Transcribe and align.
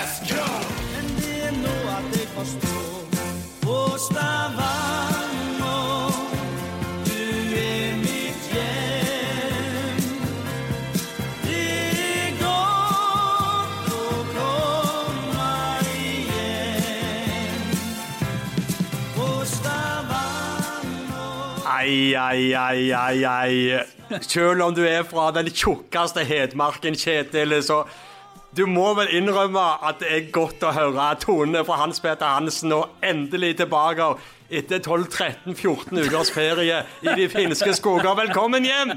let's 0.00 0.18
go! 0.32 0.44
Men 0.92 1.06
det 1.16 1.34
er 1.46 1.52
nå 1.60 1.74
at 1.92 2.04
jeg 2.16 2.28
forstår 2.34 2.96
På 3.64 3.76
Stavanger 4.00 5.58
Du 7.08 7.22
er 7.60 7.96
mitt 8.00 8.42
hjem 8.54 10.02
Det 11.44 11.68
er 12.06 12.30
godt 12.40 13.86
å 13.92 14.02
komme 14.32 15.48
igjen 16.00 17.64
På 19.16 19.28
Stavanger 19.54 21.30
Ai, 21.76 22.14
ai, 22.14 22.52
ai, 22.54 22.92
ai, 22.92 23.24
ai. 23.24 23.56
Selv 24.20 24.62
om 24.64 24.74
du 24.74 24.82
er 24.88 25.04
fra 25.06 25.30
den 25.36 25.48
tjukkeste 25.52 26.24
Hedmarken, 26.26 26.94
Kjetil, 26.98 27.62
så 27.62 27.84
du 28.56 28.64
må 28.66 28.88
vel 28.98 29.12
innrømme 29.14 29.62
at 29.86 30.00
det 30.02 30.10
er 30.10 30.30
godt 30.34 30.64
å 30.66 30.74
høre 30.74 31.12
tonene 31.22 31.62
fra 31.66 31.78
Hans 31.84 32.02
Peter 32.02 32.26
Hansen, 32.26 32.74
og 32.74 32.90
endelig 33.06 33.56
tilbake 33.60 34.08
etter 34.50 34.82
12-13-14 34.82 36.04
ukers 36.06 36.30
ferie 36.34 36.82
i 37.02 37.16
de 37.16 37.28
finske 37.30 37.74
skoger. 37.78 38.14
Velkommen 38.18 38.66
hjem! 38.66 38.96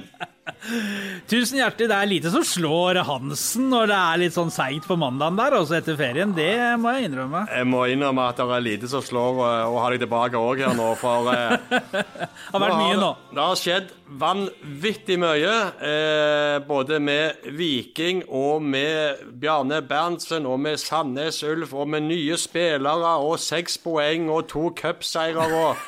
Tusen 1.32 1.60
hjertelig. 1.62 1.88
Det 1.88 1.96
er 1.96 2.10
lite 2.10 2.32
som 2.34 2.44
slår 2.44 3.00
Hansen 3.08 3.70
når 3.72 3.88
det 3.92 4.00
er 4.00 4.22
litt 4.26 4.36
sånn 4.36 4.52
seigt 4.52 4.88
på 4.90 4.98
mandagen 5.00 5.38
der, 5.40 5.56
også 5.56 5.78
etter 5.78 5.96
ferien. 6.00 6.34
Det 6.36 6.52
må 6.82 6.92
jeg 6.96 7.08
innrømme. 7.08 7.46
Jeg 7.48 7.70
må 7.70 7.86
innrømme 7.92 8.28
at 8.28 8.42
det 8.42 8.48
er 8.58 8.66
lite 8.66 8.90
som 8.92 9.04
slår 9.06 9.40
eh, 9.46 9.72
å 9.72 9.80
ha 9.80 9.92
deg 9.94 10.04
tilbake 10.04 10.40
òg 10.40 10.64
her 10.66 10.76
nå, 10.76 10.90
for 11.00 11.32
eh, 11.32 11.56
Det 11.72 12.04
har 12.54 12.64
vært 12.66 12.80
mye 12.82 13.00
nå. 13.00 13.12
Det, 13.30 13.38
det 13.38 13.46
har 13.46 13.62
skjedd 13.62 13.94
vanvittig 14.24 15.18
mye. 15.22 15.54
Eh, 15.80 16.58
både 16.68 17.00
med 17.04 17.48
Viking 17.56 18.24
og 18.28 18.64
med 18.68 19.24
Bjarne 19.40 19.80
Berntsen 19.88 20.48
og 20.50 20.60
med 20.64 20.80
Sandnes 20.82 21.40
Ulf 21.48 21.74
og 21.74 21.88
med 21.96 22.08
nye 22.10 22.38
spillere 22.40 23.16
og 23.24 23.40
seks 23.42 23.80
poeng 23.84 24.28
og 24.34 24.48
to 24.52 24.70
cupseiere 24.80 25.43
og 25.52 25.82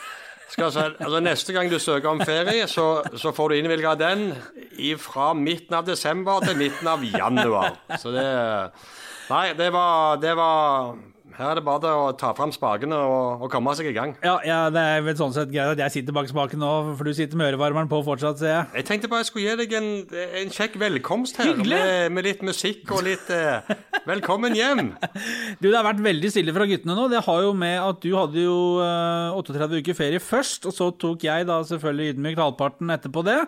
skal 0.52 0.70
altså 0.70 1.20
Neste 1.24 1.54
gang 1.56 1.72
du 1.72 1.80
søker 1.80 2.10
om 2.12 2.22
ferie, 2.22 2.68
så, 2.68 3.04
så 3.18 3.32
får 3.36 3.50
du 3.50 3.56
innvilga 3.60 3.96
den 4.00 4.30
fra 5.02 5.34
midten 5.34 5.76
av 5.76 5.88
desember 5.88 6.44
til 6.46 6.58
midten 6.60 6.88
av 6.88 7.04
januar. 7.04 7.80
Så 8.00 8.14
det 8.16 8.28
Nei, 9.26 9.56
det 9.58 9.72
var, 9.74 10.20
det 10.22 10.36
var 10.38 10.94
Her 11.36 11.50
er 11.52 11.58
det 11.60 11.66
bare 11.68 11.90
å 12.00 12.04
ta 12.16 12.30
fram 12.36 12.52
spakene 12.56 12.96
og, 12.96 13.42
og 13.44 13.50
komme 13.52 13.74
seg 13.76 13.90
i 13.90 13.96
gang. 13.96 14.14
Ja, 14.24 14.38
ja, 14.48 14.60
det 14.72 14.80
er 14.80 15.02
vel 15.04 15.18
sånn 15.20 15.34
sett 15.36 15.50
greit 15.52 15.74
at 15.74 15.82
jeg 15.84 15.94
sitter 15.98 16.16
bak 16.16 16.30
spaken 16.32 16.62
nå, 16.64 16.70
for 16.96 17.08
du 17.08 17.12
sitter 17.18 17.36
med 17.40 17.50
ørevarmeren 17.50 17.90
på 17.92 18.00
fortsatt, 18.08 18.40
ser 18.40 18.54
jeg. 18.54 18.70
Jeg 18.80 18.88
tenkte 18.88 19.10
bare 19.12 19.26
jeg 19.26 19.30
skulle 19.32 19.50
gi 19.50 19.58
deg 19.60 19.76
en, 19.76 19.90
en 20.42 20.54
kjekk 20.56 20.78
velkomst 20.80 21.42
her, 21.42 21.52
med, 21.60 22.16
med 22.16 22.28
litt 22.30 22.46
musikk 22.46 22.94
og 22.96 23.04
litt 23.10 23.28
eh, 23.36 23.76
Velkommen 24.06 24.56
hjem! 24.56 24.94
Du, 25.60 25.70
det 25.70 25.76
har 25.78 25.86
vært 25.88 26.04
veldig 26.04 26.30
stille 26.30 26.54
fra 26.54 26.66
guttene 26.70 26.96
nå. 26.98 27.06
Det 27.10 27.22
har 27.26 27.44
jo 27.46 27.52
med 27.58 27.76
at 27.80 28.02
du 28.04 28.10
hadde 28.14 28.44
jo 28.44 28.58
eh, 28.84 29.38
38 29.40 29.82
uker 29.82 29.98
ferie 29.98 30.22
først, 30.22 30.68
og 30.70 30.76
så 30.76 30.90
tok 31.02 31.26
jeg 31.26 31.48
da 31.50 31.60
selvfølgelig 31.66 32.16
ydmykt 32.16 32.42
halvparten 32.44 32.96
etterpå 32.96 33.24
det. 33.26 33.40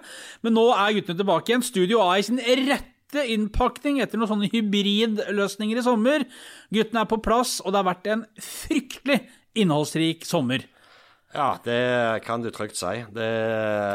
Men 0.45 0.57
nå 0.57 0.67
er 0.73 0.95
guttene 0.97 1.21
tilbake 1.21 1.53
igjen. 1.53 1.65
Studio 1.67 2.01
A 2.07 2.15
i 2.17 2.25
sin 2.25 2.41
rette 2.41 2.96
innpakning 3.15 4.01
etter 4.03 4.19
noen 4.19 4.27
sånne 4.33 4.49
hybridløsninger 4.51 5.79
i 5.79 5.83
sommer. 5.85 6.25
Guttene 6.73 7.03
er 7.05 7.09
på 7.11 7.19
plass, 7.23 7.59
og 7.63 7.71
det 7.71 7.79
har 7.79 7.87
vært 7.87 8.09
en 8.11 8.25
fryktelig 8.41 9.21
innholdsrik 9.57 10.25
sommer. 10.27 10.65
Ja, 11.35 11.53
det 11.63 12.23
kan 12.25 12.41
du 12.43 12.49
trygt 12.51 12.75
si. 12.79 13.03
Det, 13.13 13.29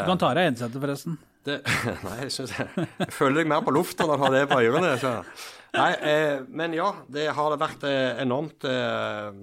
Du 0.05 0.08
kan 0.10 0.20
ta 0.20 0.33
deg 0.36 0.50
headsetet, 0.50 0.80
forresten. 0.80 1.18
det 1.48 1.60
Nei, 2.06 2.16
jeg 2.24 2.33
syns 2.34 2.52
jeg, 2.58 2.86
jeg 3.00 3.12
føler 3.12 3.42
deg 3.42 3.50
mer 3.52 3.64
på 3.66 3.74
lufta 3.74 4.06
når 4.06 4.16
du 4.20 4.24
har 4.27 4.36
det 4.36 4.42
på 4.50 4.60
ørene. 4.62 4.94
Så. 5.00 5.14
Nei, 5.72 5.92
eh, 6.04 6.40
men 6.52 6.74
ja, 6.76 6.90
det 7.08 7.30
har 7.32 7.54
vært 7.56 7.84
eh, 7.88 8.18
enormt 8.20 8.66
eh, 8.68 9.38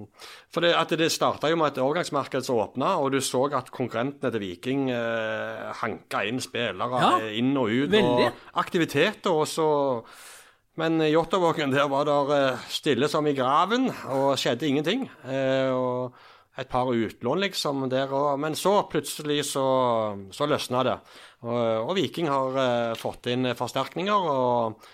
For 0.54 0.62
det, 0.62 0.76
at 0.78 0.92
det 1.00 1.08
starta 1.10 1.50
jo 1.50 1.58
med 1.58 1.72
et 1.72 1.80
overgangsmarked 1.82 2.46
som 2.46 2.60
åpna, 2.62 2.92
og 3.02 3.16
du 3.16 3.18
så 3.26 3.48
at 3.58 3.72
konkurrentene 3.74 4.30
til 4.36 4.44
Viking 4.44 4.92
eh, 4.94 5.72
hanka 5.82 6.22
inn 6.30 6.38
spillere 6.44 7.02
Ja, 7.02 7.10
eh, 7.24 7.40
inn 7.40 7.56
og 7.58 7.74
ut. 7.74 7.90
veldig. 7.90 8.28
Og 8.30 8.62
aktiviteter. 8.62 9.32
og 9.34 9.48
så 9.50 9.66
Men 10.78 11.02
i 11.02 11.10
Jåttåvågen 11.10 11.74
der 11.74 11.90
var 11.90 12.06
det 12.06 12.20
eh, 12.38 12.68
stille 12.70 13.10
som 13.10 13.26
i 13.26 13.34
graven, 13.34 13.90
og 14.14 14.38
skjedde 14.38 14.70
ingenting. 14.70 15.10
Eh, 15.26 15.74
og 15.74 16.14
et 16.60 16.70
par 16.70 16.94
utlån, 16.94 17.42
liksom, 17.42 17.90
der 17.90 18.14
òg. 18.14 18.38
Men 18.38 18.54
så 18.54 18.84
plutselig 18.92 19.48
så, 19.50 19.66
så 20.30 20.46
løsna 20.46 20.86
det. 20.86 20.96
Og, 21.42 21.90
og 21.90 21.96
Viking 21.98 22.30
har 22.30 22.94
fått 23.00 23.32
inn 23.34 23.50
forsterkninger. 23.58 24.30
og 24.30 24.90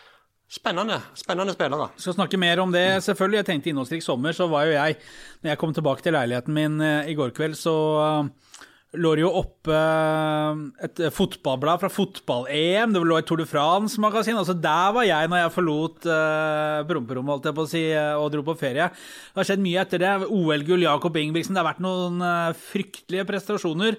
Spennende 0.45 0.99
spennende 1.17 1.55
spillere. 1.55 1.89
skal 1.97 2.13
snakke 2.13 2.37
mer 2.37 2.59
om 2.61 2.71
det, 2.71 3.01
selvfølgelig. 3.03 3.39
Jeg 3.41 3.47
tenkte 3.47 3.69
innholdsrik 3.71 4.03
sommer, 4.05 4.31
så 4.31 4.45
var 4.47 4.67
jo 4.67 4.75
jeg 4.75 4.97
Når 5.41 5.49
jeg 5.49 5.57
kom 5.57 5.73
tilbake 5.73 6.05
til 6.05 6.13
leiligheten 6.13 6.53
min 6.53 6.81
eh, 6.81 7.09
i 7.09 7.15
går 7.17 7.33
kveld, 7.33 7.57
så 7.57 7.73
eh, 8.03 8.59
lå 9.01 9.13
det 9.17 9.23
jo 9.25 9.31
oppe 9.41 9.73
eh, 9.73 10.61
et 10.85 11.01
fotballblad 11.13 11.81
fra 11.81 11.89
fotball-EM. 11.89 12.93
Det 12.93 13.01
lå 13.01 13.17
et 13.17 13.25
Tour 13.25 13.41
de 13.41 13.47
France-magasin. 13.49 14.37
Altså 14.37 14.53
Der 14.53 14.93
var 14.93 15.07
jeg 15.09 15.31
når 15.31 15.41
jeg 15.41 15.55
forlot 15.55 16.05
uh, 16.05 16.85
promperommet, 16.87 17.33
holdt 17.33 17.49
jeg 17.49 17.57
på 17.57 17.65
å 17.65 17.71
si, 17.73 17.83
og 18.21 18.29
dro 18.31 18.45
på 18.45 18.57
ferie. 18.59 18.91
Det 19.33 19.41
har 19.41 19.49
skjedd 19.49 19.65
mye 19.65 19.81
etter 19.81 20.05
det. 20.05 20.13
OL-gull, 20.29 20.85
Jakob 20.85 21.17
Ingebrigtsen. 21.17 21.57
Det 21.57 21.65
har 21.65 21.71
vært 21.73 21.83
noen 21.83 22.21
fryktelige 22.69 23.27
prestasjoner. 23.33 23.97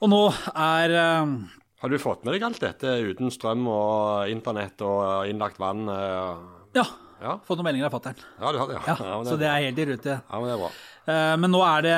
Og 0.00 0.08
nå 0.08 0.20
er 0.56 0.94
eh, 0.96 1.32
Har 1.80 1.88
du 1.88 1.96
fått 1.98 2.24
med 2.26 2.34
deg 2.36 2.42
alt 2.44 2.60
dette 2.60 2.90
uten 3.10 3.30
strøm 3.32 3.62
og 3.72 4.28
internett 4.32 4.82
og 4.84 5.28
innlagt 5.30 5.58
vann? 5.62 5.86
eh? 5.88 6.42
Ja. 6.80 6.84
Ja, 7.20 7.34
Fått 7.44 7.58
noen 7.60 7.66
meldinger 7.66 7.90
av 7.90 7.92
fatter'n. 7.98 8.16
ja 8.40 8.50
du 8.52 8.58
har 8.62 8.68
det, 8.70 8.76
ja. 8.80 8.94
Ja, 8.96 9.16
men 9.20 9.26
så 9.28 9.34
det 9.36 9.44
er 9.50 9.64
helt 9.66 9.80
i 9.82 9.84
rute. 9.90 10.14
ja, 10.24 10.38
men 10.40 10.46
det 10.48 10.54
er 10.54 10.60
bra. 10.62 10.70
Eh, 11.12 11.34
Men 11.36 11.52
nå 11.52 11.58
er 11.66 11.82
det 11.84 11.96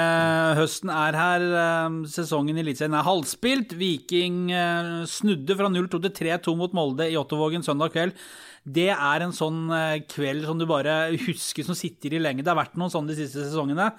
Høsten 0.59 0.91
er 0.91 1.15
her. 1.15 1.45
eh, 1.61 1.99
Sesongen 2.11 2.59
i 2.59 2.63
Eliteserien 2.65 2.97
er 2.99 3.07
halvspilt. 3.07 3.75
Viking 3.79 4.51
eh, 4.51 4.91
snudde 5.07 5.55
fra 5.61 5.69
0-2 5.71 6.01
til 6.09 6.11
3-2 6.27 6.57
mot 6.59 6.75
Molde 6.75 7.07
i 7.07 7.15
Ottovågen 7.21 7.63
søndag 7.63 7.95
kveld. 7.95 8.19
Det 8.67 8.89
er 8.91 9.23
en 9.23 9.31
sånn 9.35 9.71
eh, 9.71 10.01
kveld 10.11 10.43
som 10.51 10.59
du 10.59 10.67
bare 10.67 11.13
husker 11.29 11.63
som 11.71 11.79
sitter 11.79 12.15
i 12.19 12.23
lenge. 12.23 12.43
Det 12.43 12.51
har 12.51 12.59
vært 12.59 12.75
noen 12.75 12.91
sånne 12.91 13.15
de 13.15 13.21
siste 13.23 13.47
sesongene. 13.47 13.93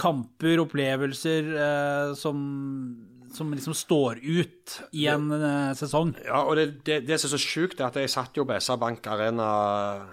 Kamper, 0.00 0.64
opplevelser 0.64 1.52
eh, 1.52 2.14
som, 2.16 2.40
som 3.36 3.52
liksom 3.52 3.74
står 3.76 4.18
ut 4.24 4.76
i 4.96 5.04
en 5.12 5.28
eh, 5.36 5.72
sesong. 5.78 6.14
Ja, 6.24 6.40
og 6.48 6.56
det, 6.58 6.66
det, 6.88 7.02
det 7.08 7.18
som 7.20 7.28
er 7.28 7.34
så 7.36 7.40
sjukt, 7.42 7.78
er 7.80 7.90
at 7.90 7.98
jeg 8.00 8.12
satt 8.12 8.36
jo 8.40 8.46
på 8.48 8.56
SR 8.56 8.80
Bank 8.80 9.06
Arena 9.12 9.48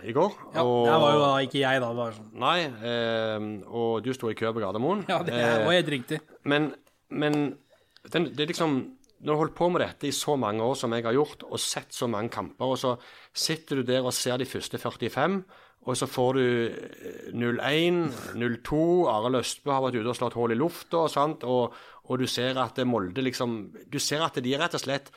i 0.04 0.14
går. 0.16 0.36
Ja, 0.54 0.66
og, 0.68 0.86
det 0.90 0.98
var 1.06 1.16
jo 1.16 1.22
da 1.24 1.32
ikke 1.48 1.62
jeg, 1.64 1.82
da. 1.84 1.92
Bare 1.98 2.18
sånn. 2.18 2.30
Nei, 2.44 2.58
eh, 2.92 3.48
og 3.72 4.04
du 4.06 4.12
sto 4.16 4.32
i 4.32 4.38
kø 4.38 4.52
på 4.52 4.64
Gardermoen. 4.64 5.06
Ja, 5.10 5.22
det 5.24 5.34
Eh, 5.40 5.64
var 5.66 5.80
helt 5.80 5.92
riktig. 5.96 6.20
Men, 6.50 6.74
men 7.10 7.40
den, 8.12 8.30
det 8.36 8.46
er 8.46 8.52
liksom 8.52 8.76
Når 9.24 9.30
du 9.30 9.32
har 9.32 9.40
holdt 9.46 9.56
på 9.56 9.68
med 9.72 9.80
dette 9.80 10.08
i 10.10 10.12
så 10.12 10.34
mange 10.36 10.66
år 10.68 10.76
som 10.76 10.92
jeg 10.92 11.06
har 11.06 11.16
gjort, 11.16 11.46
og 11.48 11.60
sett 11.64 11.96
så 11.96 12.10
mange 12.12 12.28
kamper, 12.34 12.74
og 12.74 12.80
så 12.82 12.98
sitter 13.32 13.80
du 13.80 13.86
der 13.88 14.04
og 14.04 14.12
ser 14.12 14.36
de 14.42 14.48
første 14.50 14.76
45, 14.76 15.38
og 15.88 15.96
så 16.00 16.08
får 16.08 16.34
du 16.36 16.44
eh, 16.68 17.32
0-1, 17.32 18.02
0-2 18.40 18.82
Arild 19.12 19.40
Østbø 19.40 19.72
har 19.72 19.86
vært 19.86 19.98
ute 20.02 20.12
og 20.12 20.18
slått 20.20 20.36
hull 20.40 20.52
i 20.56 20.60
lufta, 20.60 21.06
og, 21.06 21.48
og, 21.48 21.80
og 22.04 22.20
du 22.20 22.26
ser 22.28 22.58
at 22.60 22.80
Molde 22.88 23.24
liksom 23.24 23.72
Du 23.92 24.00
ser 24.02 24.24
at 24.26 24.40
de 24.44 24.54
er 24.54 24.60
rett 24.64 24.76
og 24.76 24.84
slett 24.84 25.12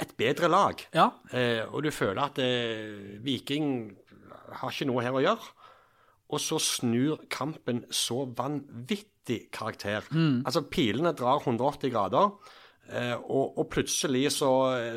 et 0.00 0.12
bedre 0.16 0.48
lag. 0.48 0.80
Ja. 0.96 1.10
Eh, 1.36 1.60
og 1.68 1.84
du 1.84 1.90
føler 1.92 2.22
at 2.24 2.38
eh, 2.40 3.18
Viking 3.20 3.90
har 4.60 4.72
ikke 4.72 4.88
noe 4.88 5.04
her 5.04 5.16
å 5.16 5.20
gjøre. 5.20 5.50
Og 6.30 6.40
så 6.40 6.60
snur 6.62 7.26
kampen 7.32 7.82
så 7.92 8.22
vanvittig 8.24 9.50
karakter. 9.52 10.06
Altså 10.46 10.62
pilene 10.70 11.12
drar 11.18 11.42
180 11.42 11.92
grader, 11.92 12.30
eh, 12.88 13.16
og, 13.18 13.58
og 13.58 13.68
plutselig 13.74 14.30
så, 14.38 14.52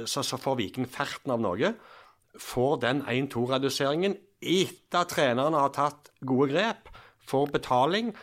så, 0.07 0.23
så 0.23 0.39
får 0.39 0.59
Viking 0.61 0.87
ferten 0.87 1.33
av 1.35 1.43
noe. 1.43 1.73
Får 2.39 2.79
den 2.85 3.03
1-2-reduseringen 3.09 4.15
etter 4.43 5.03
at 5.03 5.11
trenerne 5.13 5.65
har 5.65 5.73
tatt 5.75 6.13
gode 6.23 6.51
grep, 6.53 6.87
får 7.27 7.51
betaling. 7.57 8.13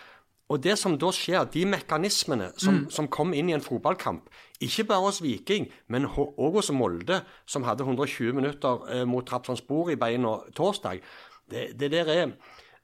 Og 0.51 0.63
det 0.65 0.77
som 0.81 0.97
da 0.99 1.13
skjer, 1.15 1.47
de 1.55 1.63
mekanismene 1.71 2.51
som, 2.59 2.83
som 2.91 3.09
kom 3.13 3.35
inn 3.37 3.53
i 3.53 3.55
en 3.55 3.65
fotballkamp, 3.65 4.27
ikke 4.61 4.89
bare 4.91 5.07
hos 5.07 5.23
Viking, 5.23 5.69
men 5.89 6.09
òg 6.11 6.59
hos 6.59 6.73
Molde, 6.75 7.23
som 7.47 7.65
hadde 7.69 7.87
120 7.87 8.35
minutter 8.37 8.83
eh, 8.91 9.05
mot 9.09 9.27
Trabzonspor 9.27 9.93
i 9.95 9.99
beina 10.01 10.41
torsdag, 10.59 11.01
det, 11.51 11.71
det 11.79 11.93
der 11.95 12.11
er 12.13 12.35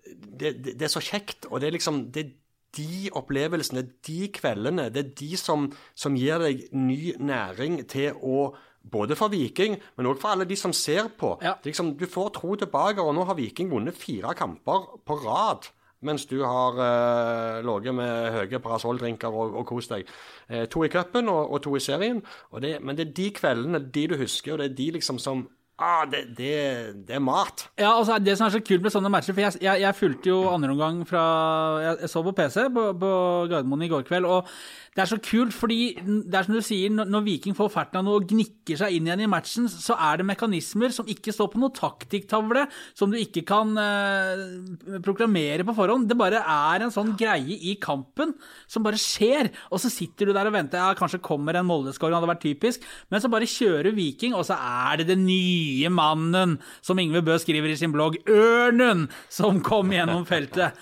det, 0.07 0.55
det, 0.63 0.83
er 0.83 0.93
så 0.93 1.03
kjekt, 1.03 1.49
og 1.51 1.61
det 1.61 1.69
er 1.69 1.77
liksom 1.77 2.05
det 2.15 2.23
er 2.23 2.35
de 2.77 3.11
opplevelsene, 3.17 3.83
de 4.07 4.29
kveldene, 4.35 4.91
det 4.93 5.03
er 5.03 5.13
de 5.17 5.37
som, 5.41 5.71
som 5.97 6.17
gir 6.19 6.43
deg 6.43 6.67
ny 6.77 7.17
næring 7.19 7.81
til 7.89 8.19
å 8.21 8.51
både 8.87 9.17
for 9.19 9.33
Viking, 9.33 9.79
men 9.97 10.09
òg 10.11 10.21
for 10.23 10.35
alle 10.35 10.47
de 10.47 10.59
som 10.59 10.75
ser 10.77 11.09
på. 11.19 11.33
Ja. 11.43 11.57
Liksom, 11.65 11.95
du 11.99 12.07
får 12.11 12.35
tro 12.37 12.55
tilbake, 12.59 13.03
og 13.03 13.17
nå 13.17 13.25
har 13.27 13.39
Viking 13.39 13.73
vunnet 13.73 13.99
fire 13.99 14.35
kamper 14.39 14.93
på 15.03 15.19
rad. 15.25 15.67
Mens 16.05 16.27
du 16.29 16.43
har 16.45 16.77
eh, 16.85 17.65
ligget 17.65 17.95
med 17.97 18.33
høye 18.35 18.61
parasolldrinker 18.61 19.33
og, 19.33 19.55
og 19.57 19.67
kost 19.69 19.95
deg. 19.95 20.09
Eh, 20.49 20.67
to 20.69 20.85
i 20.85 20.91
cupen 20.93 21.31
og, 21.33 21.53
og 21.57 21.63
to 21.65 21.77
i 21.77 21.81
serien. 21.81 22.21
Det, 22.61 22.77
men 22.85 22.99
det 22.99 23.09
er 23.09 23.15
de 23.17 23.31
kveldene, 23.37 23.81
de 23.95 24.09
du 24.13 24.17
husker, 24.21 24.53
og 24.53 24.61
det 24.61 24.71
er 24.71 24.77
de 24.77 24.91
liksom 24.99 25.21
som 25.23 25.47
ah, 25.79 26.05
det, 26.11 26.23
det, 26.37 26.53
det 27.09 27.17
er 27.17 27.23
mat. 27.25 27.67
Ja, 27.79 27.95
altså 27.97 28.19
Det 28.19 28.37
som 28.39 28.47
er 28.47 28.55
så 28.57 28.63
kult 28.65 28.85
med 28.85 28.93
sånne 28.93 29.13
matcher 29.13 29.37
For 29.37 29.45
jeg, 29.45 29.61
jeg, 29.65 29.83
jeg 29.83 29.99
fulgte 29.99 30.31
jo 30.31 30.39
andre 30.49 30.73
omgang 30.73 31.03
fra 31.09 31.25
Jeg, 31.83 31.99
jeg 32.05 32.13
så 32.13 32.23
på 32.25 32.33
PC 32.37 32.67
på, 32.75 32.87
på 33.01 33.13
Gardermoen 33.51 33.85
i 33.85 33.91
går 33.93 34.07
kveld, 34.09 34.29
og 34.29 34.53
det 34.97 35.03
er 35.03 35.11
så 35.11 35.19
kult 35.21 35.53
fordi 35.53 35.93
det 36.01 36.39
er 36.39 36.47
som 36.47 36.57
du 36.57 36.63
sier, 36.65 36.89
når, 36.89 37.25
Viking 37.27 37.57
får 37.57 37.69
ferten 37.75 38.09
og 38.09 38.25
gnikker 38.31 38.79
seg 38.81 38.95
inn 38.97 39.09
igjen 39.09 39.27
i 39.27 39.29
matchen, 39.29 39.67
så 39.69 39.93
er 40.01 40.21
det 40.21 40.29
mekanismer 40.31 40.95
som 40.95 41.09
ikke 41.13 41.35
står 41.37 41.51
på 41.53 41.61
noe 41.61 41.75
taktikktavle, 41.77 42.63
som 42.97 43.13
du 43.13 43.19
ikke 43.21 43.43
kan 43.49 43.75
eh, 43.77 44.97
proklamere 45.05 45.67
på 45.69 45.75
forhånd. 45.77 46.07
Det 46.09 46.17
bare 46.17 46.41
er 46.41 46.87
en 46.87 46.95
sånn 46.95 47.13
greie 47.19 47.59
i 47.59 47.75
kampen 47.83 48.33
som 48.65 48.87
bare 48.87 49.01
skjer, 49.01 49.51
og 49.69 49.83
så 49.83 49.93
sitter 49.93 50.31
du 50.31 50.37
der 50.37 50.49
og 50.49 50.57
venter. 50.57 50.81
Ja, 50.81 50.97
kanskje 50.97 51.21
kommer 51.25 51.59
en 51.61 51.69
Molde-skåring, 51.69 52.17
hadde 52.17 52.31
vært 52.33 52.45
typisk, 52.47 52.87
men 53.13 53.21
så 53.21 53.29
bare 53.33 53.51
kjører 53.51 53.93
Viking, 53.97 54.33
og 54.39 54.47
så 54.49 54.57
er 54.57 55.03
det 55.03 55.11
den 55.13 55.27
nye 55.29 55.93
mannen, 55.93 56.57
som 56.81 56.97
Ingve 57.03 57.21
Bø 57.27 57.37
skriver 57.43 57.75
i 57.75 57.77
sin 57.77 57.93
blogg, 57.93 58.17
Ørnen, 58.33 59.11
som 59.29 59.61
kom 59.67 59.93
gjennom 59.93 60.25
feltet. 60.29 60.73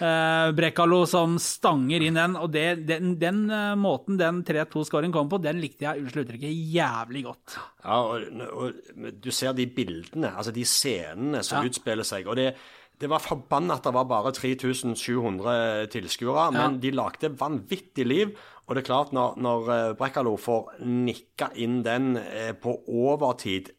Eh, 0.00 0.50
Brekkalo 0.56 1.02
som 1.08 1.34
stanger 1.42 2.00
inn 2.06 2.16
den, 2.16 2.36
og 2.40 2.48
det, 2.54 2.86
den, 2.88 3.14
den 3.20 3.42
uh, 3.52 3.74
måten 3.76 4.16
den 4.20 4.38
3-2-skåringen 4.48 5.12
kom 5.12 5.28
på, 5.28 5.40
den 5.44 5.60
likte 5.60 5.84
jeg 5.84 6.00
unnskyld 6.00 6.24
uttrykket 6.24 6.54
jævlig 6.72 7.24
godt. 7.26 7.56
Ja, 7.84 7.98
og, 8.00 8.24
og 8.48 9.10
du 9.20 9.28
ser 9.34 9.52
de 9.56 9.66
bildene, 9.68 10.30
altså 10.32 10.54
de 10.56 10.64
scenene 10.64 11.42
som 11.44 11.60
Ja. 11.60 11.68
utspiller 11.68 12.06
seg. 12.06 12.28
og 12.28 12.40
det 12.40 12.54
det 13.00 13.08
var 13.08 13.22
forbanna 13.24 13.78
at 13.78 13.86
det 13.86 13.94
var 13.96 14.04
bare 14.04 14.28
3700 14.36 15.86
tilskuere, 15.88 16.50
men 16.52 16.74
de 16.82 16.90
lagde 16.92 17.30
vanvittig 17.32 18.04
liv. 18.04 18.34
Og 18.68 18.76
det 18.76 18.82
er 18.82 18.86
klart, 18.90 19.14
når, 19.16 19.38
når 19.40 19.70
eh, 19.72 19.92
Brekkalo 19.96 20.34
får 20.36 20.82
nikka 20.84 21.48
inn 21.56 21.78
den 21.82 22.18
på 22.60 22.74
overtid 22.84 23.70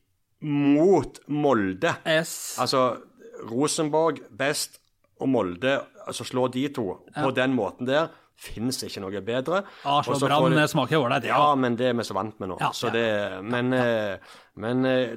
mot 0.42 1.20
Molde 1.30 1.94
yes. 2.02 2.58
Altså 2.58 2.98
Rosenborg 3.46 4.24
best 4.34 4.80
og 5.22 5.30
Molde, 5.30 5.76
altså 6.08 6.26
slå 6.28 6.48
de 6.52 6.68
to 6.74 6.86
på 7.16 7.32
den 7.38 7.54
måten 7.58 7.88
der, 7.90 8.10
fins 8.42 8.80
ikke 8.84 9.02
noe 9.04 9.20
bedre. 9.22 9.60
Arsenal 9.86 10.16
Og 10.18 10.24
Brann 10.26 10.56
de- 10.56 10.62
eh, 10.64 10.70
smaker 10.72 10.98
ålreit, 10.98 11.28
ja, 11.30 11.38
ja. 11.38 11.56
men 11.56 11.76
det 11.78 11.92
er 11.92 11.94
vi 11.94 12.06
så 12.08 12.16
vant 12.18 12.40
med 12.42 12.50
nå. 12.50 12.58
Ja, 12.60 12.72
så 12.74 12.88
ja, 12.90 12.94
det, 12.96 13.44
men, 13.46 13.74
eh, 13.78 14.18
men 14.58 14.86
eh, 14.90 15.12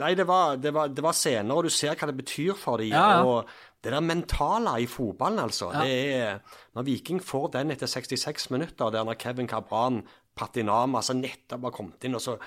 Nei, 0.00 0.14
det 0.16 0.24
var, 0.26 0.56
det, 0.56 0.72
var, 0.72 0.88
det 0.88 1.04
var 1.04 1.12
senere, 1.12 1.58
og 1.58 1.64
du 1.68 1.70
ser 1.74 1.92
hva 1.94 2.08
det 2.08 2.16
betyr 2.22 2.54
for 2.56 2.80
dem. 2.80 2.88
Ja, 2.94 3.18
ja. 3.18 3.26
Og 3.26 3.50
det 3.84 3.92
der 3.92 4.00
mentale 4.04 4.78
i 4.80 4.86
fotballen, 4.88 5.38
altså. 5.44 5.70
Det 5.72 5.92
er, 6.16 6.40
når 6.76 6.84
Viking 6.88 7.20
får 7.24 7.50
den 7.58 7.70
etter 7.76 7.88
66 7.88 8.50
minutter, 8.50 8.90
der 8.92 9.04
når 9.04 9.18
Kevin 9.20 9.48
Cabran, 9.48 10.02
Patinama, 10.36 10.98
altså 11.00 11.16
nettopp 11.16 11.64
har 11.68 11.74
kommet 11.76 12.04
inn, 12.08 12.14
og 12.16 12.20
så, 12.24 12.38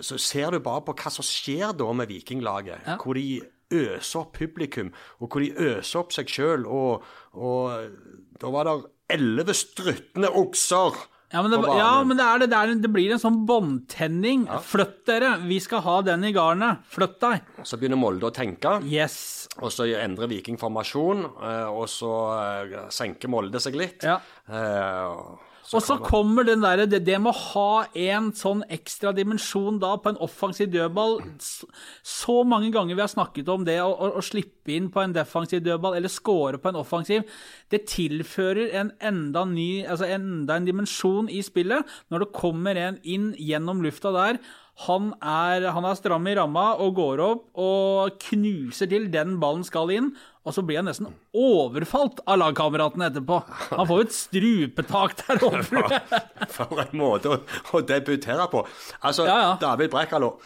så 0.00 0.18
ser 0.18 0.50
du 0.54 0.58
bare 0.64 0.82
på 0.86 0.94
hva 0.98 1.10
som 1.12 1.26
skjer 1.26 1.74
da 1.78 1.92
med 1.94 2.10
Vikinglaget. 2.10 2.86
Hvor 3.02 3.14
de 3.18 3.40
øser 3.74 4.22
opp 4.22 4.34
publikum, 4.38 4.92
og 5.20 5.28
hvor 5.28 5.44
de 5.44 5.52
øser 5.74 6.02
opp 6.02 6.14
seg 6.16 6.30
sjøl. 6.32 6.66
Og, 6.66 7.04
og 7.36 8.40
da 8.40 8.52
var 8.54 8.68
det 8.68 8.76
elleve 9.18 9.56
struttende 9.56 10.32
okser. 10.36 10.98
Ja, 11.28 11.42
men, 11.44 11.52
det, 11.52 11.58
ja, 11.76 11.90
men 12.08 12.16
det, 12.16 12.26
det, 12.40 12.46
det, 12.48 12.56
er, 12.56 12.70
det 12.80 12.88
blir 12.92 13.12
en 13.12 13.20
sånn 13.20 13.42
båndtenning. 13.48 14.46
Flytt 14.64 15.02
dere, 15.10 15.34
vi 15.44 15.58
skal 15.60 15.82
ha 15.84 15.98
den 16.06 16.24
i 16.24 16.30
garnet. 16.32 16.86
Flytt 16.88 17.18
deg. 17.20 17.50
Så 17.68 17.76
begynner 17.76 18.00
Molde 18.00 18.30
å 18.30 18.32
tenke. 18.32 18.78
Yes. 18.88 19.44
Og 19.60 19.68
så 19.74 19.84
endrer 19.98 20.30
Viking 20.30 20.56
formasjon, 20.60 21.26
eh, 21.44 21.68
og 21.68 21.84
så 21.92 22.14
eh, 22.38 22.78
senker 22.94 23.28
Molde 23.28 23.60
seg 23.60 23.76
litt. 23.76 24.08
Ja. 24.08 24.16
Eh, 24.48 25.47
Og 25.76 25.82
så 25.84 25.98
kommer 26.00 26.46
den 26.48 26.62
der, 26.64 26.84
det, 26.88 27.02
det 27.04 27.18
med 27.20 27.34
å 27.34 27.40
ha 27.52 27.72
en 28.08 28.30
sånn 28.36 28.62
ekstra 28.72 29.12
dimensjon 29.16 29.80
da 29.82 29.94
på 30.00 30.12
en 30.12 30.20
offensiv 30.24 30.70
dødball. 30.72 31.18
Så, 31.38 32.38
mange 32.48 32.70
ganger 32.74 32.96
vi 32.96 33.04
har 33.04 33.12
snakket 33.12 33.50
om 33.52 33.66
det, 33.68 33.76
å, 33.84 33.90
å, 33.92 34.10
å 34.18 34.24
slippe 34.24 34.72
inn 34.76 34.88
på 34.92 35.02
en 35.02 35.16
defensiv 35.16 35.60
dødball 35.66 35.98
eller 35.98 36.12
score 36.12 36.60
på 36.62 36.72
en 36.72 36.80
offensiv, 36.80 37.26
det 37.72 37.84
tilfører 37.90 38.72
en 38.80 38.94
enda 39.10 39.44
ny, 39.48 39.84
altså 39.84 40.08
enda 40.08 40.56
en 40.56 40.68
dimensjon 40.68 41.28
i 41.32 41.42
spillet. 41.44 41.84
Når 42.08 42.24
det 42.24 42.32
kommer 42.36 42.80
en 42.80 43.02
inn 43.04 43.34
gjennom 43.36 43.84
lufta 43.84 44.14
der. 44.16 44.40
Han 44.86 45.10
er, 45.18 45.64
han 45.74 45.86
er 45.88 45.96
stram 45.98 46.26
i 46.30 46.36
ramma 46.38 46.68
og 46.78 46.92
går 47.00 47.22
opp 47.24 47.46
og 47.58 48.20
knuser 48.28 48.86
til. 48.90 49.08
Den 49.10 49.36
ballen 49.42 49.66
skal 49.66 49.90
inn. 49.90 50.12
Og 50.48 50.54
så 50.56 50.62
blir 50.64 50.80
han 50.80 50.88
nesten 50.88 51.10
overfalt 51.36 52.22
av 52.24 52.38
lagkameratene 52.40 53.10
etterpå. 53.10 53.40
Han 53.76 53.84
får 53.90 54.00
jo 54.00 54.06
et 54.06 54.16
strupetak 54.16 55.16
der 55.20 55.42
oppe. 55.44 56.02
For 56.56 56.80
en 56.86 56.94
måte 56.96 57.34
å, 57.36 57.40
å 57.76 57.82
debutere 57.84 58.48
på. 58.52 58.64
Altså, 59.04 59.28
Ja, 59.28 59.38
ja. 59.44 59.50
David 59.60 59.92
Brekkalo, 59.92 60.38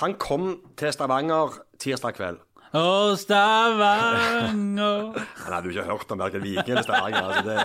han 0.00 0.14
kom 0.22 0.54
til 0.80 0.94
Stavanger 0.96 1.60
tirsdag 1.82 2.16
kveld. 2.16 2.40
Å, 2.70 3.16
Stavanger 3.18 5.16
Han 5.18 5.52
hadde 5.54 5.66
jo 5.66 5.72
ikke 5.74 5.86
hørt 5.88 6.12
om 6.14 6.20
verken 6.22 6.44
Viking 6.44 6.70
eller 6.76 6.84
Stavanger. 6.86 7.24
Altså 7.26 7.42
det, 7.48 7.56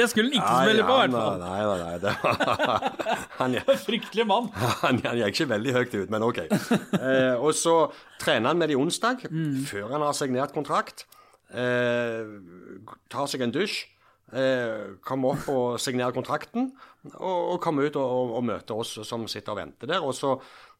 jeg 0.00 0.08
skulle 0.08 0.30
han 0.30 0.38
ikke 0.40 0.54
spille 0.64 0.86
på, 0.88 0.94
i 0.96 1.00
hvert 1.02 1.12
fall. 1.12 1.38
Nei, 1.42 1.60
nei, 1.68 1.78
nei. 1.84 1.98
Det 2.00 2.14
var, 2.24 2.78
han, 3.40 3.56
Fryktelig 3.86 4.26
mann. 4.30 4.48
han, 4.56 5.02
han 5.04 5.20
gikk 5.20 5.34
ikke 5.36 5.48
veldig 5.54 5.76
høyt 5.76 5.96
ut, 5.98 6.10
men 6.16 6.24
OK. 6.26 6.40
Eh, 6.48 7.34
og 7.36 7.52
så 7.58 7.76
trener 8.22 8.52
han 8.54 8.60
med 8.64 8.72
de 8.72 8.78
onsdag, 8.80 9.26
Mm. 9.30 9.60
før 9.68 9.92
han 9.92 10.02
har 10.08 10.14
signert 10.16 10.52
kontrakt. 10.56 11.04
Eh, 11.50 12.34
tar 13.10 13.30
seg 13.30 13.44
en 13.46 13.54
dusj. 13.54 13.82
Eh, 14.30 14.96
kommer 15.02 15.34
opp 15.34 15.48
og 15.50 15.78
signerer 15.82 16.14
kontrakten, 16.14 16.68
og, 17.18 17.56
kommer 17.62 17.88
ut 17.88 17.96
og, 17.98 18.36
og, 18.36 18.44
møter 18.46 18.78
oss 18.78 18.92
som 19.06 19.24
sitter 19.26 19.56
og 19.56 19.58
venter 19.58 19.90
der. 19.90 20.04
Og 20.06 20.14
så, 20.14 20.36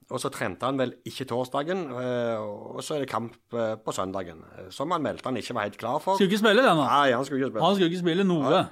og 0.06 0.22
så 0.22 0.31
trente 0.31 0.69
han 0.69 0.78
vel 0.78 0.94
ikke 1.08 1.26
torsdagen, 1.32 1.88
eh, 1.99 2.37
og 2.38 2.78
så 2.87 2.94
er 2.94 3.02
det 3.05 3.11
kamp 3.11 3.34
på 3.50 3.96
søndagen. 3.96 4.44
Som 4.70 4.94
han 4.94 5.02
meldte 5.02 5.26
han 5.26 5.40
ikke 5.40 5.58
var 5.58 5.67
helt 5.67 5.81
klar 5.81 5.99
for. 5.99 6.14
Skulle 6.14 6.31
ikke 6.31 6.44
spille 6.44 6.62
den, 6.62 6.78
da. 6.78 6.87
Nei, 6.87 7.11
han 7.17 7.26
skulle 7.26 7.43
ikke 7.43 7.50
spille. 7.50 7.67
Han 7.67 7.75
skulle 7.75 7.90
ikke 7.90 8.05
spille 8.05 8.28
noe. 8.28 8.62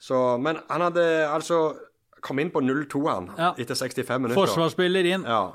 Så, 0.00 0.18
men 0.40 0.58
han 0.70 0.88
hadde 0.88 1.06
altså 1.28 1.62
kom 2.24 2.38
inn 2.40 2.50
på 2.52 2.60
0-2 2.60 3.00
han, 3.08 3.30
Ja. 3.38 3.54
etter 3.58 3.74
65 3.74 4.20
minutter. 4.20 4.40
Forsvarsspiller 4.40 5.06
inn. 5.14 5.24
Ja. 5.24 5.52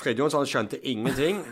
Fridjonsson 0.00 0.46
skjønte 0.46 0.78
ingenting. 0.86 1.42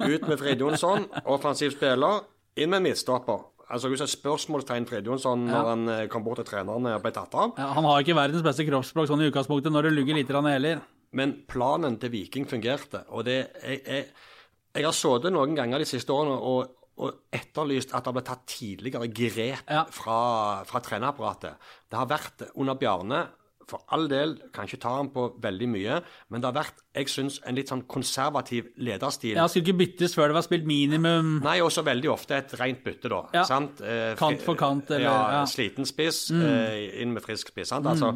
Ut 0.00 0.28
med 0.28 0.38
Fridjonsson, 0.38 1.08
offensiv 1.26 1.74
spiller. 1.74 2.22
Inn 2.56 2.70
med 2.72 2.80
en 2.80 2.86
midtstopper. 2.88 3.44
Altså, 3.68 3.90
som 3.92 4.06
et 4.06 4.12
spørsmålstegn 4.14 4.86
Fridjonsson 4.88 5.42
når 5.44 5.66
han 5.68 5.88
eh, 5.92 6.06
kom 6.08 6.24
bort 6.24 6.38
til 6.40 6.46
treneren 6.48 6.86
og 6.88 7.02
ble 7.04 7.12
tatt 7.12 7.34
av. 7.36 7.50
Ja, 7.60 7.66
han 7.76 7.84
har 7.84 8.00
ikke 8.00 8.16
verdens 8.16 8.44
beste 8.46 8.64
kroppsspråk 8.64 9.10
sånn 9.10 9.20
i 9.26 9.28
utgangspunktet 9.28 9.74
når 9.74 9.90
det 9.90 9.92
lugger 9.98 10.16
litt 10.16 10.30
grann 10.32 10.48
heller. 10.48 10.80
Men 11.12 11.34
planen 11.48 11.98
til 12.00 12.10
Viking 12.14 12.48
fungerte. 12.48 13.02
Og 13.12 13.26
det 13.28 13.36
jeg, 13.60 13.82
jeg, 13.84 14.08
jeg 14.76 14.84
har 14.88 14.96
sittet 14.96 15.32
noen 15.36 15.54
ganger 15.58 15.84
de 15.84 15.88
siste 15.88 16.12
årene 16.16 16.38
og, 16.40 16.72
og 17.04 17.20
etterlyst 17.36 17.92
at 17.94 18.08
det 18.08 18.14
ble 18.16 18.24
tatt 18.26 18.46
tidligere 18.50 19.08
grep 19.12 19.68
Ja. 19.68 19.84
fra, 19.92 20.18
fra 20.68 20.80
trenerapparatet. 20.84 21.60
Det 21.92 22.00
har 22.00 22.08
vært 22.10 22.46
under 22.54 22.74
Bjarne. 22.80 23.20
For 23.68 23.82
all 23.92 24.06
del, 24.08 24.30
kan 24.54 24.64
ikke 24.64 24.78
ta 24.80 24.94
han 24.96 25.10
på 25.12 25.26
veldig 25.44 25.66
mye, 25.68 25.98
men 26.32 26.40
det 26.40 26.48
har 26.48 26.54
vært 26.56 26.78
jeg 26.98 27.10
synes, 27.12 27.34
en 27.46 27.54
litt 27.54 27.68
sånn 27.68 27.82
konservativ 27.86 28.70
lederstil. 28.80 29.36
Ja, 29.36 29.44
skulle 29.46 29.66
ikke 29.68 29.78
byttes 29.82 30.14
før 30.16 30.32
det 30.32 30.38
var 30.38 30.46
spilt 30.46 30.64
minimum. 30.66 31.34
Nei, 31.44 31.58
også 31.60 31.84
veldig 31.86 32.08
ofte 32.10 32.38
et 32.40 32.54
rent 32.58 32.80
bytte, 32.82 33.10
da. 33.12 33.20
Ja. 33.36 33.44
Sant? 33.44 33.80
Eh, 33.84 34.14
Kant 34.18 34.40
for 34.42 34.56
kant, 34.58 34.90
eller- 34.90 35.04
ja, 35.04 35.16
ja. 35.36 35.42
Mm. 35.44 35.52
Sliten 35.52 35.86
spiss 35.86 36.30
eh, 36.32 37.02
inn 37.02 37.12
med 37.12 37.22
frisk 37.22 37.52
spiss. 37.52 37.68
Sant? 37.68 37.86
Altså, 37.86 38.14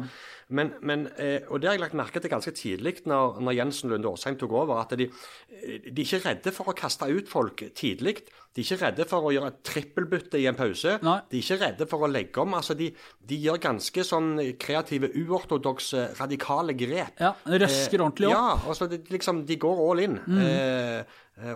men, 0.49 0.73
men, 0.81 1.07
eh, 1.17 1.41
og 1.49 1.61
det 1.61 1.69
har 1.69 1.77
jeg 1.77 1.81
lagt 1.85 1.93
merke 1.97 2.19
til 2.21 2.29
ganske 2.31 2.51
tidlig 2.55 2.97
når, 3.05 3.39
når 3.41 3.55
Jensen 3.57 3.89
Lunde 3.89 4.09
Åsheim 4.11 4.35
tok 4.37 4.51
over, 4.51 4.81
at 4.83 4.95
de, 4.99 5.07
eh, 5.07 5.79
de 5.89 6.01
er 6.01 6.05
ikke 6.05 6.23
redde 6.27 6.51
for 6.55 6.71
å 6.71 6.75
kaste 6.77 7.07
ut 7.09 7.29
folk 7.31 7.63
tidlig. 7.75 8.19
De 8.53 8.61
er 8.61 8.67
ikke 8.67 8.81
redde 8.85 9.05
for 9.09 9.25
å 9.25 9.31
gjøre 9.33 9.47
et 9.49 9.63
trippelbytte 9.65 10.37
i 10.37 10.45
en 10.45 10.55
pause. 10.59 10.99
Nei. 11.01 11.15
De 11.31 11.39
er 11.39 11.41
ikke 11.47 11.59
redde 11.63 11.87
for 11.89 12.05
å 12.05 12.09
legge 12.11 12.37
om. 12.43 12.53
altså 12.53 12.75
De, 12.77 12.91
de 13.25 13.39
gjør 13.41 13.57
ganske 13.63 14.03
sånn 14.05 14.35
kreative, 14.61 15.09
uortodokse, 15.23 16.11
radikale 16.19 16.75
grep. 16.77 17.17
Ja, 17.23 17.31
røsker 17.49 18.03
ordentlig 18.03 18.29
opp. 18.29 18.35
Ja, 18.37 18.69
altså 18.69 18.87
de, 18.91 18.99
liksom, 19.09 19.41
de 19.49 19.57
går 19.57 19.81
all 19.89 20.03
in 20.05 20.19
Mm. 20.23 20.37
eh, 20.43 21.03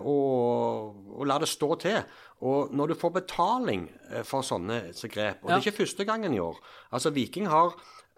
og, 0.01 0.95
og 1.19 1.27
lar 1.29 1.43
det 1.43 1.49
stå 1.51 1.75
til. 1.81 1.99
Og 2.47 2.73
når 2.73 2.91
du 2.91 2.95
får 2.97 3.13
betaling 3.19 3.87
eh, 4.11 4.23
for 4.25 4.41
sånne 4.45 4.81
grep, 5.09 5.43
og 5.43 5.49
det 5.51 5.55
er 5.59 5.63
ikke 5.67 5.83
første 5.83 6.05
gangen 6.05 6.33
i 6.33 6.41
år 6.41 6.57
Altså 6.93 7.09
Viking 7.13 7.47
har 7.49 7.73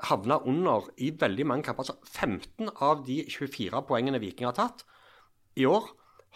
havna 0.07 0.39
under 0.47 0.87
i 0.97 1.11
veldig 1.11 1.45
mange 1.47 1.67
kamper. 1.67 1.83
altså 1.83 1.97
15 2.05 2.69
av 2.79 3.03
de 3.07 3.23
24 3.27 3.81
poengene 3.87 4.21
Viking 4.21 4.47
har 4.47 4.55
tatt 4.57 4.85
i 5.59 5.65
år, 5.67 5.89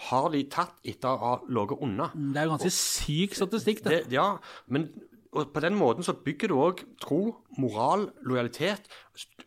har 0.09 0.29
de 0.33 0.43
tatt 0.51 0.79
etter 0.83 1.09
å 1.09 1.21
ha 1.21 1.33
ligget 1.47 1.83
unna. 1.85 2.09
Det 2.13 2.41
er 2.41 2.47
jo 2.47 2.55
ganske 2.55 2.73
syk 2.75 3.35
statistikk, 3.37 3.83
det. 3.85 4.03
Det, 4.09 4.17
ja, 4.17 4.37
men 4.67 4.89
og 5.33 5.49
på 5.49 5.63
den 5.63 5.73
måten 5.73 6.05
så 6.05 6.13
bygger 6.13 6.51
du 6.51 6.57
òg 6.61 6.81
tro, 7.01 7.21
moral, 7.57 8.07
lojalitet. 8.21 8.85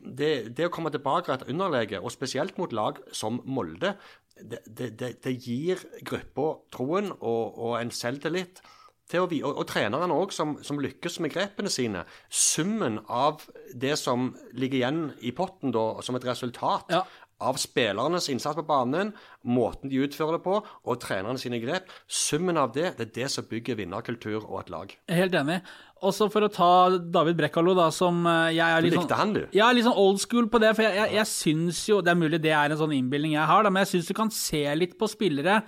Det, 0.01 0.49
det 0.57 0.67
å 0.67 0.73
komme 0.75 0.91
tilbake 0.91 1.31
etter 1.31 1.53
underlege, 1.53 2.01
og 2.01 2.11
spesielt 2.15 2.59
mot 2.59 2.73
lag 2.75 2.99
som 3.15 3.39
Molde, 3.47 3.95
det, 4.37 4.65
det, 4.67 4.91
det, 4.99 5.13
det 5.25 5.35
gir 5.39 5.81
gruppa 6.05 6.57
troen 6.75 7.13
og, 7.15 7.55
og 7.55 7.77
en 7.79 7.93
selvtillit. 7.95 8.61
Til 9.07 9.23
å, 9.23 9.29
vi- 9.31 9.43
og, 9.47 9.55
og 9.63 9.69
trenerne 9.71 10.11
òg, 10.17 10.33
som, 10.35 10.57
som 10.67 10.81
lykkes 10.83 11.21
med 11.23 11.31
grepene 11.37 11.71
sine. 11.71 12.03
Summen 12.33 12.99
av 13.07 13.45
det 13.75 13.95
som 14.01 14.33
ligger 14.53 14.81
igjen 14.81 15.05
i 15.23 15.31
potten 15.37 15.71
da, 15.75 15.93
som 16.03 16.19
et 16.19 16.27
resultat 16.27 16.91
Ja. 16.91 17.05
av 17.39 17.59
spillernes 17.61 18.27
innsats 18.33 18.57
på 18.57 18.65
banen, 18.67 19.13
måten 19.45 19.91
de 19.93 20.01
utfører 20.07 20.39
det 20.39 20.43
på, 20.47 20.57
og 20.65 21.01
trenerne 21.05 21.39
sine 21.39 21.61
grep. 21.63 21.91
Summen 22.09 22.57
av 22.59 22.73
det 22.75 22.95
det 22.99 23.07
er 23.07 23.13
det 23.21 23.29
som 23.31 23.45
bygger 23.47 23.77
vinnerkultur 23.79 24.41
og 24.47 24.63
et 24.65 24.71
lag. 24.73 24.95
Helt 25.13 25.37
enig. 25.39 25.61
Også 26.03 26.27
for 26.33 26.45
å 26.45 26.51
ta 26.53 26.71
David 26.99 27.37
Brekkalo, 27.39 27.75
da, 27.79 27.91
som 27.95 28.19
eh, 28.27 28.55
jeg 28.59 28.67
er 28.67 28.83
litt 28.85 28.93
Du 28.97 28.99
likte 28.99 29.13
sånn, 29.15 29.21
han, 29.21 29.35
du? 29.37 29.43
Jeg 29.55 29.63
er 29.69 29.77
litt 29.79 29.87
sånn 29.87 30.01
old 30.03 30.19
school 30.21 30.49
på 30.53 30.61
det. 30.65 30.75
For 30.77 30.85
jeg, 30.89 30.97
jeg, 30.99 31.15
jeg 31.21 31.31
syns 31.31 31.85
jo 31.89 32.01
Det 32.05 32.11
er 32.13 32.19
mulig 32.21 32.41
det 32.45 32.53
er 32.57 32.73
en 32.75 32.81
sånn 32.83 32.93
innbilning 32.99 33.37
jeg 33.39 33.47
har, 33.49 33.63
da, 33.65 33.71
men 33.73 33.85
jeg 33.87 33.95
syns 33.95 34.11
du 34.11 34.17
kan 34.19 34.33
se 34.35 34.65
litt 34.77 34.99
på 35.01 35.09
spillere 35.09 35.63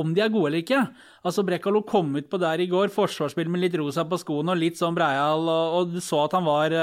om 0.00 0.12
de 0.14 0.22
er 0.24 0.30
gode 0.32 0.50
eller 0.50 0.62
ikke. 0.64 0.82
Altså, 1.26 1.44
Brekkalo 1.46 1.82
kom 1.86 2.14
ut 2.16 2.28
på 2.30 2.40
der 2.40 2.62
i 2.62 2.68
går, 2.70 2.92
forsvarsspill 2.94 3.50
med 3.52 3.64
litt 3.64 3.76
rosa 3.80 4.06
på 4.08 4.20
skoene 4.20 4.54
og 4.54 4.60
litt 4.60 4.78
sånn 4.80 4.96
breial, 4.96 5.44
og, 5.44 5.74
og 5.78 5.96
du 5.96 6.00
så 6.04 6.24
at 6.26 6.36
eh, 6.38 6.78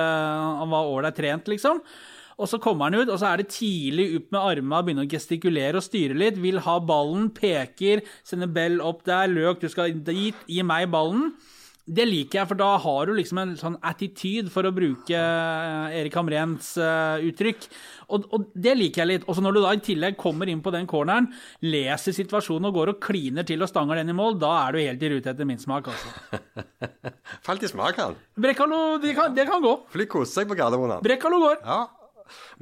Han 0.60 0.74
var 0.74 0.92
ålreit 0.92 1.18
trent, 1.18 1.50
liksom. 1.52 1.82
Og 2.36 2.50
så 2.52 2.60
kommer 2.60 2.90
han 2.90 3.00
ut, 3.00 3.10
og 3.10 3.20
så 3.22 3.30
er 3.30 3.42
det 3.42 3.54
tidlig 3.56 4.10
opp 4.18 4.34
med 4.36 4.42
armene, 4.42 4.82
begynne 4.84 5.06
å 5.06 5.12
gestikulere 5.12 5.80
og 5.80 5.86
styre 5.86 6.18
litt. 6.20 6.40
Vil 6.44 6.60
ha 6.66 6.80
ballen, 6.84 7.30
peker, 7.36 8.04
sender 8.28 8.52
Bell 8.52 8.82
opp 8.84 9.06
der. 9.08 9.30
Løk, 9.32 9.62
du 9.64 9.72
skal 9.72 9.96
dit, 9.96 10.42
gi 10.52 10.66
meg 10.68 10.90
ballen. 10.92 11.30
Det 11.86 12.01
liker 12.10 12.39
jeg, 12.39 12.50
for 12.50 12.58
da 12.58 12.68
har 12.82 13.06
du 13.06 13.12
liksom 13.13 13.38
en 13.38 13.51
sånn 13.60 13.75
attityd, 13.86 14.48
for 14.50 14.65
å 14.65 14.72
bruke 14.74 15.13
eh, 15.13 15.98
Erik 16.00 16.15
Hamrens 16.18 16.72
eh, 16.82 17.25
uttrykk. 17.30 17.68
Og, 18.10 18.24
og 18.34 18.48
det 18.58 18.74
liker 18.80 19.04
jeg 19.04 19.10
litt. 19.12 19.27
Og 19.30 19.38
så 19.38 19.44
når 19.46 19.54
du 19.54 19.60
da 19.62 19.74
i 19.77 19.84
tillegg 19.86 20.18
kommer 20.18 20.50
inn 20.50 20.63
på 20.65 20.74
den 20.74 20.88
corneren, 20.89 21.27
leser 21.62 22.15
situasjonen 22.18 22.72
og 22.72 22.80
går 22.80 22.92
og 22.96 23.04
kliner 23.06 23.46
til 23.46 23.62
og 23.62 23.70
stanger 23.70 24.01
den 24.01 24.10
i 24.10 24.15
mål, 24.18 24.39
da 24.42 24.50
er 24.63 24.74
du 24.74 24.82
helt 24.82 25.06
i 25.06 25.12
rute 25.13 25.30
etter 25.36 25.46
min 25.46 25.62
smak, 25.62 25.92
altså. 25.94 26.42
Falt 27.46 27.68
i 27.68 27.70
smak, 27.70 28.01
han. 28.01 28.18
Brekkalo, 28.34 28.80
det 29.04 29.13
kan, 29.20 29.36
det 29.38 29.46
kan 29.51 29.62
gå. 29.62 29.75
Fly 29.94 30.08
koser 30.10 30.39
seg 30.42 30.50
på 30.50 30.58
Gardermoen. 30.58 30.96
han. 30.98 31.06
Brekkalo 31.06 31.42
går. 31.44 31.62
Ja. 31.62 31.84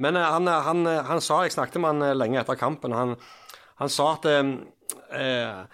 Men 0.04 0.20
eh, 0.20 0.28
han, 0.36 0.52
han, 0.68 0.84
han 1.08 1.24
sa 1.24 1.40
Jeg 1.46 1.54
snakket 1.56 1.80
med 1.80 1.94
han 1.94 2.20
lenge 2.20 2.42
etter 2.42 2.60
kampen. 2.60 2.92
Han, 2.92 3.16
han 3.80 3.92
sa 3.92 4.10
at 4.18 4.28
eh, 4.28 5.64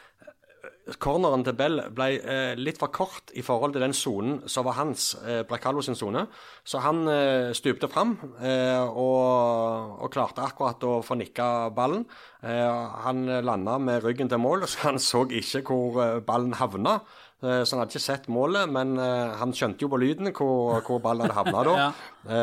corneren 0.99 1.45
til 1.47 1.55
Bell 1.55 1.81
ble 1.95 2.07
eh, 2.19 2.55
litt 2.59 2.81
for 2.81 2.91
kort 2.95 3.31
i 3.39 3.43
forhold 3.47 3.77
til 3.77 3.85
den 3.85 3.95
sonen 3.95 4.41
som 4.51 4.67
var 4.67 4.79
hans, 4.81 5.13
eh, 5.23 5.43
Bracallo 5.47 5.83
sin 5.85 5.95
sone. 5.99 6.25
Så 6.67 6.81
han 6.83 7.05
eh, 7.09 7.51
stupte 7.55 7.89
fram 7.93 8.17
eh, 8.43 8.81
og, 8.81 9.97
og 10.03 10.11
klarte 10.15 10.43
akkurat 10.43 10.83
å 10.89 10.99
få 11.07 11.19
nikka 11.21 11.71
ballen. 11.77 12.07
Eh, 12.43 12.95
han 13.07 13.27
landa 13.47 13.79
med 13.79 14.03
ryggen 14.05 14.31
til 14.33 14.43
mål, 14.43 14.67
så 14.71 14.89
han 14.89 14.99
så 15.03 15.27
ikke 15.31 15.63
hvor 15.69 16.01
eh, 16.03 16.21
ballen 16.27 16.57
havna. 16.59 16.99
Eh, 17.41 17.63
Så 17.65 17.77
han 17.77 17.85
hadde 17.85 17.95
ikke 17.95 18.05
sett 18.05 18.27
målet, 18.29 18.69
men 18.69 18.99
han 19.01 19.55
skjønte 19.57 19.87
jo 19.87 19.93
på 19.93 20.01
lyden 20.03 20.33
hvor, 20.35 20.81
hvor 20.85 20.99
ballen 21.01 21.31
hadde 21.31 21.39
havna 21.39 21.63
da. 21.65 21.77
Ja. 22.31 22.41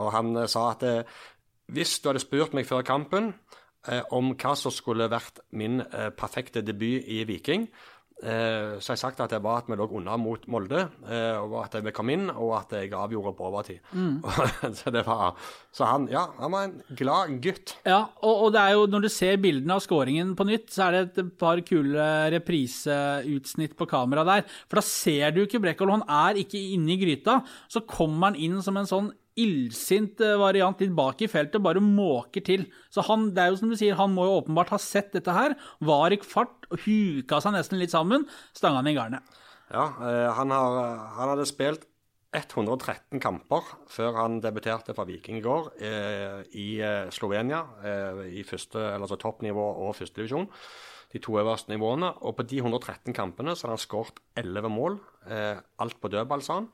Og 0.00 0.12
han 0.14 0.32
sa 0.48 0.70
at 0.72 0.84
hvis 1.68 1.98
du 2.00 2.08
hadde 2.08 2.22
spurt 2.22 2.54
meg 2.56 2.64
før 2.64 2.80
kampen 2.80 3.34
om 4.14 4.34
hva 4.34 4.56
som 4.58 4.74
skulle 4.74 5.10
vært 5.10 5.44
min 5.56 5.82
eh, 5.84 6.10
perfekte 6.16 6.64
debut 6.64 7.06
i 7.08 7.22
Viking, 7.28 7.66
eh, 8.22 8.76
så 8.82 8.92
jeg 8.92 9.00
sagt 9.00 9.20
at 9.24 9.32
det 9.32 9.40
var 9.44 9.62
at 9.62 9.68
vi 9.70 9.78
lå 9.78 9.86
unna 9.98 10.16
mot 10.20 10.44
Molde, 10.50 10.84
eh, 11.08 11.36
og 11.38 11.56
at 11.62 11.78
vi 11.84 11.92
kom 11.96 12.10
inn, 12.12 12.26
og 12.32 12.54
at 12.58 12.74
jeg 12.78 12.92
avgjorde 12.96 13.34
på 13.38 13.46
overtid. 13.48 13.92
så, 14.80 14.92
det 14.94 15.04
var, 15.06 15.38
så 15.74 15.88
han, 15.90 16.08
ja, 16.12 16.26
han 16.38 16.54
var 16.54 16.66
en 16.68 16.96
glad 16.98 17.36
gutt. 17.44 17.76
Ja, 17.88 18.02
og, 18.22 18.48
og 18.48 18.56
det 18.56 18.64
er 18.64 18.76
jo, 18.76 18.88
når 18.92 19.06
du 19.06 19.10
ser 19.12 19.40
bildene 19.42 19.78
av 19.78 19.84
scoringen 19.84 20.34
på 20.38 20.48
nytt, 20.48 20.68
så 20.74 20.88
er 20.88 20.98
det 20.98 21.04
et 21.24 21.38
par 21.40 21.62
kule 21.66 22.08
repriseutsnitt 22.34 23.78
på 23.78 23.88
kamera 23.90 24.26
der. 24.28 24.44
For 24.66 24.82
da 24.82 24.86
ser 24.88 25.32
du 25.36 25.44
ikke 25.44 25.62
Brekkalo, 25.64 26.00
han 26.00 26.08
er 26.28 26.42
ikke 26.44 26.60
inne 26.74 26.96
i 26.96 27.00
gryta. 27.00 27.40
Så 27.70 27.86
kommer 27.88 28.30
han 28.30 28.40
inn 28.48 28.60
som 28.64 28.76
en 28.80 28.90
sånn 28.90 29.14
illsint 29.44 30.22
eh, 30.24 30.36
variant 30.40 30.80
litt 30.82 30.94
bak 30.96 31.22
i 31.24 31.30
feltet, 31.30 31.62
bare 31.64 31.82
måker 31.84 32.44
til. 32.44 32.66
Så 32.94 33.04
han, 33.08 33.30
det 33.36 33.44
er 33.44 33.52
jo 33.52 33.60
som 33.60 33.72
du 33.72 33.76
sier, 33.78 33.98
han 33.98 34.14
må 34.14 34.26
jo 34.28 34.38
åpenbart 34.40 34.72
ha 34.74 34.80
sett 34.82 35.12
dette 35.16 35.34
her, 35.34 35.56
var 35.84 36.14
i 36.14 36.20
fart, 36.22 36.68
huka 36.84 37.42
seg 37.44 37.54
nesten 37.56 37.80
litt 37.80 37.94
sammen, 37.94 38.26
stanga 38.56 38.82
han 38.82 38.90
i 38.90 38.96
garnet. 38.98 39.38
Ja, 39.68 39.86
eh, 40.00 40.26
han, 40.38 40.52
har, 40.54 40.82
han 41.18 41.34
hadde 41.34 41.48
spilt 41.48 41.86
113 42.36 43.22
kamper 43.24 43.64
før 43.88 44.18
han 44.20 44.36
debuterte 44.44 44.92
for 44.96 45.08
Viking 45.08 45.38
i 45.38 45.44
går 45.44 45.70
eh, 45.80 46.42
i 46.60 46.68
eh, 46.84 47.08
Slovenia, 47.14 47.62
eh, 47.80 48.22
i 48.40 48.44
første, 48.44 48.82
altså 48.98 49.16
toppnivå 49.20 49.64
og 49.86 49.96
førstedivisjon. 49.96 50.48
De 51.12 51.22
to 51.24 51.38
øverste 51.40 51.72
nivåene. 51.72 52.10
Og 52.28 52.36
på 52.36 52.44
de 52.44 52.60
113 52.60 53.16
kampene 53.16 53.54
så 53.56 53.66
hadde 53.66 53.78
han 53.78 53.84
skåret 53.84 54.20
11 54.36 54.68
mål. 54.72 54.98
Eh, 55.24 55.56
alt 55.80 55.96
på 56.02 56.10
dødball, 56.12 56.44
sa 56.44 56.60
han. 56.60 56.68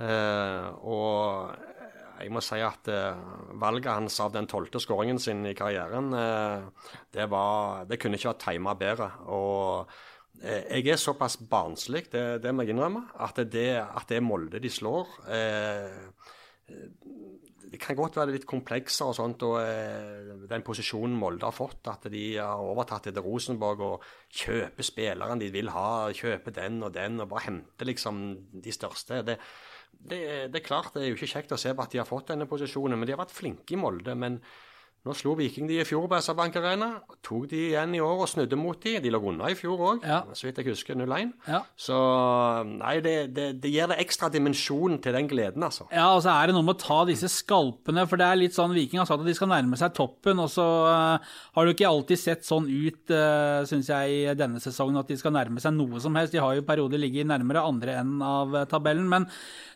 Eh, 0.00 0.70
og 0.82 1.52
jeg 2.20 2.32
må 2.32 2.42
si 2.44 2.60
at 2.62 2.88
eh, 2.92 3.22
valget 3.60 3.90
hans 3.90 4.18
av 4.22 4.34
den 4.34 4.48
tolvte 4.50 4.80
skåringen 4.82 5.18
sin 5.22 5.44
i 5.48 5.54
karrieren, 5.56 6.12
eh, 6.18 6.92
det, 7.14 7.26
var, 7.32 7.84
det 7.90 7.98
kunne 8.02 8.20
ikke 8.20 8.32
vært 8.32 8.44
tima 8.46 8.74
bedre. 8.78 9.10
Og 9.34 9.90
eh, 10.42 10.62
jeg 10.78 10.94
er 10.94 11.00
såpass 11.00 11.38
barnslig, 11.50 12.06
det, 12.12 12.24
det 12.44 12.54
må 12.54 12.64
jeg 12.64 12.76
innrømme, 12.76 13.08
at 13.24 13.42
det, 13.50 13.68
at 13.82 14.08
det 14.10 14.20
er 14.20 14.26
Molde 14.26 14.62
de 14.62 14.70
slår. 14.72 15.18
Det 17.74 17.80
kan 17.82 17.96
godt 17.98 18.20
være 18.20 18.36
litt 18.36 18.46
komplekser 18.46 19.10
og 19.10 19.16
sånt, 19.18 19.42
og 19.42 20.46
den 20.48 20.62
posisjonen 20.64 21.16
Molde 21.18 21.48
har 21.48 21.56
fått, 21.56 21.82
at 21.90 22.06
de 22.12 22.24
har 22.38 22.62
overtatt 22.62 23.10
etter 23.10 23.24
Rosenborg 23.24 23.82
og 23.82 24.08
kjøper 24.30 24.86
spilleren 24.86 25.42
de 25.42 25.50
vil 25.52 25.72
ha, 25.74 26.12
kjøper 26.14 26.54
den 26.54 26.78
og 26.86 26.94
den, 26.94 27.18
og 27.24 27.32
bare 27.32 27.48
henter 27.48 27.90
liksom 27.90 28.20
de 28.62 28.76
største. 28.76 29.24
Det, 29.26 29.40
det, 30.00 30.20
det 30.52 30.60
er 30.60 30.66
klart, 30.66 30.92
det 30.94 31.02
er 31.04 31.10
jo 31.12 31.18
ikke 31.18 31.32
kjekt 31.36 31.54
å 31.56 31.60
se 31.60 31.74
på 31.74 31.82
at 31.84 31.94
de 31.94 32.02
har 32.02 32.08
fått 32.08 32.32
denne 32.34 32.48
posisjonen, 32.50 32.98
men 32.98 33.06
de 33.06 33.14
har 33.16 33.22
vært 33.24 33.36
flinke 33.36 33.76
i 33.76 33.80
Molde. 33.80 34.14
men 34.18 34.40
nå 35.04 35.12
slo 35.12 35.34
Viking 35.36 35.66
de 35.68 35.76
i 35.82 35.84
fjor 35.84 36.06
på 36.08 36.16
SR-Bank 36.16 36.54
Arena. 36.56 36.86
Tok 37.20 37.42
de 37.50 37.58
igjen 37.66 37.92
i 37.92 37.98
år 38.00 38.22
og 38.24 38.28
snudde 38.30 38.56
mot 38.56 38.78
de. 38.80 38.94
De 39.04 39.10
lå 39.12 39.18
unna 39.28 39.50
i 39.52 39.56
fjor 39.58 39.76
òg, 39.76 40.04
Ja. 40.06 40.22
så 40.32 40.46
vidt 40.46 40.56
jeg 40.62 40.70
husker 40.70 40.96
0-1. 40.96 41.34
Ja. 41.46 41.58
Så 41.76 41.98
nei, 42.64 42.94
det, 43.04 43.12
det, 43.36 43.60
det 43.60 43.68
gir 43.68 43.90
det 43.92 43.98
ekstra 44.00 44.30
dimensjon 44.32 44.96
til 45.04 45.12
den 45.12 45.28
gleden, 45.28 45.60
altså. 45.66 45.84
Ja, 45.92 46.06
og 46.14 46.22
så 46.24 46.32
er 46.32 46.48
det 46.48 46.54
noe 46.56 46.64
med 46.64 46.78
å 46.78 46.80
ta 46.86 47.02
disse 47.04 47.28
skalpene, 47.28 48.06
for 48.08 48.16
det 48.16 48.30
er 48.30 48.40
litt 48.40 48.56
sånn 48.56 48.72
Viking 48.72 49.02
har 49.02 49.10
sagt 49.10 49.20
at 49.20 49.28
de 49.28 49.36
skal 49.36 49.52
nærme 49.52 49.76
seg 49.76 49.92
toppen, 49.92 50.40
og 50.40 50.48
så 50.48 50.64
uh, 50.88 51.36
har 51.52 51.68
det 51.68 51.76
ikke 51.76 51.90
alltid 51.90 52.22
sett 52.24 52.48
sånn 52.48 52.64
ut, 52.72 53.04
uh, 53.12 53.60
syns 53.68 53.92
jeg, 53.92 54.16
i 54.24 54.38
denne 54.40 54.64
sesongen, 54.64 54.96
at 55.04 55.12
de 55.12 55.20
skal 55.20 55.36
nærme 55.36 55.60
seg 55.60 55.76
noe 55.76 56.00
som 56.00 56.16
helst. 56.16 56.32
De 56.32 56.40
har 56.40 56.56
jo 56.56 56.64
perioder 56.64 57.04
ligget 57.04 57.28
nærmere 57.28 57.60
andre 57.68 58.00
enden 58.00 58.24
av 58.24 58.56
eh, 58.56 58.64
tabellen, 58.72 59.04
men 59.12 59.28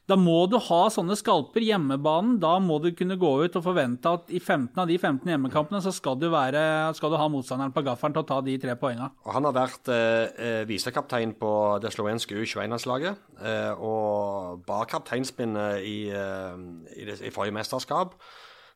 da 0.08 0.16
må 0.16 0.46
du 0.48 0.56
ha 0.56 0.80
sånne 0.88 1.16
skalper 1.20 1.60
hjemmebanen. 1.66 2.38
Da 2.40 2.54
må 2.64 2.78
du 2.80 2.88
kunne 2.96 3.18
gå 3.20 3.32
ut 3.44 3.58
og 3.60 3.64
forvente 3.66 4.08
at 4.16 4.32
i 4.32 4.40
15 4.40 4.80
av 4.80 4.88
de 4.88 4.96
15 4.96 5.28
hjemmekampene 5.28 5.82
så 5.84 5.92
skal 5.92 6.16
du, 6.16 6.30
være, 6.32 6.62
skal 6.96 7.12
du 7.12 7.18
ha 7.20 7.26
motstanderen 7.28 7.74
på 7.74 7.84
gaffelen 7.84 8.16
til 8.16 8.24
å 8.24 8.28
ta 8.30 8.38
de 8.46 8.56
tre 8.62 8.76
poengene. 8.80 9.10
Han 9.28 9.48
har 9.50 9.56
vært 9.58 9.92
eh, 9.92 10.24
eh, 10.32 10.62
visekaptein 10.68 11.36
på 11.36 11.52
det 11.84 11.92
slovenske 11.92 12.40
U21-landslaget. 12.40 13.20
Eh, 13.44 13.84
og 13.84 14.64
bar 14.68 14.88
kapteinspinnet 14.88 15.84
i, 15.84 15.98
eh, 16.08 16.56
i, 16.96 17.08
i 17.28 17.34
forrige 17.34 17.58
mesterskap. 17.60 18.16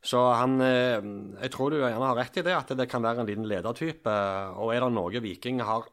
Så 0.05 0.21
han 0.35 0.59
eh, 0.61 1.01
Jeg 1.47 1.55
tror 1.55 1.73
du 1.73 1.81
gjerne 1.81 2.13
har 2.13 2.19
rett 2.19 2.37
i 2.37 2.45
det, 2.45 2.59
at 2.59 2.77
det 2.77 2.91
kan 2.93 3.09
være 3.09 3.25
en 3.25 3.33
liten 3.33 3.49
ledertype. 3.49 4.21
Og 4.61 4.77
er 4.77 4.85
det 4.85 4.93
noe 4.93 5.25
Viking 5.25 5.65
har 5.65 5.89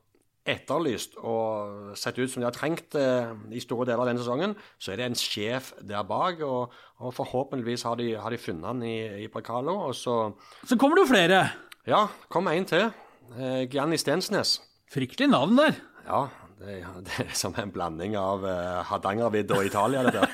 etterlyst 0.52 1.16
og 1.22 1.94
sett 2.00 2.18
ut 2.20 2.32
som 2.32 2.42
de 2.42 2.48
har 2.48 2.56
trengt 2.56 2.96
eh, 3.00 3.32
i 3.56 3.62
store 3.64 3.88
deler 3.90 4.04
av 4.04 4.10
denne 4.12 4.22
sesongen, 4.24 4.56
så 4.82 4.94
er 4.94 5.02
det 5.02 5.08
en 5.10 5.20
sjef 5.20 5.72
der 5.82 6.06
bak. 6.08 6.42
Og, 6.46 6.76
og 7.00 7.16
forhåpentligvis 7.16 7.86
har 7.88 8.00
de, 8.02 8.12
har 8.20 8.34
de 8.34 8.42
funnet 8.42 8.68
han 8.70 8.84
i, 8.86 8.98
i 9.26 9.30
Brekalo. 9.32 9.78
Og 9.90 9.96
så 9.98 10.18
Så 10.66 10.78
kommer 10.78 11.00
det 11.00 11.08
jo 11.08 11.14
flere. 11.14 11.44
Ja, 11.90 12.08
kom 12.30 12.50
en 12.52 12.68
til. 12.70 12.90
Eh, 13.38 13.64
Gianni 13.72 13.98
Stensnes. 14.02 14.60
Fryktelig 14.90 15.30
navn 15.30 15.58
der. 15.60 15.78
Ja, 16.10 16.26
det, 16.60 16.80
det 17.08 17.20
er 17.24 17.36
som 17.38 17.54
en 17.62 17.72
blanding 17.72 18.18
av 18.20 18.44
eh, 18.50 18.80
Hardangervidda 18.90 19.60
og 19.60 19.68
Italia, 19.70 20.02
det 20.08 20.16
der. 20.18 20.34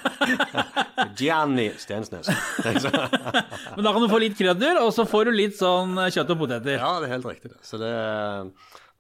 Gianni 1.20 1.68
Stensnes. 1.78 2.32
Men 2.64 3.84
da 3.86 3.92
kan 3.92 4.02
du 4.02 4.10
få 4.10 4.22
litt 4.24 4.38
krødder, 4.40 4.80
og 4.82 4.94
så 4.96 5.06
får 5.08 5.30
du 5.30 5.36
litt 5.36 5.60
sånn 5.60 6.00
kjøtt 6.08 6.34
og 6.34 6.42
poteter. 6.46 6.80
ja, 6.80 6.96
det 7.04 7.10
er 7.10 7.14
helt 7.18 7.30
riktig. 7.30 7.52
det. 7.54 7.60
Så 7.68 7.80
det 7.82 7.92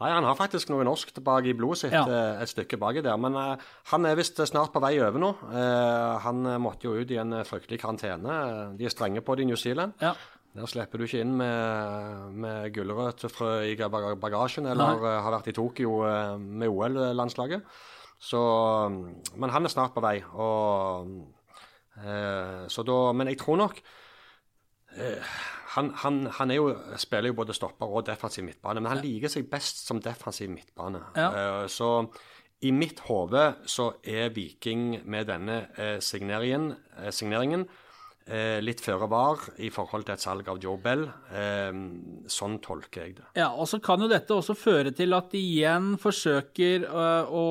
Nei, 0.01 0.11
han 0.11 0.25
har 0.27 0.35
faktisk 0.35 0.69
noe 0.73 0.83
norsk 0.83 1.13
tilbake 1.15 1.47
i 1.53 1.55
blodet 1.55 1.85
sitt 1.85 1.93
Ja. 1.95 2.03
eh, 2.03 2.41
et 2.43 2.51
stykke 2.51 2.77
baki 2.77 3.01
der. 3.05 3.15
Men 3.15 3.35
uh, 3.39 3.55
han 3.91 4.05
er 4.05 4.17
visst 4.19 4.35
snart 4.35 4.73
på 4.73 4.81
vei 4.83 4.97
over 4.99 5.21
nå. 5.23 5.29
Uh, 5.47 6.19
han 6.19 6.43
måtte 6.59 6.89
jo 6.89 6.97
ut 6.99 7.11
i 7.11 7.19
en 7.21 7.31
fryktelig 7.47 7.79
karantene. 7.79 8.75
De 8.75 8.85
er 8.85 8.91
strenge 8.91 9.23
på 9.23 9.35
det 9.35 9.45
i 9.45 9.49
New 9.51 9.55
Zealand. 9.55 9.93
Ja. 10.03 10.11
Der 10.55 10.69
slipper 10.71 11.01
du 11.01 11.03
ikke 11.03 11.19
inn 11.19 11.33
med, 11.35 12.35
med 12.39 12.69
gulrøttfrø 12.75 13.49
i 13.67 13.75
bagasjen, 13.75 14.69
eller 14.71 15.01
eh, 15.03 15.17
har 15.25 15.33
vært 15.33 15.49
i 15.51 15.55
Tokyo 15.55 15.97
med 16.39 16.71
OL-landslaget. 16.71 17.65
Så 18.23 18.39
Men 19.35 19.51
han 19.51 19.67
er 19.67 19.73
snart 19.73 19.91
på 19.93 20.03
vei. 20.03 20.21
Og, 20.31 21.11
uh, 21.99 22.63
så 22.71 22.85
da, 22.87 22.99
men 23.11 23.27
jeg 23.33 23.41
tror 23.43 23.59
nok 23.59 23.81
eh, 24.95 25.34
han, 25.75 25.91
han, 26.01 26.21
han 26.37 26.53
jo, 26.55 26.69
spiller 27.01 27.31
jo 27.31 27.39
både 27.39 27.55
stopper 27.55 27.91
og 27.91 28.05
defensiv 28.07 28.45
midtbane, 28.47 28.81
men 28.83 28.93
han 28.93 29.03
liker 29.03 29.31
seg 29.31 29.49
best 29.51 29.85
som 29.85 30.01
defensiv 30.03 30.51
midtbane. 30.51 31.01
Ja. 31.17 31.29
Eh, 31.29 31.63
så 31.71 31.91
i 32.65 32.71
mitt 32.71 33.01
hode 33.09 33.49
så 33.69 33.91
er 34.01 34.31
Viking 34.35 35.01
med 35.03 35.27
denne 35.29 35.65
eh, 35.75 35.97
signeringen, 36.03 36.71
eh, 36.99 37.11
signeringen 37.13 37.67
Eh, 38.25 38.57
litt 38.65 38.79
føre 38.81 39.05
var 39.05 39.43
i 39.61 39.67
forhold 39.69 40.07
til 40.07 40.15
et 40.15 40.23
salg 40.23 40.47
av 40.49 40.57
Joe 40.61 40.79
Bell. 40.81 41.03
Eh, 41.29 41.75
sånn 42.31 42.57
tolker 42.63 43.03
jeg 43.03 43.19
det. 43.19 43.27
Ja, 43.37 43.51
og 43.53 43.69
så 43.69 43.77
kan 43.85 44.01
jo 44.01 44.09
dette 44.09 44.33
også 44.33 44.55
føre 44.57 44.93
til 44.97 45.13
at 45.13 45.29
de 45.29 45.41
igjen 45.43 45.91
forsøker 46.01 46.87
øh, 46.89 47.29
å 47.29 47.45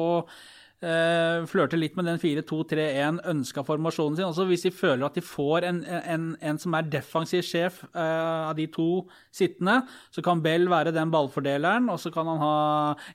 øh, 0.82 1.44
flørte 1.50 1.78
litt 1.78 1.94
med 1.98 2.08
den 2.08 2.18
4-2-3-1 2.22 3.20
ønska 3.30 3.64
formasjonen 3.66 4.16
sin. 4.18 4.26
Altså 4.26 4.46
Hvis 4.48 4.64
de 4.66 4.72
føler 4.74 5.06
at 5.06 5.18
de 5.18 5.22
får 5.24 5.66
en, 5.68 5.82
en, 5.84 6.24
en 6.40 6.58
som 6.60 6.74
er 6.74 6.88
defensiv 6.90 7.44
sjef 7.46 7.82
uh, 7.92 8.50
av 8.50 8.54
de 8.58 8.66
to 8.72 9.04
sittende, 9.34 9.80
så 10.14 10.24
kan 10.24 10.42
Bell 10.44 10.66
være 10.70 10.94
den 10.96 11.12
ballfordeleren, 11.12 11.90
og 11.92 12.00
så 12.02 12.12
kan 12.14 12.28
han 12.32 12.42
ha 12.42 12.56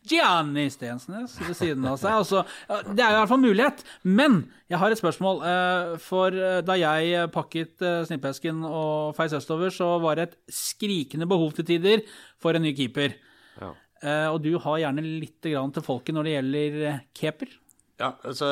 Gianni 0.07 0.69
Stensnes 0.73 1.35
ved 1.43 1.57
siden 1.57 1.87
av 1.89 1.99
seg. 2.01 2.21
Altså, 2.21 2.45
uh, 2.69 2.81
det 2.93 3.03
er 3.03 3.15
i 3.15 3.19
hvert 3.19 3.33
fall 3.33 3.43
mulighet. 3.43 3.83
Men 4.03 4.41
jeg 4.69 4.79
har 4.79 4.93
et 4.93 5.01
spørsmål. 5.01 5.41
øh, 5.49 5.95
For 6.03 6.35
da 6.61 6.75
jeg 6.77 7.31
pakket 7.33 7.81
snippesken 8.05 8.61
og 8.67 9.15
feis 9.17 9.33
østover, 9.33 9.73
så 9.73 9.97
var 9.99 10.19
det 10.19 10.27
et 10.27 10.35
skrikende 10.53 11.25
behov 11.25 11.55
til 11.57 11.65
tider 11.65 12.03
for 12.37 12.53
en 12.53 12.61
ny 12.61 12.75
keeper. 12.77 13.17
Ja. 13.59 13.73
Eh, 14.01 14.27
og 14.31 14.41
du 14.43 14.53
har 14.63 14.81
gjerne 14.85 15.03
litt 15.05 15.39
til 15.43 15.85
folket 15.85 16.15
når 16.15 16.27
det 16.27 16.35
gjelder 16.35 16.81
eh, 16.89 17.01
keeper. 17.17 17.55
Ja, 17.99 18.13
altså 18.23 18.49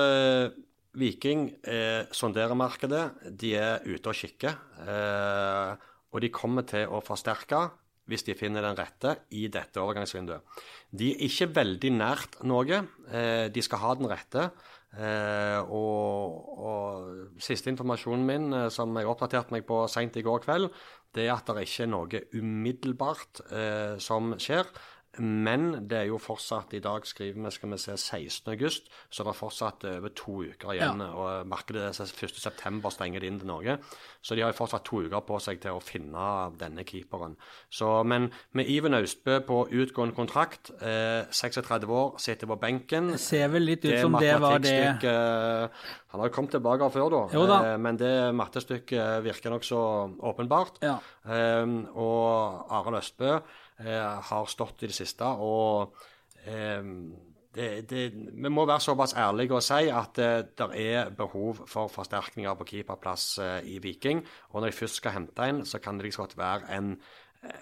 Viking 0.97 1.49
eh, 1.63 2.07
sonderer 2.11 2.57
markedet. 2.57 3.03
De 3.37 3.53
er 3.55 3.83
ute 3.85 4.11
og 4.11 4.17
kikker. 4.17 4.55
Eh, 4.83 5.91
og 6.11 6.23
de 6.23 6.31
kommer 6.33 6.65
til 6.67 6.89
å 6.89 7.03
forsterke, 7.05 7.67
hvis 8.07 8.23
de 8.23 8.37
finner 8.39 8.63
den 8.63 8.77
rette, 8.79 9.17
i 9.35 9.49
dette 9.51 9.81
overgangsvinduet. 9.83 10.63
De 10.95 11.11
er 11.13 11.23
ikke 11.27 11.49
veldig 11.57 11.91
nært 11.99 12.39
noe. 12.47 12.81
Eh, 13.11 13.47
de 13.53 13.63
skal 13.63 13.83
ha 13.83 13.93
den 13.99 14.09
rette. 14.09 14.49
Eh, 14.97 15.59
og, 15.67 16.53
og 16.57 17.41
siste 17.43 17.69
informasjonen 17.73 18.23
min, 18.25 18.47
eh, 18.55 18.69
som 18.73 18.95
jeg 18.97 19.09
oppdaterte 19.11 19.53
meg 19.53 19.67
på 19.67 19.83
seint 19.91 20.15
i 20.17 20.23
går 20.25 20.45
kveld, 20.47 20.71
det 21.13 21.27
er 21.27 21.35
at 21.35 21.49
det 21.51 21.67
ikke 21.67 21.85
er 21.85 21.91
noe 21.91 22.21
umiddelbart 22.33 23.43
eh, 23.51 23.97
som 24.01 24.33
skjer. 24.41 24.69
Men 25.19 25.87
det 25.89 25.97
er 25.97 26.07
jo 26.11 26.19
fortsatt 26.21 26.73
I 26.77 26.81
dag 26.83 27.05
skriver 27.07 27.39
vi 27.47 27.51
skal 27.53 27.71
vi 27.71 27.79
se 27.81 27.95
16. 27.97 28.51
august, 28.53 28.89
så 29.09 29.23
det 29.25 29.31
er 29.31 29.39
fortsatt 29.39 29.85
over 29.89 30.13
to 30.15 30.41
uker 30.47 30.73
igjen. 30.75 31.01
Ja. 31.01 31.09
og 31.13 31.47
Markedet 31.49 31.89
1.9 31.97 32.91
stenger 32.93 33.23
det 33.23 33.31
inn 33.31 33.39
til 33.41 33.49
Norge, 33.49 33.77
så 34.21 34.35
de 34.35 34.43
har 34.43 34.53
jo 34.53 34.59
fortsatt 34.59 34.85
to 34.87 35.01
uker 35.05 35.23
på 35.27 35.39
seg 35.43 35.61
til 35.63 35.77
å 35.77 35.83
finne 35.83 36.27
denne 36.59 36.85
keeperen. 36.87 37.37
Så, 37.69 37.89
men 38.07 38.29
med 38.57 38.69
Iven 38.71 38.97
Austbø 38.97 39.39
på 39.47 39.61
utgående 39.67 40.15
kontrakt, 40.17 40.71
eh, 40.81 41.25
36 41.31 41.87
år, 41.87 42.17
sitter 42.21 42.49
på 42.49 42.59
benken 42.61 43.11
Det 43.13 43.21
ser 43.21 43.47
vel 43.53 43.67
litt 43.67 43.85
ut 43.85 43.99
som 43.99 44.17
det 44.17 44.33
var 44.39 44.59
det 44.59 44.73
matematikkstykket 44.73 45.71
Han 46.11 46.21
har 46.21 46.29
jo 46.29 46.35
kommet 46.35 46.55
tilbake 46.55 46.91
før, 46.93 47.09
da. 47.13 47.45
Da. 47.47 47.59
Eh, 47.73 47.77
Men 47.77 47.97
det 47.99 48.15
mattestykket 48.35 49.23
virker 49.25 49.53
nokså 49.53 49.79
åpenbart. 50.23 50.81
Ja. 50.81 50.97
Um, 51.27 51.79
og 51.95 52.67
Arild 52.71 53.01
Østbø 53.01 53.31
eh, 53.35 53.57
har 53.79 54.45
stått 54.49 54.83
i 54.83 54.87
det 54.89 54.95
siste, 54.97 55.25
og 55.25 55.93
um, 56.47 57.13
det, 57.57 57.89
det, 57.89 58.01
vi 58.13 58.49
må 58.53 58.65
være 58.69 58.83
såpass 58.85 59.15
ærlige 59.17 59.55
og 59.57 59.63
si 59.65 59.87
at 59.89 60.19
eh, 60.21 60.43
det 60.57 60.67
er 60.83 61.13
behov 61.17 61.63
for 61.67 61.89
forsterkninger 61.89 62.53
på 62.59 62.67
keeperplass 62.69 63.37
eh, 63.41 63.61
i 63.65 63.79
Viking. 63.81 64.21
Og 64.51 64.61
når 64.61 64.69
de 64.69 64.77
først 64.77 64.99
skal 65.01 65.15
hente 65.15 65.47
en, 65.49 65.63
så 65.65 65.79
kan 65.81 65.97
det 65.97 66.05
liksom 66.05 66.27
godt 66.27 66.37
være 66.37 66.69
en, 66.77 66.91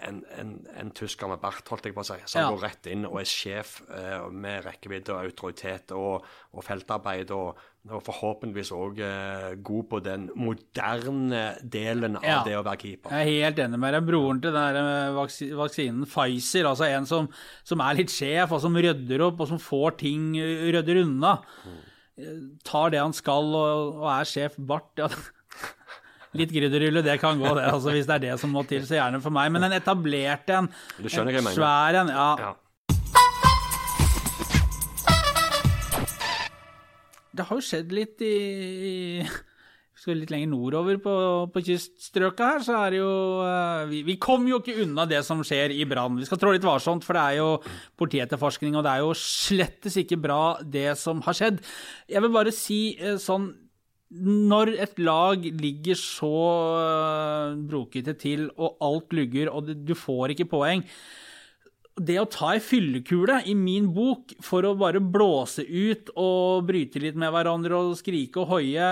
en, 0.08 0.18
en, 0.40 0.52
en 0.80 0.90
tysker 0.96 1.30
med 1.30 1.40
bart, 1.40 1.64
holdt 1.70 1.88
jeg 1.88 1.96
på 1.96 2.04
å 2.04 2.08
si, 2.10 2.18
som 2.26 2.42
Ja. 2.42 2.50
går 2.52 2.62
rett 2.66 2.90
inn 2.92 3.06
og 3.08 3.20
er 3.22 3.30
sjef 3.30 3.78
eh, 3.88 4.26
med 4.32 4.66
rekkevidde 4.68 5.14
og 5.16 5.24
autoritet 5.30 5.96
og, 5.96 6.26
og 6.52 6.64
feltarbeid, 6.66 7.32
og, 7.32 7.56
og 7.90 8.00
forhåpentligvis 8.02 8.70
òg 8.74 8.98
eh, 9.04 9.54
god 9.62 9.84
på 9.90 10.00
den 10.02 10.28
moderne 10.34 11.42
delen 11.62 12.16
av 12.18 12.24
Ja. 12.26 12.38
det 12.46 12.56
å 12.58 12.64
være 12.66 12.80
keeper. 12.82 13.10
Jeg 13.14 13.26
er 13.26 13.44
helt 13.46 13.58
enig 13.66 13.78
med 13.78 13.94
deg. 13.94 14.06
Broren 14.08 14.40
til 14.42 14.52
den 14.56 14.74
der 14.74 14.78
eh, 14.80 15.54
vaksinen 15.60 16.06
Pfizer, 16.10 16.66
altså 16.70 16.88
en 16.90 17.06
som, 17.06 17.28
som 17.64 17.80
er 17.86 17.94
litt 18.00 18.10
sjef, 18.10 18.50
og 18.56 18.60
som 18.64 18.74
rydder 18.74 19.22
opp, 19.28 19.40
og 19.44 19.48
som 19.52 19.58
får 19.62 19.98
ting 20.02 20.32
eh, 20.40 20.66
rydder 20.74 21.02
unna, 21.04 21.36
tar 22.64 22.90
det 22.94 23.00
han 23.02 23.12
skal 23.16 23.50
og, 23.54 23.96
og 24.02 24.10
er 24.18 24.24
sjef 24.28 24.56
bart. 24.58 24.90
Ja. 24.98 25.08
Litt 26.36 26.50
krydderrulle, 26.52 27.00
det 27.04 27.14
kan 27.22 27.38
gå, 27.40 27.48
det, 27.56 27.62
altså, 27.70 27.92
hvis 27.94 28.04
det 28.08 28.14
er 28.18 28.22
det 28.26 28.34
som 28.42 28.50
må 28.52 28.60
til, 28.68 28.82
så 28.84 28.98
gjerne 28.98 29.22
for 29.24 29.32
meg. 29.32 29.48
Men 29.54 29.64
en 29.70 29.76
etablert 29.78 30.50
en, 30.52 30.66
Du 30.98 31.06
skjønner 31.08 31.32
hva 31.32 31.38
jeg 31.38 31.40
en 31.40 31.46
mener. 31.46 31.56
svær 31.56 31.96
en, 32.02 32.10
ja. 32.12 32.26
Ja. 32.42 32.50
Det 37.36 37.46
har 37.48 37.60
jo 37.60 37.66
skjedd 37.66 37.92
litt 37.94 38.24
i, 38.24 38.34
i 38.90 38.94
skal 39.96 40.18
litt 40.20 40.32
lenger 40.32 40.50
nordover 40.52 40.98
på, 41.00 41.12
på 41.52 41.62
kyststrøka 41.70 42.50
her, 42.50 42.64
så 42.66 42.76
er 42.82 42.94
det 42.94 43.00
jo 43.00 43.12
eh, 43.46 43.84
vi, 43.90 44.02
vi 44.06 44.16
kommer 44.20 44.52
jo 44.52 44.60
ikke 44.60 44.84
unna 44.84 45.06
det 45.08 45.22
som 45.26 45.40
skjer 45.46 45.72
i 45.72 45.86
Brann. 45.88 46.18
Vi 46.20 46.28
skal 46.28 46.40
trå 46.40 46.52
litt 46.52 46.66
varsomt, 46.66 47.06
for 47.06 47.16
det 47.16 47.22
er 47.24 47.38
jo 47.40 47.48
politietterforskning, 47.98 48.76
og 48.76 48.84
det 48.84 48.92
er 48.92 49.04
jo 49.06 49.14
slettes 49.16 49.96
ikke 50.02 50.20
bra, 50.20 50.40
det 50.60 50.90
som 51.00 51.22
har 51.24 51.38
skjedd. 51.38 51.62
Jeg 52.12 52.24
vil 52.24 52.34
bare 52.34 52.54
si 52.54 52.80
eh, 53.00 53.16
sånn 53.22 53.54
når 54.16 54.76
et 54.84 55.00
lag 55.02 55.42
ligger 55.58 55.96
så 55.98 56.34
øh, 56.78 57.56
brokete 57.66 58.14
til, 58.20 58.50
og 58.54 58.76
alt 58.84 59.16
lugger, 59.16 59.50
og 59.50 59.72
du 59.74 59.96
får 59.98 60.36
ikke 60.36 60.50
poeng 60.52 60.84
Det 61.96 62.18
å 62.20 62.26
ta 62.28 62.50
ei 62.52 62.60
fyllekule 62.60 63.38
i 63.48 63.54
min 63.56 63.86
bok 63.96 64.34
for 64.44 64.66
å 64.68 64.74
bare 64.76 65.00
blåse 65.00 65.64
ut 65.64 66.10
og 66.20 66.66
bryte 66.68 67.00
litt 67.00 67.16
med 67.16 67.32
hverandre 67.32 67.78
og 67.78 67.94
skrike 67.96 68.42
og 68.42 68.50
hoie 68.52 68.90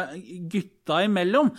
gutta 0.48 1.02
imellom, 1.04 1.50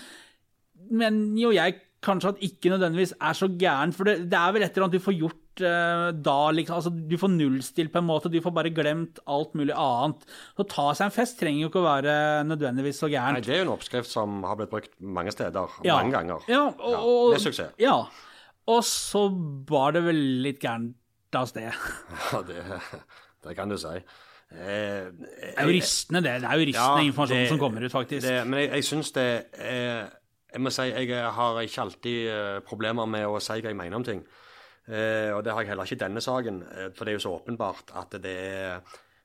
men 0.95 1.19
jo 1.37 1.51
jeg 1.53 1.81
kanskje 2.05 2.31
at 2.35 2.41
ikke 2.45 2.69
nødvendigvis 2.73 3.13
er 3.17 3.37
så 3.37 3.47
gæren, 3.49 3.93
for 3.95 4.05
det, 4.09 4.17
det 4.29 4.37
er 4.37 4.51
vel 4.55 4.65
et 4.65 4.75
eller 4.75 4.85
annet 4.87 4.97
du 4.99 5.05
får 5.05 5.15
gjort 5.17 5.63
eh, 5.65 6.09
da, 6.25 6.35
liksom. 6.53 6.75
Altså, 6.77 6.91
du 7.09 7.15
får 7.17 7.31
nullstilt 7.33 7.93
på 7.93 8.01
en 8.01 8.05
måte, 8.09 8.29
du 8.33 8.37
får 8.45 8.53
bare 8.53 8.73
glemt 8.75 9.21
alt 9.31 9.55
mulig 9.57 9.73
annet. 9.73 10.25
Så 10.57 10.67
ta 10.69 10.87
seg 10.97 11.07
en 11.07 11.15
fest 11.15 11.39
trenger 11.41 11.63
jo 11.65 11.71
ikke 11.71 11.81
å 11.81 11.87
være 11.87 12.17
nødvendigvis 12.49 13.01
så 13.01 13.09
gærent. 13.09 13.39
Nei, 13.39 13.45
det 13.47 13.55
er 13.55 13.63
jo 13.63 13.69
en 13.69 13.73
oppskrift 13.77 14.09
som 14.11 14.43
har 14.45 14.59
blitt 14.59 14.73
brukt 14.73 14.93
mange 15.01 15.33
steder, 15.33 15.77
Ja. 15.85 15.97
mange 16.01 16.13
ganger. 16.17 16.45
Ja, 16.51 16.67
og, 16.77 16.93
Ja, 16.93 17.31
med 17.37 17.45
suksess. 17.47 17.73
Ja. 17.81 17.97
Og 18.69 18.81
så 18.85 19.27
var 19.69 19.93
det 19.97 20.05
vel 20.05 20.21
litt 20.45 20.61
gærent 20.61 20.93
av 21.39 21.49
sted. 21.51 21.71
Ja, 22.31 22.41
det, 22.47 22.63
det 23.45 23.55
kan 23.57 23.69
du 23.71 23.77
si. 23.81 23.95
Eh, 23.95 25.09
Det 25.11 25.53
er 25.57 25.65
jo 25.65 25.73
ristende, 25.73 26.21
det. 26.25 26.35
Det 26.43 26.49
er 26.51 26.59
jo 26.61 26.67
ristende 26.69 27.01
Ja, 27.01 27.07
informasjon 27.09 27.37
det- 27.41 27.49
som 27.49 27.59
kommer 27.61 27.85
ut, 27.85 27.91
faktisk. 27.91 28.27
Det, 28.27 28.35
men 28.47 28.59
jeg, 28.63 28.71
jeg 28.77 28.83
syns 28.91 29.11
det 29.15 29.27
eh, 29.59 30.03
Jeg 30.53 30.61
må 30.63 30.71
si 30.71 30.85
jeg 30.91 31.31
har 31.39 31.61
ikke 31.61 31.81
alltid 31.83 32.19
eh, 32.31 32.59
problemer 32.67 33.05
med 33.09 33.25
å 33.27 33.39
si 33.43 33.57
hva 33.59 33.71
jeg 33.73 33.75
mener 33.79 33.97
om 33.99 34.03
ting. 34.07 34.21
Eh, 34.87 35.31
og 35.33 35.41
det 35.43 35.51
har 35.51 35.63
jeg 35.65 35.71
heller 35.73 35.83
ikke 35.89 35.97
i 35.97 36.03
denne 36.05 36.21
saken, 36.21 36.61
eh, 36.69 36.91
for 36.95 37.05
det 37.05 37.15
er 37.15 37.17
jo 37.19 37.23
så 37.25 37.33
åpenbart 37.39 37.91
at 37.97 38.15
det 38.21 38.37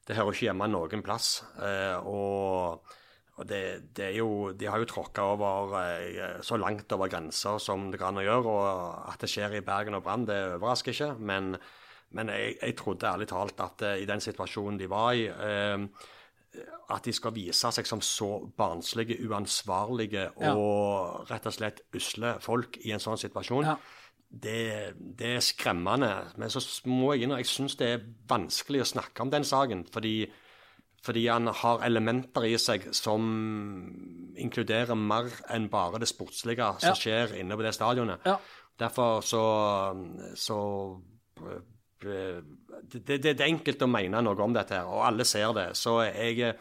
Det 0.08 0.16
hører 0.16 0.32
ikke 0.32 0.46
hjemme 0.48 0.66
noen 0.72 1.02
plass. 1.06 1.42
Eh, 1.60 1.98
og 2.08 2.80
og 3.40 3.46
det, 3.48 3.94
det 3.96 4.04
er 4.10 4.16
jo, 4.18 4.50
De 4.52 4.66
har 4.68 4.76
jo 4.82 4.84
tråkka 4.84 5.22
over 5.32 6.42
så 6.44 6.58
langt 6.60 6.92
over 6.92 7.08
grenser 7.08 7.56
som 7.62 7.86
det 7.90 7.96
kan 8.02 8.18
å 8.18 8.20
gjøre. 8.20 8.44
Og 8.52 9.06
at 9.14 9.22
det 9.22 9.30
skjer 9.32 9.54
i 9.56 9.62
Bergen 9.64 9.94
og 9.96 10.02
Brann, 10.04 10.26
det 10.28 10.36
overrasker 10.58 10.92
ikke. 10.92 11.14
Men, 11.24 11.54
men 12.12 12.28
jeg, 12.28 12.56
jeg 12.62 12.76
trodde 12.76 13.06
ærlig 13.06 13.28
talt 13.28 13.60
at 13.60 13.82
eh, 13.82 14.02
i 14.02 14.06
den 14.08 14.20
situasjonen 14.20 14.78
de 14.80 14.88
var 14.90 15.12
i 15.14 15.26
eh, 15.28 15.86
at 16.90 17.04
de 17.06 17.12
skal 17.14 17.30
vise 17.36 17.70
seg 17.70 17.86
som 17.86 18.00
så 18.02 18.40
barnslige, 18.58 19.20
uansvarlige 19.28 20.24
Ja. 20.40 20.54
og 20.56 21.28
rett 21.30 21.46
og 21.46 21.52
slett 21.54 21.82
usle 21.94 22.32
folk 22.42 22.78
i 22.84 22.90
en 22.92 22.98
sånn 23.02 23.20
situasjon, 23.22 23.64
Ja. 23.68 23.76
det, 24.30 24.94
det 24.98 25.36
er 25.36 25.40
skremmende. 25.46 26.10
Men 26.36 26.50
så 26.50 26.58
må 26.90 27.12
jeg 27.14 27.22
innrømme 27.22 27.44
jeg 27.44 27.52
syns 27.52 27.76
det 27.78 27.88
er 27.94 28.02
vanskelig 28.28 28.82
å 28.82 28.88
snakke 28.96 29.22
om 29.22 29.30
den 29.30 29.44
saken, 29.46 29.84
fordi, 29.94 30.26
fordi 31.06 31.26
han 31.30 31.46
har 31.46 31.86
elementer 31.86 32.42
i 32.50 32.56
seg 32.58 32.88
som 32.98 33.30
inkluderer 34.36 34.98
mer 34.98 35.30
enn 35.54 35.68
bare 35.70 35.98
det 36.02 36.08
sportslige 36.10 36.66
som 36.80 36.90
Ja. 36.90 36.94
skjer 36.98 37.38
inne 37.38 37.54
på 37.56 37.62
det 37.62 37.74
stadionet. 37.78 38.26
Ja. 38.26 38.38
Derfor 38.80 39.20
så, 39.22 39.44
så 40.34 40.58
det, 42.02 43.04
det, 43.06 43.20
det 43.22 43.36
er 43.40 43.46
enkelt 43.50 43.82
å 43.86 43.90
mene 43.90 44.22
noe 44.24 44.40
om 44.44 44.52
dette, 44.56 44.80
her, 44.80 44.88
og 44.90 45.04
alle 45.10 45.24
ser 45.28 45.52
det. 45.56 45.68
Så 45.78 45.98
jeg, 46.08 46.54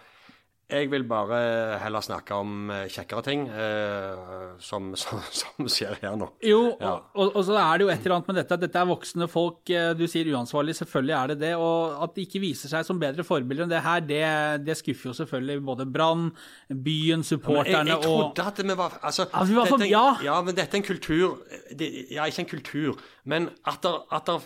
jeg 0.70 0.86
vil 0.92 1.02
bare 1.10 1.38
heller 1.82 2.04
snakke 2.06 2.36
om 2.38 2.68
eh, 2.70 2.84
kjekkere 2.94 3.24
ting 3.26 3.48
eh, 3.50 4.52
som, 4.62 4.92
som, 5.02 5.18
som 5.34 5.66
skjer 5.72 5.96
her 6.04 6.14
nå. 6.20 6.28
Jo, 6.46 6.60
Ja. 6.78 6.92
og, 7.18 7.32
og, 7.34 7.40
så 7.48 7.56
er 7.58 7.80
det 7.82 7.88
jo 7.88 7.90
et 7.90 8.04
eller 8.06 8.16
annet 8.20 8.30
med 8.30 8.38
dette 8.38 8.54
at 8.54 8.62
dette 8.68 8.78
er 8.84 8.86
voksne 8.92 9.28
folk. 9.32 9.64
eh, 9.74 9.96
Du 9.98 10.04
sier 10.12 10.30
uansvarlig, 10.30 10.76
selvfølgelig 10.78 11.16
er 11.18 11.32
det 11.34 11.40
det. 11.42 11.52
Og 11.58 11.98
at 12.06 12.14
de 12.20 12.28
ikke 12.28 12.44
viser 12.44 12.70
seg 12.70 12.86
som 12.86 13.02
bedre 13.02 13.26
forbilder 13.26 13.66
enn 13.66 13.74
det 13.74 13.82
her, 13.82 14.06
det, 14.06 14.22
det 14.68 14.78
skuffer 14.78 15.10
jo 15.10 15.18
selvfølgelig 15.24 15.66
både 15.72 15.90
Brann, 15.90 16.30
byen, 16.70 17.26
supporterne, 17.26 17.74
og... 17.74 17.90
jeg 17.90 17.98
jeg 17.98 18.06
trodde 18.06 18.48
at 18.54 18.62
vi 18.70 18.78
var 18.84 19.00
altså, 19.02 19.26
Ja, 19.34 19.44
vi 19.50 19.58
var 19.58 19.72
for- 19.74 19.82
dette, 19.88 20.26
ja. 20.30 20.38
men 20.46 20.54
dette 20.62 20.78
er 20.78 20.84
en 20.84 20.90
kultur 20.92 21.40
det, 21.82 21.90
Ja, 22.14 22.30
ikke 22.30 22.46
en 22.46 22.54
kultur, 22.54 23.02
men 23.26 23.50
at 23.66 23.90
at 23.90 24.30
der 24.30 24.46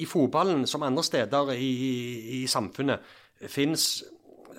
i 0.00 0.06
fotballen, 0.08 0.66
som 0.70 0.84
andre 0.86 1.04
steder 1.06 1.52
i, 1.54 1.70
i, 1.70 1.92
i 2.40 2.42
samfunnet, 2.50 3.04
fins 3.48 4.02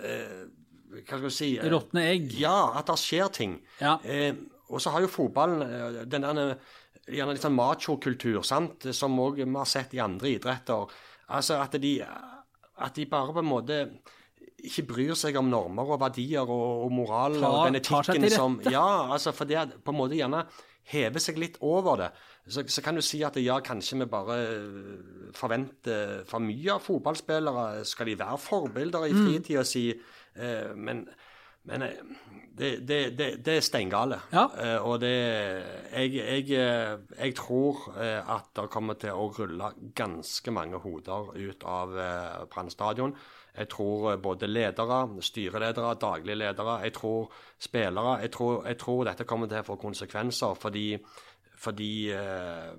eh, 0.01 0.47
Hva 0.91 1.05
skal 1.05 1.25
vi 1.27 1.33
si 1.35 1.49
eh, 1.57 1.67
råtne 1.71 2.05
egg. 2.11 2.31
Ja, 2.41 2.71
at 2.79 2.89
det 2.91 2.97
skjer 2.99 3.31
ting. 3.33 3.59
Ja. 3.79 3.97
Eh, 4.03 4.33
og 4.71 4.81
så 4.81 4.93
har 4.93 5.03
jo 5.03 5.11
fotballen 5.11 5.65
eh, 5.65 6.01
den 6.09 6.25
der 6.25 6.55
gjerne 7.11 7.35
litt 7.35 7.43
sånn 7.43 7.57
machokultur, 7.57 8.41
sant, 8.45 8.87
som 8.95 9.19
òg 9.19 9.41
vi 9.41 9.49
har 9.55 9.69
sett 9.69 9.95
i 9.97 10.01
andre 10.03 10.35
idretter. 10.35 10.91
Altså 11.31 11.59
at 11.63 11.77
de, 11.81 11.95
at 12.01 12.97
de 12.97 13.07
bare 13.09 13.35
på 13.35 13.41
en 13.41 13.49
måte 13.49 13.79
ikke 14.61 14.85
bryr 14.91 15.15
seg 15.17 15.37
om 15.39 15.49
normer 15.49 15.95
og 15.95 16.01
verdier 16.03 16.45
og, 16.45 16.85
og 16.85 16.91
moral 16.93 17.37
Tar- 17.39 17.47
og 17.47 17.63
den 17.69 17.79
etikken 17.79 18.27
som. 18.33 18.59
Ja, 18.69 19.13
altså 19.13 19.33
for 19.35 19.49
det 19.49 19.63
på 19.81 19.93
en 19.93 19.97
måte 19.97 20.19
gjerne 20.19 20.45
hever 20.91 21.23
seg 21.23 21.39
litt 21.41 21.57
over 21.65 21.99
det. 22.03 22.11
Så, 22.47 22.63
så 22.67 22.81
kan 22.81 22.95
du 22.97 23.01
si 23.05 23.21
at 23.23 23.37
ja, 23.37 23.59
kanskje 23.59 23.99
vi 23.99 24.05
bare 24.09 24.37
øh, 24.49 25.33
forventer 25.37 26.23
for 26.27 26.43
mye 26.43 26.73
av 26.73 26.81
fotballspillere. 26.81 27.85
Skal 27.85 28.09
de 28.11 28.19
være 28.19 28.37
forbilder 28.41 29.05
i 29.05 29.13
fritida 29.13 29.63
si? 29.67 29.89
Eh, 30.35 30.71
men 30.75 31.05
men 31.63 31.81
eh, 31.81 31.89
det, 32.57 32.87
det, 32.87 33.17
det, 33.17 33.45
det 33.45 33.57
er 33.57 33.61
steingale. 33.63 34.17
Ja. 34.33 34.47
Eh, 34.57 34.85
og 34.85 34.99
det 35.01 35.11
jeg, 35.13 36.15
jeg, 36.17 36.47
eh, 36.57 36.97
jeg 37.19 37.35
tror 37.37 37.93
eh, 37.95 38.17
at 38.17 38.49
det 38.57 38.69
kommer 38.73 38.97
til 38.99 39.13
å 39.13 39.29
rulle 39.37 39.69
ganske 39.95 40.51
mange 40.51 40.81
hoder 40.81 41.31
ut 41.37 41.63
av 41.63 41.93
eh, 41.97 42.41
Brann 42.51 42.73
stadion. 42.73 43.13
Jeg 43.57 43.69
tror 43.71 44.11
eh, 44.11 44.19
både 44.19 44.49
ledere, 44.49 45.03
styreledere, 45.21 45.93
daglige 46.01 46.39
ledere, 46.41 46.79
jeg 46.83 46.95
tror 46.97 47.31
spillere 47.61 48.17
jeg 48.25 48.31
tror, 48.31 48.65
jeg 48.67 48.77
tror 48.81 49.03
dette 49.05 49.29
kommer 49.29 49.51
til 49.51 49.61
å 49.61 49.69
få 49.71 49.77
konsekvenser 49.85 50.57
fordi, 50.59 50.87
fordi 51.61 51.93
eh, 52.15 52.71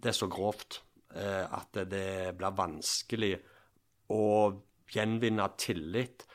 det 0.00 0.12
er 0.12 0.16
så 0.16 0.28
grovt 0.30 0.80
eh, 1.14 1.44
at 1.44 1.80
det 1.90 2.34
blir 2.38 2.58
vanskelig 2.58 3.34
å 4.14 4.24
gjenvinne 4.90 5.46
tillit 5.60 6.26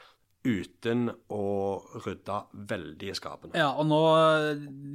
uten 0.46 1.10
å 1.34 1.46
rydde 2.06 2.38
veldig 2.70 3.10
i 3.12 3.16
skapene. 3.18 3.58
Ja, 3.58 3.72
og 3.74 3.88
nå 3.90 4.00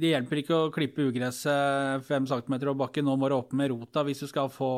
Det 0.01 0.13
hjelper 0.13 0.41
ikke 0.41 0.57
å 0.57 0.71
klippe 0.73 1.05
ugresset 1.09 2.05
fem 2.07 2.25
centimeter 2.29 2.71
over 2.71 2.85
bakken. 2.85 3.05
Nå 3.07 3.17
må 3.19 3.29
du 3.29 3.35
opp 3.35 3.53
med 3.57 3.71
rota 3.73 4.05
hvis 4.07 4.23
du 4.23 4.29
skal 4.31 4.49
få, 4.53 4.71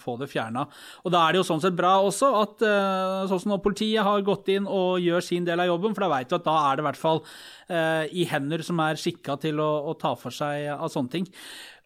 få 0.00 0.16
det 0.20 0.30
fjerna. 0.32 0.66
Og 1.04 1.14
da 1.14 1.26
er 1.26 1.36
det 1.36 1.42
jo 1.42 1.48
sånn 1.50 1.62
sett 1.62 1.76
bra 1.76 1.98
også 2.00 2.32
at 2.40 2.66
eh, 2.66 3.28
sånn 3.30 3.44
som 3.44 3.54
når 3.54 3.62
politiet 3.68 4.06
har 4.06 4.26
gått 4.26 4.50
inn 4.54 4.66
og 4.66 4.98
gjør 5.04 5.24
sin 5.24 5.46
del 5.46 5.62
av 5.62 5.70
jobben, 5.70 5.94
for 5.94 6.06
da 6.06 6.12
veit 6.16 6.32
du 6.32 6.36
at 6.38 6.48
da 6.48 6.58
er 6.64 6.76
det 6.76 6.84
i 6.84 6.88
hvert 6.88 7.04
fall 7.04 7.22
eh, 7.68 8.04
i 8.10 8.26
hender 8.30 8.64
som 8.66 8.82
er 8.84 9.00
skikka 9.00 9.38
til 9.44 9.62
å, 9.62 9.70
å 9.92 9.96
ta 10.00 10.16
for 10.18 10.34
seg 10.34 10.70
av 10.74 10.90
sånne 10.92 11.12
ting. 11.12 11.30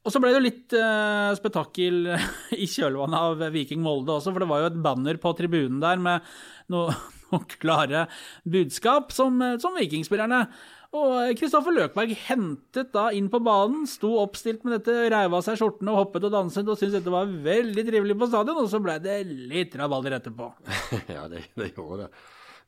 Og 0.00 0.14
så 0.14 0.20
ble 0.20 0.30
det 0.32 0.38
jo 0.38 0.46
litt 0.46 0.74
eh, 0.78 1.30
spetakkel 1.36 2.06
i 2.64 2.68
kjølvannet 2.70 3.20
av 3.20 3.42
Viking 3.52 3.82
Molde 3.84 4.16
også, 4.16 4.32
for 4.32 4.40
det 4.40 4.48
var 4.48 4.62
jo 4.62 4.70
et 4.70 4.80
banner 4.80 5.20
på 5.20 5.34
tribunen 5.36 5.82
der 5.82 6.00
med 6.00 6.24
noe, 6.72 6.94
noe 7.32 7.56
klare 7.60 8.06
budskap 8.48 9.14
som, 9.16 9.40
eh, 9.44 9.56
som 9.62 9.76
vikingspillerne. 9.78 10.44
Og 10.90 11.36
Kristoffer 11.38 11.70
Løkberg 11.70 12.16
hentet 12.24 12.88
da 12.96 13.04
inn 13.14 13.28
på 13.30 13.38
banen, 13.46 13.84
sto 13.86 14.16
oppstilt 14.18 14.64
med 14.66 14.74
dette, 14.78 14.96
reiv 15.12 15.36
av 15.38 15.44
seg 15.46 15.60
skjortene 15.60 15.92
og 15.92 16.00
hoppet 16.00 16.26
og 16.26 16.32
danset 16.34 16.66
og 16.66 16.80
syntes 16.80 16.96
dette 16.96 17.12
var 17.14 17.30
veldig 17.30 17.84
trivelig 17.86 18.16
på 18.18 18.26
stadion, 18.32 18.58
og 18.64 18.66
så 18.72 18.80
ble 18.82 18.96
det 19.04 19.20
litt 19.28 19.76
rabalder 19.78 20.16
etterpå. 20.18 20.48
ja, 21.16 21.28
det, 21.30 21.44
det 21.54 21.70
gjorde 21.76 22.08
det. 22.08 22.10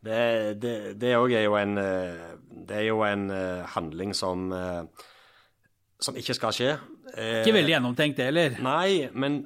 Det, 0.02 0.20
det, 0.58 0.74
det 0.98 1.10
er 1.14 1.44
jo 1.46 1.52
en 1.54 1.76
eh, 1.78 2.22
Det 2.66 2.74
er 2.74 2.86
jo 2.88 3.04
en 3.06 3.28
eh, 3.30 3.60
handling 3.70 4.10
som 4.18 4.48
eh, 4.50 5.04
som 6.02 6.16
ikke 6.18 6.34
skal 6.34 6.54
skje. 6.56 6.70
Eh, 7.14 7.40
Ikke 7.42 7.54
veldig 7.54 7.74
gjennomtenkt 7.76 8.18
det 8.18 8.26
heller. 8.30 8.56
Nei, 8.64 9.08
men 9.14 9.36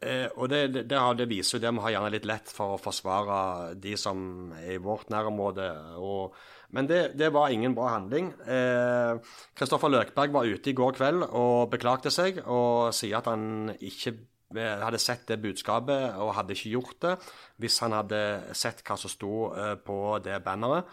eh, 0.00 0.28
Og 0.36 0.48
det, 0.52 0.60
det, 0.74 0.84
det, 0.90 1.28
viser 1.30 1.56
jo 1.56 1.62
det 1.64 1.72
vi 1.76 1.84
har 1.84 1.94
gjerne 1.96 2.12
litt 2.14 2.28
lett 2.28 2.52
for 2.52 2.74
å 2.74 2.80
forsvare 2.80 3.74
de 3.80 3.96
som 4.00 4.52
er 4.58 4.76
i 4.76 4.82
vårt 4.82 5.10
nærområde. 5.12 5.66
Og, 6.02 6.36
men 6.76 6.88
det, 6.90 7.16
det 7.18 7.32
var 7.34 7.52
ingen 7.54 7.74
bra 7.76 7.92
handling. 7.94 8.32
Eh, 8.46 9.34
Kristoffer 9.56 9.92
Løkberg 9.92 10.34
var 10.34 10.48
ute 10.48 10.72
i 10.72 10.76
går 10.76 10.96
kveld 10.98 11.26
og 11.28 11.70
beklagte 11.72 12.12
seg 12.14 12.42
og 12.44 12.94
sier 12.96 13.20
at 13.20 13.30
han 13.30 13.74
ikke 13.76 14.14
eh, 14.56 14.78
hadde 14.84 15.02
sett 15.02 15.26
det 15.30 15.40
budskapet 15.42 16.16
og 16.22 16.34
hadde 16.38 16.56
ikke 16.56 16.74
gjort 16.76 17.02
det 17.06 17.18
hvis 17.62 17.80
han 17.84 17.96
hadde 17.96 18.22
sett 18.56 18.82
hva 18.86 18.98
som 19.00 19.12
sto 19.12 19.50
eh, 19.54 19.76
på 19.80 20.18
det 20.24 20.40
banneret. 20.44 20.88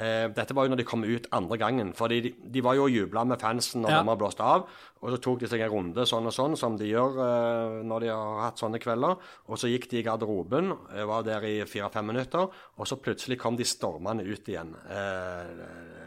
Eh, 0.00 0.28
dette 0.32 0.54
var 0.56 0.64
jo 0.64 0.72
når 0.72 0.80
de 0.80 0.86
kom 0.88 1.02
ut 1.04 1.26
andre 1.36 1.58
gangen, 1.60 1.90
for 1.92 2.08
de, 2.08 2.30
de 2.32 2.60
var 2.64 2.74
jo 2.78 2.86
og 2.86 2.94
jubla 2.94 3.24
med 3.28 3.40
fansen 3.42 3.82
når 3.84 3.90
Ja. 3.90 4.02
de 4.02 4.16
blåst 4.16 4.40
av. 4.40 4.66
Og 5.02 5.10
så 5.12 5.18
tok 5.20 5.40
de 5.42 5.48
seg 5.50 5.60
en 5.60 5.70
runde 5.74 6.06
sånn 6.08 6.26
og 6.26 6.32
sånn, 6.32 6.56
som 6.56 6.76
de 6.78 6.86
gjør 6.88 7.18
eh, 7.20 7.82
når 7.84 8.00
de 8.06 8.08
har 8.08 8.40
hatt 8.46 8.58
sånne 8.62 8.80
kvelder. 8.80 9.18
Og 9.48 9.58
så 9.60 9.68
gikk 9.68 9.90
de 9.90 9.98
i 10.00 10.06
garderoben, 10.06 10.72
eh, 10.94 11.04
var 11.04 11.22
der 11.26 11.44
i 11.44 11.58
fire-fem 11.68 12.06
minutter, 12.06 12.48
og 12.78 12.86
så 12.88 12.96
plutselig 12.96 13.38
kom 13.42 13.56
de 13.58 13.64
stormende 13.68 14.24
ut 14.24 14.48
igjen. 14.48 14.72
Eh, 14.88 16.00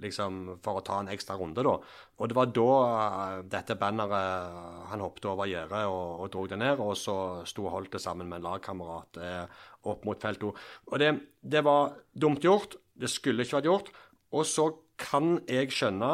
liksom 0.00 0.58
for 0.62 0.78
å 0.78 0.84
ta 0.86 1.00
en 1.02 1.08
ekstra 1.10 1.34
runde, 1.38 1.62
da. 1.66 1.72
Og 2.18 2.28
det 2.30 2.36
var 2.38 2.50
da 2.54 2.66
eh, 2.88 3.42
dette 3.50 3.74
banneret 3.78 4.88
Han 4.90 5.00
hoppet 5.04 5.26
over 5.28 5.46
gjerdet 5.50 5.84
og, 5.90 6.20
og 6.22 6.30
dro 6.32 6.46
det 6.48 6.58
ned, 6.58 6.80
og 6.80 6.94
så 6.96 7.44
sto 7.46 7.66
og 7.66 7.74
holdt 7.74 7.92
det 7.96 8.00
sammen 8.02 8.28
med 8.30 8.40
en 8.40 8.46
lagkamerat 8.52 9.18
eh, 9.20 9.64
opp 9.90 10.04
mot 10.08 10.18
feltet. 10.22 10.54
Og 10.88 10.98
det, 11.02 11.10
det 11.42 11.62
var 11.66 11.92
dumt 12.14 12.40
gjort. 12.46 12.78
Det 12.98 13.10
skulle 13.10 13.44
ikke 13.44 13.60
vært 13.60 13.70
gjort. 13.70 13.90
Og 14.34 14.46
så 14.46 14.68
kan 14.98 15.38
jeg 15.48 15.72
skjønne 15.72 16.12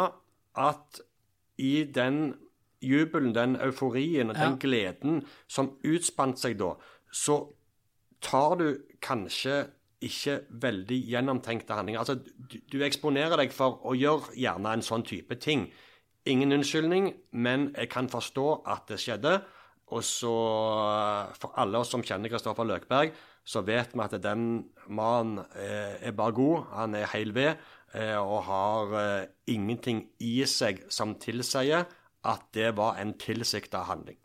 at 0.61 1.01
i 1.59 1.85
den 1.85 2.35
jubelen, 2.85 3.35
den 3.35 3.57
euforien 3.57 4.31
og 4.31 4.37
den 4.37 4.59
gleden 4.61 5.23
som 5.49 5.73
utspant 5.87 6.40
seg 6.40 6.59
da, 6.61 6.75
så 7.14 7.38
tar 8.25 8.59
du 8.61 8.68
kanskje 9.05 9.64
ikke 10.05 10.38
veldig 10.61 10.99
gjennomtenkte 11.09 11.77
handlinger. 11.77 12.03
Altså, 12.03 12.18
du, 12.20 12.59
du 12.73 12.83
eksponerer 12.85 13.38
deg 13.40 13.55
for 13.57 13.81
å 13.87 13.94
gjøre 13.97 14.35
gjerne 14.37 14.77
en 14.77 14.85
sånn 14.85 15.05
type 15.07 15.38
ting. 15.40 15.68
Ingen 16.29 16.53
unnskyldning, 16.59 17.11
men 17.33 17.70
jeg 17.73 17.90
kan 17.92 18.11
forstå 18.12 18.49
at 18.75 18.88
det 18.90 19.01
skjedde. 19.01 19.38
Og 19.94 20.05
så, 20.05 20.35
for 21.40 21.57
alle 21.61 21.81
oss 21.81 21.92
som 21.92 22.05
kjenner 22.05 22.33
Kristoffer 22.33 22.68
Løkberg, 22.68 23.14
så 23.44 23.61
vet 23.64 23.92
vi 23.92 24.04
at 24.04 24.16
den 24.24 24.64
mannen 24.88 25.44
eh, 25.52 26.00
er 26.09 26.16
bare 26.16 26.33
god. 26.37 26.66
Han 26.72 26.96
er 26.96 27.11
heil 27.12 27.35
ved 27.37 27.54
eh, 27.94 28.16
og 28.18 28.44
har 28.48 28.98
eh, 29.00 29.30
ingenting 29.52 30.07
i 30.20 30.40
seg 30.48 30.85
som 30.88 31.16
tilsier 31.20 31.85
at 32.24 32.46
det 32.57 32.72
var 32.78 33.00
en 33.00 33.12
tilsikta 33.20 33.85
handling. 33.90 34.16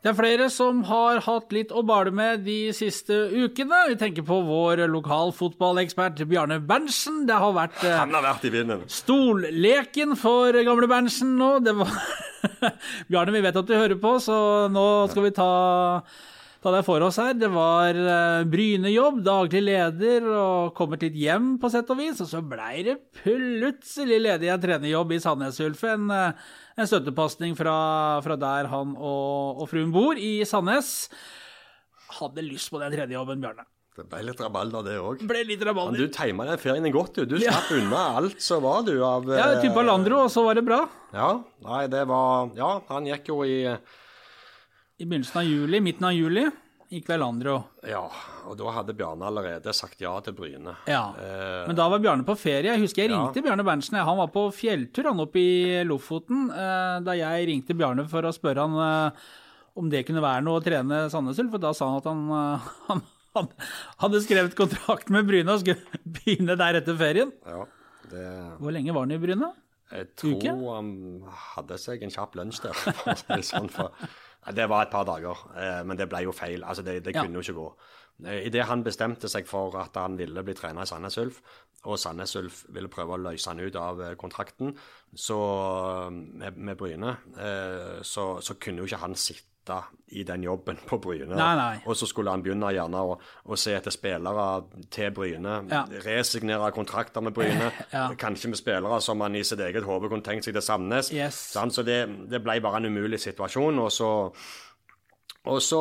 Det 0.00 0.08
er 0.08 0.16
flere 0.16 0.46
som 0.48 0.78
har 0.88 1.18
hatt 1.26 1.50
litt 1.52 1.74
å 1.76 1.82
bale 1.84 2.08
med 2.08 2.46
de 2.46 2.70
siste 2.72 3.12
ukene. 3.34 3.82
Vi 3.90 3.98
tenker 4.00 4.24
på 4.24 4.38
vår 4.46 4.86
lokalfotballekspert 4.88 6.22
Bjarne 6.24 6.56
Berntsen. 6.64 7.26
Det 7.28 7.36
har 7.36 7.52
vært 7.52 7.84
eh, 7.84 7.98
Han 8.00 8.16
har 8.16 8.24
vært 8.24 8.48
i. 8.48 8.78
Stolleken 8.88 10.16
for 10.16 10.56
gamle 10.64 10.88
Berntsen 10.88 11.36
nå. 11.36 11.50
Det 11.66 11.76
var 11.76 11.92
Bjarne, 13.10 13.32
vi 13.34 13.42
vet 13.44 13.56
at 13.56 13.68
du 13.68 13.74
hører 13.76 13.98
på, 14.00 14.16
så 14.22 14.36
nå 14.72 14.84
skal 15.10 15.26
vi 15.26 15.32
ta, 15.36 15.48
ta 16.64 16.72
deg 16.74 16.84
for 16.86 17.04
oss 17.06 17.18
her. 17.22 17.34
Det 17.38 17.50
var 17.52 17.96
eh, 17.98 18.44
Bryne-jobb, 18.50 19.22
daglig 19.26 19.62
leder, 19.66 20.28
og 20.28 20.74
kommet 20.78 21.04
litt 21.06 21.18
hjem 21.20 21.52
på 21.62 21.72
sett 21.72 21.90
og 21.92 22.00
vis. 22.00 22.22
Og 22.24 22.30
så 22.30 22.42
blei 22.44 22.84
det 22.86 22.98
plutselig 23.22 24.20
ledig 24.22 24.52
en 24.52 24.62
trenerjobb 24.62 25.16
i 25.16 25.20
Sandnes 25.22 25.60
Ulf. 25.64 25.84
En, 25.88 26.08
eh, 26.14 26.46
en 26.80 26.90
støttepasning 26.90 27.58
fra, 27.58 27.76
fra 28.24 28.38
der 28.40 28.70
han 28.72 28.96
og, 28.96 29.60
og 29.64 29.68
fruen 29.72 29.92
bor, 29.94 30.16
i 30.18 30.40
Sandnes. 30.48 31.10
Hadde 32.20 32.46
lyst 32.46 32.72
på 32.72 32.80
den 32.82 32.96
tredje 32.96 33.18
jobben, 33.18 33.42
Bjarne. 33.42 33.68
Det 33.96 34.04
ble 34.08 34.20
litt 34.24 34.38
rabalder, 34.40 34.84
det 34.86 34.96
òg. 35.02 35.96
Du 35.98 36.06
tima 36.14 36.44
den 36.46 36.58
ferien 36.62 36.92
godt, 36.94 37.14
du. 37.18 37.24
Du 37.26 37.36
slapp 37.42 37.70
unna 37.74 38.04
alt 38.20 38.38
så 38.40 38.60
var 38.62 38.82
du 38.86 38.94
av 39.04 39.26
Ja, 39.28 39.50
eh, 39.56 39.60
typa 39.64 39.82
Landro, 39.84 40.22
og 40.24 40.30
så 40.30 40.44
var 40.46 40.54
det 40.54 40.64
bra. 40.64 40.84
Ja, 41.12 41.40
nei, 41.66 41.86
det 41.90 42.06
var 42.08 42.50
Ja, 42.56 42.80
han 42.88 43.04
gikk 43.10 43.28
jo 43.32 43.42
i 43.44 43.66
I 43.66 45.04
begynnelsen 45.04 45.40
av 45.42 45.44
juli, 45.48 45.80
midten 45.80 46.04
av 46.06 46.12
juli, 46.14 46.46
gikk 46.92 47.06
Velandro. 47.08 47.56
Ja, 47.88 48.02
og 48.46 48.56
da 48.58 48.70
hadde 48.74 48.94
Bjarne 48.98 49.26
allerede 49.28 49.72
sagt 49.74 50.00
ja 50.02 50.14
til 50.20 50.34
Bryne. 50.38 50.76
Ja, 50.90 51.12
Eh, 51.18 51.66
men 51.66 51.76
da 51.76 51.88
var 51.88 51.98
Bjarne 52.02 52.24
på 52.26 52.36
ferie. 52.38 52.72
Jeg 52.74 52.80
husker 52.80 53.02
jeg 53.04 53.10
Ja. 53.10 53.18
ringte 53.26 53.42
Bjarne 53.42 53.64
Berntsen. 53.64 53.96
Han 54.02 54.16
var 54.18 54.28
på 54.28 54.48
fjelltur 54.52 55.04
han 55.10 55.20
oppe 55.20 55.36
i 55.38 55.84
Lofoten. 55.84 56.50
eh, 56.50 57.00
Da 57.00 57.12
jeg 57.12 57.46
ringte 57.48 57.74
Bjarne 57.76 58.08
for 58.08 58.22
å 58.22 58.32
spørre 58.32 58.66
han 58.68 58.74
eh, 58.78 59.10
om 59.76 59.88
det 59.88 60.04
kunne 60.06 60.20
være 60.20 60.42
noe 60.44 60.60
å 60.60 60.64
trene 60.64 61.08
Sandnes 61.10 61.38
Ulf, 61.38 61.50
for 61.52 61.58
da 61.58 61.72
sa 61.72 61.86
han 61.88 61.96
at 61.98 62.04
han, 62.04 62.30
eh, 62.30 62.68
han, 62.88 63.02
han 63.36 63.48
hadde 64.02 64.20
skrevet 64.24 64.56
kontrakt 64.58 65.10
med 65.14 65.28
Bryne 65.28 65.52
og 65.54 65.60
skulle 65.62 66.00
begynne 66.20 66.56
der 66.58 66.80
etter 66.80 66.96
ferien. 67.00 67.32
ja, 67.46 67.64
det 68.10 68.24
Hvor 68.58 68.74
lenge 68.74 68.94
var 68.96 69.06
han 69.06 69.14
i 69.14 69.20
Bryne? 69.22 69.52
Jeg 69.90 70.06
tror 70.18 70.36
Uke? 70.38 70.50
han 70.54 70.90
hadde 71.56 71.76
seg 71.82 72.02
en 72.06 72.12
kjapp 72.14 72.36
lunsj 72.38 72.60
der. 72.62 72.82
Sånn, 73.48 73.66
for, 73.74 73.90
det 74.54 74.68
var 74.70 74.84
et 74.86 74.92
par 74.92 75.02
dager, 75.08 75.40
eh, 75.58 75.80
men 75.86 75.98
det 75.98 76.06
ble 76.12 76.20
jo 76.28 76.34
feil. 76.34 76.62
Altså, 76.62 76.84
det, 76.86 77.00
det 77.06 77.14
Ja. 77.16 77.24
kunne 77.24 77.40
jo 77.40 77.42
ikke 77.42 77.56
gå. 77.58 77.64
Eh, 78.30 78.46
Idet 78.46 78.68
han 78.70 78.84
bestemte 78.86 79.26
seg 79.32 79.48
for 79.50 79.74
at 79.82 79.98
han 79.98 80.14
ville 80.20 80.44
bli 80.46 80.54
trener 80.54 80.86
i 80.86 80.90
Sandnes 80.90 81.18
Ulf, 81.18 81.40
og 81.90 81.98
Sandnes 81.98 82.36
Ulf 82.38 82.62
ville 82.70 82.90
prøve 82.92 83.16
å 83.16 83.22
løse 83.24 83.50
han 83.50 83.58
ut 83.66 83.76
av 83.82 84.00
eh, 84.06 84.14
kontrakten 84.20 84.76
så, 85.18 85.40
med, 86.14 86.56
med 86.56 86.78
Bryne, 86.78 87.16
så, 88.06 88.24
så 88.44 88.54
kunne 88.62 88.84
jo 88.84 88.86
ikke 88.90 89.02
han 89.02 89.16
sitte 89.18 89.49
sitte 89.60 89.82
i 90.12 90.22
den 90.24 90.42
jobben 90.42 90.76
på 90.88 90.98
Bryne. 91.00 91.36
Nei, 91.36 91.54
nei. 91.56 91.80
Og 91.86 91.94
så 91.96 92.06
skulle 92.08 92.30
han 92.32 92.42
begynne 92.42 92.72
gjerne 92.74 92.98
å, 93.06 93.16
å 93.44 93.56
se 93.58 93.74
etter 93.76 93.90
spillere 93.94 94.64
til 94.90 95.10
Bryne. 95.14 95.58
Ja. 95.70 95.84
Resignere 96.04 96.72
kontrakter 96.74 97.20
med 97.22 97.34
Bryne. 97.36 97.70
Ja. 97.92 98.08
Kanskje 98.18 98.48
med 98.50 98.58
spillere 98.58 99.00
som 99.02 99.20
han 99.20 99.34
i 99.36 99.42
sitt 99.44 99.60
eget 99.60 99.84
hode 99.86 100.08
kunne 100.10 100.22
tenkt 100.26 100.44
seg 100.46 100.54
til 100.56 100.62
Sandnes. 100.62 101.12
Yes. 101.12 101.38
Så 101.54 101.82
det, 101.86 102.00
det 102.30 102.40
ble 102.42 102.58
bare 102.62 102.80
en 102.80 102.86
umulig 102.90 103.20
situasjon. 103.20 103.78
Og 103.82 103.90
så, 103.92 104.10
og 105.46 105.60
så 105.64 105.80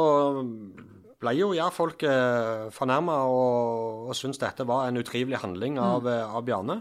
ble 1.19 1.33
jo 1.37 1.51
Jærfolk 1.53 2.03
eh, 2.07 2.69
fornærma 2.73 3.17
og, 3.27 4.09
og 4.09 4.15
syntes 4.17 4.39
dette 4.41 4.65
var 4.69 4.87
en 4.89 4.99
utrivelig 5.01 5.41
handling 5.43 5.79
av, 5.81 6.03
Mm. 6.05 6.35
av 6.37 6.45
Bjarne. 6.47 6.79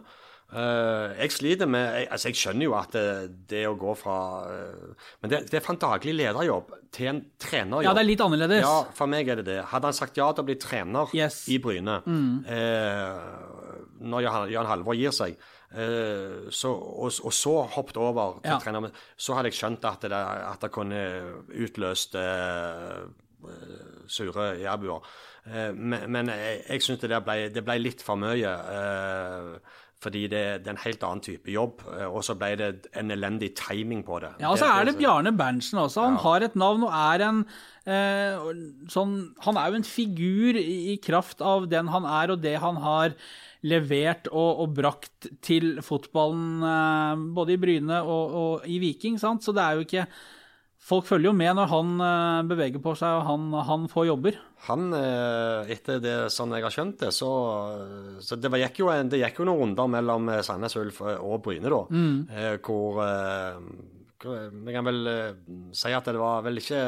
Eh, 0.49 1.11
jeg 1.21 1.33
sliter 1.35 1.69
med 1.69 1.83
jeg, 1.93 2.07
Altså, 2.09 2.31
jeg 2.31 2.39
skjønner 2.41 2.65
jo 2.65 2.75
at 2.79 2.95
det, 2.97 3.03
det 3.51 3.67
å 3.69 3.75
gå 3.77 3.93
fra 4.01 4.15
uh, 4.49 4.95
Men 5.21 5.29
det, 5.35 5.43
det 5.51 5.59
er 5.59 5.65
fra 5.67 5.75
en 5.75 5.81
daglig 5.83 6.15
lederjobb 6.17 6.71
til 6.97 7.11
en 7.11 7.19
trenerjobb. 7.37 7.85
Ja, 7.85 7.93
det 7.93 8.01
er 8.01 8.09
litt 8.09 8.23
annerledes. 8.25 8.63
Ja, 8.65 8.79
for 8.97 9.11
meg 9.13 9.29
er 9.29 9.43
det 9.43 9.45
det. 9.51 9.59
Hadde 9.69 9.91
han 9.91 9.97
sagt 9.99 10.17
ja 10.17 10.31
til 10.33 10.47
å 10.47 10.49
bli 10.49 10.57
trener 10.57 11.13
Yes. 11.13 11.43
Mm. 11.45 11.53
i 11.53 11.59
Bryne 11.67 11.97
eh, 12.49 13.29
når 14.09 14.25
Jan, 14.25 14.49
Jan 14.55 14.69
Halvor 14.71 14.97
gir 14.97 15.13
seg, 15.13 15.37
eh, 15.75 16.49
så, 16.55 16.71
og, 16.73 17.13
og 17.29 17.35
så 17.35 17.55
hoppet 17.75 17.99
over 18.01 18.39
til 18.41 18.55
Ja. 18.55 18.59
trener, 18.63 18.95
så 19.21 19.37
hadde 19.37 19.51
jeg 19.53 19.59
skjønt 19.59 19.85
at 19.91 20.07
det, 20.09 20.13
at 20.49 20.65
det 20.65 20.71
kunne 20.73 21.03
utløst 21.61 22.17
eh, 22.17 23.03
sure 24.09 24.49
jærbuer. 24.63 25.05
Eh, 25.49 25.73
men, 25.75 26.09
men 26.13 26.33
jeg, 26.33 26.63
jeg 26.69 26.87
syns 26.89 27.05
det, 27.05 27.13
der 27.13 27.21
ble, 27.27 27.37
det 27.53 27.65
ble 27.69 27.79
litt 27.83 28.01
for 28.07 28.17
mye. 28.21 28.55
Eh, 28.79 29.53
fordi 30.03 30.29
det, 30.31 30.41
er 30.63 30.71
en 30.71 30.79
helt 30.85 31.03
annen 31.03 31.23
type 31.25 31.51
jobb, 31.51 31.83
eh, 31.91 32.07
og 32.07 32.23
så 32.27 32.37
ble 32.39 32.53
det 32.61 32.69
en 32.99 33.11
elendig 33.11 33.51
timing 33.59 34.05
på 34.07 34.21
det. 34.23 34.31
Ja, 34.39 34.53
og 34.53 34.61
så 34.61 34.71
er 34.71 34.87
det 34.87 34.99
Bjarne 35.01 35.33
Berntsen 35.35 35.81
også. 35.83 36.05
Han 36.07 36.21
har 36.23 36.47
et 36.47 36.55
navn 36.59 36.87
og 36.87 36.95
er 36.95 37.25
en 37.27 37.43
eh, 37.89 38.47
sånn 38.93 39.19
Han 39.47 39.59
er 39.59 39.73
jo 39.73 39.81
en 39.81 39.89
figur 39.89 40.59
i, 40.61 40.95
i 40.95 40.97
kraft 41.03 41.43
av 41.43 41.67
den 41.73 41.91
han 41.91 42.07
er, 42.07 42.35
og 42.35 42.43
det 42.45 42.57
han 42.63 42.79
har 42.85 43.17
levert 43.67 44.29
og, 44.31 44.63
og 44.63 44.75
brakt 44.77 45.27
til 45.43 45.81
fotballen 45.83 46.63
eh, 46.63 47.29
både 47.35 47.57
i 47.57 47.63
Bryne 47.67 48.03
og, 48.07 48.37
og 48.43 48.69
i 48.71 48.79
Viking. 48.83 49.19
sant? 49.19 49.43
Så 49.43 49.55
det 49.57 49.65
er 49.65 49.79
jo 49.79 49.89
ikke 49.89 50.07
Folk 50.79 51.09
følger 51.09 51.29
jo 51.29 51.37
med 51.37 51.57
når 51.59 51.71
han 51.73 51.89
eh, 52.01 52.43
beveger 52.49 52.83
på 52.83 52.95
seg 52.97 53.19
og 53.19 53.27
han, 53.27 53.49
han 53.67 53.89
får 53.91 54.07
jobber. 54.13 54.39
Han, 54.69 54.87
eh, 54.95 55.73
etter 55.75 55.99
det 56.03 56.15
sånn 56.33 56.55
jeg 56.55 56.65
har 56.65 56.75
skjønt 56.75 57.03
det, 57.03 57.11
så, 57.15 57.31
så 58.25 58.39
det, 58.39 58.53
gikk 58.63 58.81
jo, 58.85 58.93
det 59.11 59.21
gikk 59.21 59.43
jo 59.43 59.49
noen 59.51 59.65
runder 59.65 59.91
mellom 59.99 60.31
eh, 60.33 60.45
Sandnes 60.47 60.79
Ulf 60.79 61.03
og 61.03 61.43
Bryne, 61.45 61.69
da. 61.69 61.83
mm. 61.91 62.63
hvor 62.65 63.03
Jeg 63.03 64.79
kan 64.79 64.89
vel 64.89 65.13
si 65.77 65.93
at 65.95 66.09
det 66.09 66.19
var 66.23 66.47
vel 66.47 66.63
ikke 66.63 66.83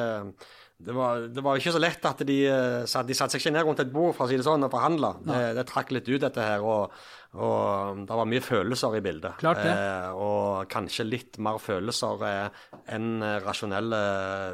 det 0.80 0.94
var, 0.96 1.26
det 1.28 1.42
var 1.44 1.58
ikke 1.60 1.74
så 1.74 1.80
lett 1.82 2.06
at 2.08 2.22
de, 2.24 2.38
de 2.48 2.86
satte 2.88 3.34
seg 3.34 3.42
ikke 3.42 3.52
ned 3.52 3.66
rundt 3.68 3.82
et 3.82 3.90
bord 3.92 4.14
for 4.16 4.24
å 4.24 4.30
si 4.30 4.38
det 4.40 4.46
sånn, 4.46 4.64
og 4.64 4.72
forhandla. 4.72 5.10
Det, 5.26 5.40
det 5.58 5.64
trakk 5.68 5.92
litt 5.92 6.08
ut, 6.08 6.22
dette 6.22 6.40
her. 6.40 6.64
Og, 6.64 6.94
og 7.34 8.00
det 8.08 8.16
var 8.18 8.26
mye 8.26 8.42
følelser 8.42 8.96
i 8.98 9.00
bildet. 9.04 9.36
Klart 9.38 9.62
det. 9.62 9.70
Eh, 9.70 10.10
og 10.18 10.66
kanskje 10.72 11.06
litt 11.06 11.38
mer 11.38 11.58
følelser 11.62 12.24
eh, 12.26 12.60
enn 12.96 13.22
eh, 13.22 13.38
rasjonelle 13.44 14.00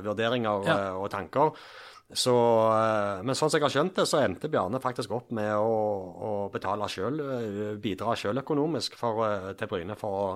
vurderinger 0.04 0.66
Ja. 0.68 0.76
eh, 0.90 0.94
og 1.00 1.10
tanker. 1.10 1.54
Så, 2.06 2.32
eh, 2.70 3.22
men 3.26 3.34
sånn 3.34 3.50
som 3.50 3.58
jeg 3.58 3.64
har 3.64 3.72
skjønt 3.74 3.96
det, 3.96 4.04
så 4.06 4.20
endte 4.22 4.46
Bjarne 4.52 4.78
faktisk 4.78 5.10
opp 5.16 5.32
med 5.34 5.48
å, 5.58 5.72
å 6.22 6.52
betale 6.52 6.86
sjøl, 6.92 7.16
bidra 7.82 8.12
sjøl 8.14 8.38
økonomisk 8.44 8.94
for, 9.00 9.24
eh, 9.26 9.48
til 9.58 9.66
Bryne 9.72 9.96
for 9.98 10.20
å, 10.20 10.28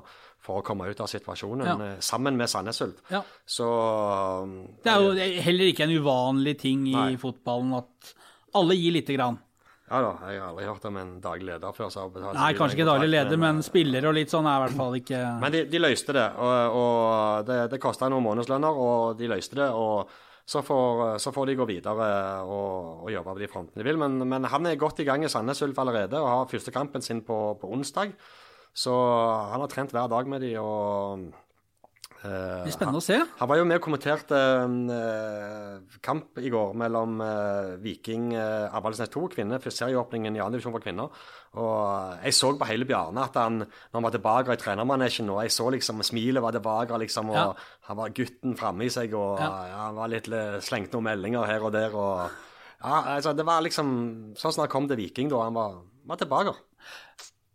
for 0.42 0.58
å 0.58 0.64
komme 0.66 0.88
ut 0.90 0.98
av 1.04 1.06
situasjonen, 1.12 1.66
Ja. 1.68 1.76
eh, 1.92 2.00
sammen 2.02 2.36
med 2.40 2.50
Sandnes 2.50 2.80
Ulf. 2.82 2.98
Ja. 3.12 3.20
Så 3.46 3.68
eh, 3.68 4.56
Det 4.82 4.90
er 4.96 5.04
jo 5.04 5.42
heller 5.46 5.70
ikke 5.70 5.86
en 5.86 5.94
uvanlig 6.00 6.56
ting 6.64 6.88
i 6.88 6.96
Nei. 6.96 7.16
fotballen 7.22 7.76
at 7.78 8.14
alle 8.58 8.74
gir 8.74 8.96
lite 8.96 9.14
grann. 9.14 9.38
Ja 9.90 9.98
da, 10.04 10.10
jeg 10.30 10.38
har 10.38 10.52
aldri 10.52 10.66
hørt 10.68 10.84
om 10.86 10.98
en 11.00 11.12
daglig 11.18 11.48
leder 11.48 11.74
før 11.74 11.88
som 11.90 12.04
har 12.04 12.10
betalt 12.14 12.36
Nei, 12.38 12.50
kanskje 12.54 12.76
ikke 12.78 12.86
daglig 12.86 13.08
leder, 13.10 13.40
men 13.42 13.58
spiller 13.66 14.04
og 14.06 14.14
litt 14.14 14.30
sånn 14.30 14.46
er 14.46 14.60
i 14.60 14.64
hvert 14.64 14.76
fall 14.78 14.98
ikke 15.00 15.22
Men 15.42 15.54
de, 15.56 15.62
de 15.72 15.80
løste 15.82 16.14
det, 16.14 16.26
og, 16.38 16.76
og 16.78 17.48
det, 17.48 17.56
det 17.72 17.80
kosta 17.82 18.10
noen 18.12 18.22
månedslønner, 18.28 18.82
og 18.86 19.18
de 19.18 19.30
løste 19.32 19.58
det. 19.58 19.70
og 19.74 20.12
så 20.50 20.62
får, 20.66 21.18
så 21.22 21.30
får 21.30 21.46
de 21.46 21.54
gå 21.60 21.66
videre 21.68 22.06
og, 22.42 23.04
og 23.04 23.10
jobbe 23.12 23.34
på 23.36 23.42
de 23.42 23.48
frontene 23.50 23.82
de 23.82 23.86
vil. 23.86 23.98
Men, 24.00 24.16
men 24.26 24.48
han 24.50 24.66
er 24.66 24.80
godt 24.80 24.98
i 25.02 25.06
gang 25.06 25.22
i 25.22 25.30
Sandnes 25.30 25.62
Ulf 25.62 25.78
allerede 25.78 26.18
og 26.18 26.26
har 26.26 26.48
første 26.50 26.74
kampen 26.74 27.04
sin 27.06 27.20
på, 27.26 27.36
på 27.60 27.70
onsdag. 27.70 28.16
Så 28.74 28.90
han 29.52 29.62
har 29.62 29.70
trent 29.70 29.94
hver 29.94 30.10
dag 30.10 30.26
med 30.30 30.42
de 30.42 30.56
og 30.58 31.28
eh, 32.24 32.30
Det 32.30 32.64
blir 32.66 32.74
spennende 32.74 33.00
å 33.00 33.04
se. 33.04 33.18
han 33.38 33.48
var 33.48 33.56
jo 33.60 33.64
med 33.64 33.76
og 33.80 33.84
kommenterte 33.86 34.36
uh, 34.36 35.80
kamp 36.04 36.38
i 36.38 36.50
går 36.52 36.74
mellom 36.76 37.20
uh, 37.20 37.76
Viking 37.82 38.34
uh, 38.36 38.68
Avaldsnes 38.76 39.08
2, 39.12 39.22
kvinner, 39.34 39.58
for 39.62 39.70
serieåpningen 39.74 40.36
i 40.36 40.42
andredivisjon 40.44 40.74
for 40.76 40.84
kvinner. 40.84 41.08
Og 41.60 42.20
jeg 42.24 42.34
så 42.36 42.52
på 42.60 42.68
hele 42.68 42.86
Bjarne 42.86 43.24
at 43.26 43.34
han, 43.40 43.58
når 43.64 43.96
han 43.98 44.06
var 44.06 44.14
tilbake 44.16 44.54
i 44.54 44.60
trenermanesjen, 44.60 45.30
og 45.32 45.42
jeg 45.46 45.54
så 45.56 45.70
liksom 45.74 46.02
smilet 46.06 46.42
var 46.44 46.52
tilbake, 46.56 46.98
liksom, 47.06 47.30
og 47.32 47.40
Ja. 47.40 47.48
han 47.88 47.96
var 47.96 48.14
gutten 48.14 48.56
framme 48.56 48.84
i 48.86 48.92
seg, 48.92 49.14
og 49.14 49.40
Ja. 49.40 49.50
ja, 49.72 49.80
han 49.88 49.96
var 49.96 50.08
litt 50.08 50.28
le- 50.28 50.60
slengt 50.60 50.92
noen 50.92 51.04
meldinger 51.08 51.46
her 51.46 51.62
og 51.64 51.72
der. 51.72 51.94
og 51.94 52.30
ja, 52.82 53.02
altså 53.16 53.34
Det 53.36 53.44
var 53.44 53.60
liksom 53.62 54.34
sånn 54.36 54.52
som 54.52 54.62
han 54.62 54.68
kom 54.72 54.88
til 54.88 54.96
Viking 54.96 55.28
da. 55.28 55.42
Han 55.44 55.54
var, 55.54 55.82
var 56.06 56.16
tilbake. 56.16 56.54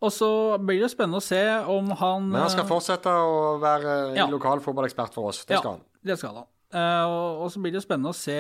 Og 0.06 0.14
så 0.14 0.32
blir 0.62 0.84
det 0.86 0.92
spennende 0.94 1.22
å 1.22 1.26
se 1.26 1.42
om 1.72 1.94
han 2.00 2.28
Men 2.30 2.44
han 2.46 2.54
skal 2.54 2.68
fortsette 2.70 3.10
å 3.10 3.56
være 3.62 3.96
eh, 4.12 4.20
Ja. 4.22 4.28
lokal 4.32 4.62
fotballekspert 4.64 5.16
for 5.16 5.32
oss. 5.32 5.46
Det 5.46 5.58
skal 5.58 5.80
han. 5.80 5.88
Det 6.06 6.20
skal 6.22 6.44
han. 6.44 6.52
Eh, 6.76 7.06
og, 7.08 7.46
så 7.54 7.62
blir 7.64 7.72
det 7.72 7.84
spennende 7.84 8.12
å 8.12 8.18
se 8.18 8.36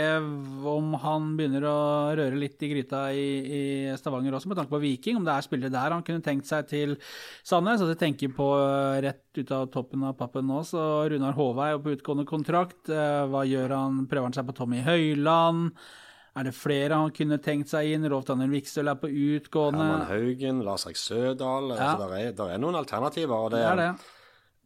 om 0.68 0.96
han 1.00 1.28
begynner 1.38 1.64
å 1.70 1.78
røre 2.18 2.36
litt 2.40 2.60
i 2.66 2.72
gryta 2.74 3.06
i, 3.16 3.28
i 3.46 3.62
Stavanger 3.96 4.36
også, 4.36 4.50
med 4.52 4.60
tanke 4.60 4.74
på 4.74 4.82
Viking. 4.84 5.20
Om 5.20 5.28
det 5.28 5.36
er 5.36 5.46
spillere 5.46 5.72
der 5.72 5.96
han 5.96 6.04
kunne 6.06 6.26
tenkt 6.26 6.50
seg 6.50 6.68
til 6.72 6.98
Sandnes. 7.46 7.80
Altså, 7.80 7.96
tenker 8.00 8.34
på 8.36 8.50
eh, 8.60 9.02
rett 9.06 9.40
ut 9.40 9.54
av 9.56 9.70
toppen 9.74 10.04
av 10.10 10.18
pappen 10.20 10.48
nå, 10.50 10.64
så 10.68 11.06
Runar 11.12 11.38
Håvei 11.38 11.72
er 11.76 11.84
på 11.84 11.96
utgående 11.96 12.28
kontrakt. 12.28 12.82
Eh, 12.90 13.22
hva 13.32 13.46
gjør 13.48 13.78
han? 13.78 14.04
Prøver 14.12 14.32
han 14.32 14.36
seg 14.40 14.50
på 14.50 14.58
Tommy 14.58 14.84
Høiland? 14.84 15.78
Er 16.36 16.44
det 16.50 16.54
flere 16.58 16.98
han 17.00 17.14
kunne 17.16 17.38
tenkt 17.40 17.70
seg 17.72 17.94
inn? 17.96 18.04
Rolf 18.12 18.26
Daniel 18.28 18.52
Vikstøl 18.52 18.90
er 18.92 18.98
på 19.00 19.08
utgående. 19.08 19.80
Herman 19.86 20.08
Haugen, 20.10 20.64
Lars 20.68 20.84
Erik 20.86 20.98
Sødal 21.00 21.70
Ja. 21.72 21.78
altså, 21.78 22.10
der, 22.10 22.16
er, 22.20 22.32
der 22.36 22.50
er 22.56 22.58
noen 22.60 22.76
alternativer. 22.76 23.36
og 23.46 23.52
det, 23.52 23.62
Det 23.64 23.72
er 23.72 23.76
det. 23.76 24.12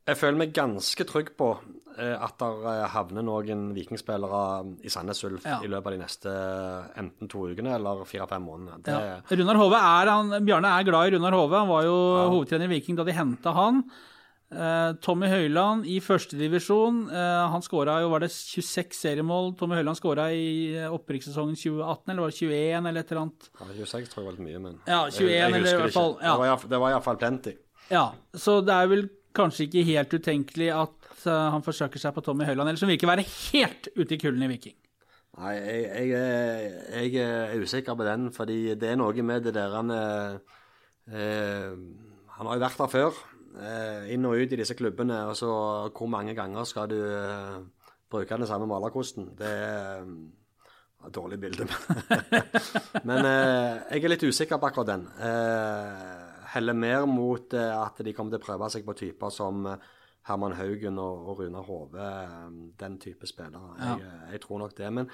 Jeg 0.09 0.17
føler 0.17 0.37
meg 0.41 0.53
ganske 0.57 1.05
trygg 1.05 1.27
på 1.37 1.51
eh, 1.99 2.15
at 2.17 2.33
der 2.41 2.63
eh, 2.71 2.87
havner 2.89 3.21
noen 3.21 3.67
vikingspillere 3.75 4.39
i 4.81 4.89
Sandnes 4.89 5.21
Ulf 5.27 5.45
Ja. 5.45 5.59
i 5.61 5.67
løpet 5.69 5.85
av 5.85 5.93
de 5.93 5.99
neste 6.01 6.33
eh, 6.33 6.87
enten 7.03 7.29
to 7.29 7.43
ukene 7.51 7.75
eller 7.75 8.01
fire-fem 8.09 8.41
månedene. 8.41 8.81
Det, 8.81 8.95
Ja. 8.97 9.19
Runar 9.37 9.59
Hove 9.61 9.77
er 9.77 10.09
han, 10.09 10.33
Bjarne 10.47 10.71
er 10.79 10.83
glad 10.89 11.11
i 11.11 11.17
Runar 11.17 11.37
Hove. 11.37 11.59
Han 11.61 11.69
var 11.69 11.83
jo 11.85 11.97
hovedtrener 12.33 12.65
i 12.65 12.73
Viking 12.79 12.97
da 12.97 13.03
de 13.05 13.13
henta 13.13 13.53
han. 13.53 13.83
Eh, 14.49 14.91
Tommy 15.05 15.27
Høiland 15.29 15.85
i 15.85 15.99
førstedivisjon. 16.01 17.03
Uh, 17.11 17.49
han 17.53 17.61
skåra 17.61 17.99
jo, 18.01 18.09
var 18.09 18.23
det 18.23 18.31
26 18.33 18.97
seriemål 18.97 19.51
Tommy 19.59 19.77
Høiland 19.77 19.99
skåra 19.99 20.31
i 20.33 20.73
opprikssesongen 20.87 21.53
opprykkssesongen 21.53 21.55
2018, 21.59 22.09
eller 22.13 22.23
var 22.25 22.33
det 22.33 22.39
21, 22.39 22.89
eller 22.89 23.03
et 23.03 23.11
eller 23.13 23.21
annet? 23.27 23.49
Ja, 23.59 23.67
26 23.77 24.09
tror 24.09 24.23
jeg 24.23 24.27
var 24.29 24.37
litt 24.39 24.47
mye, 24.47 24.61
men 24.63 24.79
Ja, 24.89 24.99
21 25.05 25.21
jeg, 25.21 25.35
jeg 25.37 25.45
eller 25.45 25.59
i 25.59 25.69
det 25.69 25.77
hvert 25.83 25.97
fall, 25.99 26.15
ja. 26.25 26.57
Det 26.73 26.81
var 26.81 26.95
iallfall 26.95 27.21
plenty. 27.21 27.55
Ja, 27.89 28.03
så 28.33 28.59
det 28.65 28.73
er 28.75 28.89
vel 28.89 29.07
kanskje 29.37 29.67
ikke 29.67 29.85
helt 29.87 30.13
utenkelig 30.17 30.69
at 30.73 31.09
eh, 31.29 31.47
han 31.53 31.63
forsøker 31.65 32.01
seg 32.01 32.15
på 32.17 32.23
Tommy 32.25 32.45
Høiland, 32.49 32.69
eller 32.71 32.81
som 32.81 32.89
virker 32.89 33.05
å 33.09 33.13
være 33.13 33.25
helt 33.29 33.89
ute 33.95 34.15
i 34.17 34.21
kulden 34.21 34.45
i 34.45 34.49
Viking. 34.51 34.75
Nei, 35.39 35.53
jeg, 35.55 35.83
jeg, 35.87 36.09
er- 36.17 37.03
jeg 37.05 37.21
er 37.53 37.61
usikker 37.63 37.95
på 37.95 38.07
den, 38.07 38.31
fordi 38.35 38.73
det 38.81 38.89
er 38.91 38.97
noe 38.99 39.23
med 39.25 39.45
det 39.45 39.53
der 39.55 39.77
han 39.77 39.93
eh, 39.93 40.39
eh, 41.13 41.75
Han 42.39 42.47
har 42.49 42.57
jo 42.57 42.63
vært 42.65 42.81
der 42.81 42.91
før, 42.91 43.11
eh, 43.13 43.28
inn 44.13 44.25
og 44.27 44.39
ut 44.39 44.53
i 44.53 44.59
disse 44.59 44.75
klubbene, 44.77 45.23
og 45.29 45.37
så 45.37 45.51
hvor 45.95 46.09
mange 46.11 46.35
ganger 46.37 46.67
skal 46.67 46.89
du 46.91 46.97
eh, 46.99 47.59
bruke 48.09 48.37
den 48.37 48.49
samme 48.49 48.67
malerkosten? 48.69 49.31
Det 49.37 49.49
er 49.49 50.03
eh, 50.03 51.07
et 51.07 51.15
dårlig 51.15 51.39
bilde, 51.39 51.67
men, 53.07 53.23
eh, 53.23 53.77
jeg 53.95 54.03
er 54.03 54.11
litt 54.11 54.25
usikker 54.27 54.59
på 54.59 54.69
akkurat 54.71 54.91
den. 54.91 55.05
Eh, 55.23 56.17
heller 56.55 56.75
mer 56.75 57.05
mot 57.07 57.53
eh, 57.55 57.71
at 57.77 58.01
de 58.03 58.13
kommer 58.15 58.35
til 58.35 58.41
å 58.41 58.47
prøve 58.49 58.69
seg 58.73 58.87
på 58.87 58.97
typer 58.99 59.31
som 59.33 59.63
eh, 59.69 59.87
Herman 60.29 60.57
Haugen 60.59 60.99
og, 61.01 61.39
Runar 61.39 61.65
Hove, 61.65 62.03
eh, 62.03 62.49
den 62.81 62.97
type 63.01 63.29
spillere. 63.29 63.77
Jeg, 63.79 64.03
eh, 64.03 64.25
jeg 64.35 64.43
tror 64.43 64.61
nok 64.65 64.75
det. 64.77 64.91
Men, 64.93 65.09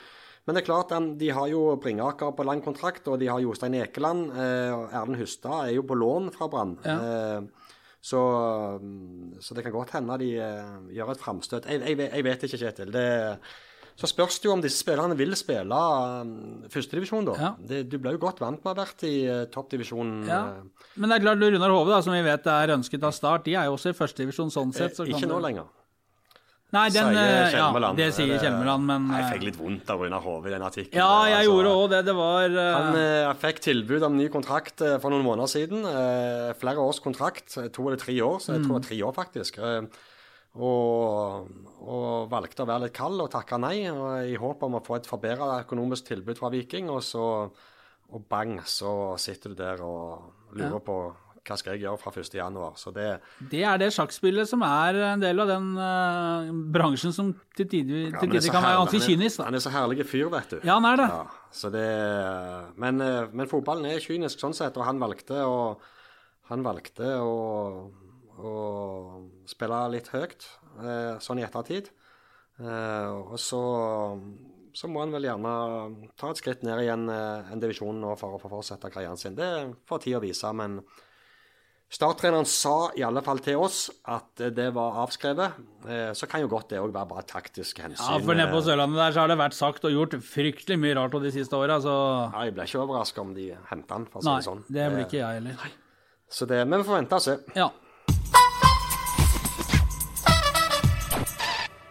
men 0.45 0.57
det 0.57 0.63
er 0.63 0.67
klart, 0.67 0.95
de, 1.19 1.29
har 1.37 1.47
jo 1.51 1.61
Bringaker 1.81 2.33
på 2.35 2.47
lang 2.47 2.63
kontrakt, 2.65 3.07
og 3.07 3.21
de 3.21 3.29
har 3.31 3.43
Jostein 3.43 3.77
Ekeland. 3.79 4.31
Eh, 4.33 4.73
Erlend 4.89 5.21
Hustad 5.21 5.69
er 5.69 5.77
jo 5.77 5.85
på 5.87 5.97
lån 6.01 6.33
fra 6.35 6.49
Brann. 6.51 6.75
Eh, 6.81 7.64
så, 8.05 8.19
mm, 8.81 9.37
så 9.41 9.55
det 9.57 9.63
kan 9.65 9.73
godt 9.73 9.95
hende 9.97 10.17
de 10.21 10.33
eh, 10.37 10.73
gjør 10.93 11.15
et 11.15 11.21
framstøt. 11.23 11.69
Jeg, 11.71 11.81
jeg, 11.81 12.09
jeg 12.11 12.25
vet 12.27 12.43
ikke, 12.45 12.59
Kjetil. 12.61 12.91
Det, 12.93 13.05
så 13.95 14.09
spørs 14.11 14.37
det 14.43 14.49
jo 14.49 14.53
om 14.53 14.61
disse 14.61 14.81
spillerne 14.83 15.15
vil 15.17 15.33
spille 15.39 15.79
um, 16.21 16.33
førstedivisjon, 16.71 17.29
da. 17.29 17.35
Ja. 17.39 17.51
Det, 17.69 17.85
du 17.89 17.95
ble 18.03 18.13
jo 18.17 18.21
godt 18.25 18.43
vant 18.43 18.59
med 18.59 18.67
å 18.67 18.73
ha 18.73 18.81
vært 18.83 19.05
i 19.07 19.13
uh, 19.25 19.45
toppdivisjonen. 19.53 20.25
Ja. 20.29 20.41
eh, 20.51 20.89
Men 20.99 21.09
det 21.09 21.17
er 21.17 21.25
klart, 21.25 21.45
Runar 21.55 21.73
Hove, 21.73 21.93
da, 21.95 22.01
som 22.05 22.13
vi 22.13 22.21
vet 22.27 22.49
er 22.51 22.75
ønsket 22.75 23.07
av 23.07 23.15
start, 23.15 23.47
de 23.47 23.55
er 23.55 23.69
jo 23.69 23.77
også 23.79 23.93
i 23.93 23.97
førstedivisjon 23.97 24.53
sånn 24.53 24.75
sett. 24.75 24.97
så 24.99 25.07
kan 25.07 25.15
ikke 25.15 25.31
nå 25.31 25.39
lenger. 25.47 25.71
Nei, 26.75 26.85
den, 26.91 27.11
sier 27.13 27.19
eh, 27.21 27.55
ja, 27.55 27.91
det 27.95 28.07
sier 28.15 28.41
Kjelmeland, 28.41 28.87
men, 28.87 29.05
Jeg 29.15 29.23
eh, 29.23 29.29
fikk 29.33 29.45
litt 29.47 29.59
vondt 29.59 29.91
av 29.93 30.01
Runar 30.03 30.23
Hove 30.25 30.49
i 30.49 30.53
den 30.53 30.65
artikkelen. 30.65 30.99
Ja, 30.99 31.27
jeg 31.29 31.37
altså. 31.37 31.51
gjorde 31.51 31.75
òg 31.75 31.85
det. 31.93 32.01
Det 32.09 32.15
var 32.17 32.57
eh, 32.63 32.71
Han 32.75 32.97
eh, 32.99 33.29
fikk 33.43 33.61
tilbud 33.63 34.07
om 34.07 34.17
ny 34.19 34.25
kontrakt 34.33 34.83
eh, 34.83 34.97
for 35.03 35.13
noen 35.13 35.23
måneder 35.27 35.51
siden. 35.51 35.85
Eh, 35.87 36.49
flere 36.59 36.83
års 36.83 36.99
kontrakt. 37.03 37.55
To 37.55 37.87
eller 37.87 38.01
tre 38.01 38.17
år, 38.25 38.41
så 38.43 38.57
jeg 38.57 38.65
tror 38.65 38.75
det 38.75 38.83
er 38.83 38.89
tre 38.89 38.99
år, 39.07 39.15
faktisk. 39.15 39.61
Og, 40.55 41.47
og 41.83 42.27
valgte 42.31 42.63
å 42.63 42.69
være 42.69 42.87
litt 42.87 42.95
kald 42.95 43.23
og 43.23 43.31
takke 43.31 43.59
nei, 43.59 43.77
og 43.91 44.27
i 44.27 44.37
håp 44.39 44.67
om 44.67 44.77
å 44.79 44.83
få 44.83 44.99
et 44.99 45.09
forbedra 45.09 45.61
økonomisk 45.63 46.11
tilbud 46.11 46.39
fra 46.39 46.51
Viking. 46.53 46.91
Og 46.91 47.03
så 47.03 47.25
og 48.13 48.25
bang, 48.29 48.59
så 48.69 49.15
sitter 49.19 49.51
du 49.51 49.59
der 49.59 49.81
og 49.83 50.51
lurer 50.55 50.81
på 50.83 50.97
hva 51.45 51.57
skal 51.59 51.75
jeg 51.75 51.85
gjøre 51.85 51.99
fra 52.01 52.11
1.1. 52.11 52.59
Så 52.81 52.91
det, 52.95 53.07
Det 53.51 53.61
er 53.67 53.81
det 53.81 53.91
sjakkspillet 53.93 54.49
som 54.49 54.63
er 54.65 54.97
en 55.11 55.21
del 55.21 55.41
av 55.43 55.49
den 55.51 55.67
uh, 55.77 56.49
bransjen 56.73 57.13
som 57.15 57.33
til 57.57 57.67
tider, 57.69 58.07
Ja, 58.09 58.21
tider 58.21 58.47
kan 58.49 58.65
være 58.65 58.79
ganske 58.81 59.01
kynisk. 59.05 59.43
Han 59.45 59.57
er 59.57 59.63
så 59.63 59.73
herlig 59.73 60.07
fyr, 60.09 60.29
vet 60.33 60.55
du. 60.55 60.57
Ja, 60.63 60.79
han 60.79 60.87
er 60.89 61.03
det. 61.03 61.09
Ja, 61.13 61.51
så 61.55 61.71
det 61.73 61.85
men, 62.81 63.01
eh, 63.03 63.29
men 63.31 63.51
fotballen 63.51 63.87
er 63.89 64.03
kynisk 64.03 64.41
sånn 64.41 64.55
sett, 64.57 64.77
og 64.77 64.87
han 64.87 65.01
valgte 65.01 65.43
å 65.45 65.77
Han 66.45 66.61
valgte 66.61 67.07
å, 67.25 67.29
å 68.37 68.51
spille 69.49 69.79
litt 69.89 70.11
høyt, 70.13 70.43
eh, 70.77 71.15
sånn 71.17 71.39
i 71.41 71.45
ettertid. 71.47 71.87
Og 72.61 73.33
så, 73.41 73.61
så 74.77 74.87
må 74.87 75.01
han 75.01 75.15
vel 75.15 75.25
gjerne 75.25 75.53
ta 76.13 76.29
et 76.29 76.37
skritt 76.37 76.61
ned 76.61 76.83
i 76.83 76.91
en, 76.93 77.09
en 77.09 77.63
divisjon 77.63 77.97
nå 77.97 78.13
for 78.21 78.37
å 78.37 78.43
få 78.43 78.51
fortsette 78.53 78.93
karrieren 78.93 79.17
sin. 79.17 79.33
Det 79.33 79.49
får 79.89 80.03
tid 80.05 80.19
å 80.19 80.21
vise, 80.21 80.53
men 80.53 80.77
Starttreneren 81.93 82.47
sa 82.49 82.89
i 82.97 83.03
alle 83.05 83.21
fall 83.23 83.39
til 83.45 83.59
oss 83.61 83.85
at 84.09 84.41
det 84.57 84.65
var 84.73 84.97
avskrevet. 85.03 85.53
Eh, 85.87 86.11
Så 86.17 86.27
kan 86.27 86.41
jo 86.41 86.47
godt 86.51 86.69
det 86.73 86.79
òg 86.81 86.91
være 86.91 87.07
bare 87.07 87.23
taktisk 87.29 87.77
hensyn. 87.83 88.01
Ja, 88.09 88.17
for 88.25 88.33
nede 88.35 88.49
på 88.51 88.61
Sørlandet 88.65 88.97
der 88.97 89.11
så 89.15 89.19
har 89.21 89.27
det 89.31 89.37
vært 89.37 89.53
sagt 89.53 89.85
og 89.85 89.91
gjort 89.93 90.17
fryktelig 90.25 90.79
mye 90.81 90.95
rart 90.97 91.11
de 91.21 91.31
siste 91.31 91.53
åra, 91.55 91.77
så 91.79 91.93
Ja, 92.33 92.43
jeg 92.49 92.55
ble 92.57 92.65
ikke 92.65 92.81
overraska 92.81 93.21
om 93.21 93.33
de 93.37 93.51
henta 93.69 93.93
han, 93.99 94.05
for 94.09 94.19
å 94.19 94.23
si 94.23 94.29
Nei, 94.29 94.37
det 94.41 94.47
sånn. 94.49 94.63
det 94.67 94.87
blir 94.91 95.05
ikke 95.05 95.21
jeg 95.21 95.39
heller. 95.39 95.71
Så 96.27 96.47
det, 96.49 96.67
men 96.67 96.81
vi 96.81 96.87
får 96.89 96.97
vente 97.03 97.15
og 97.15 97.21
se. 97.21 97.37
Ja. 97.55 97.69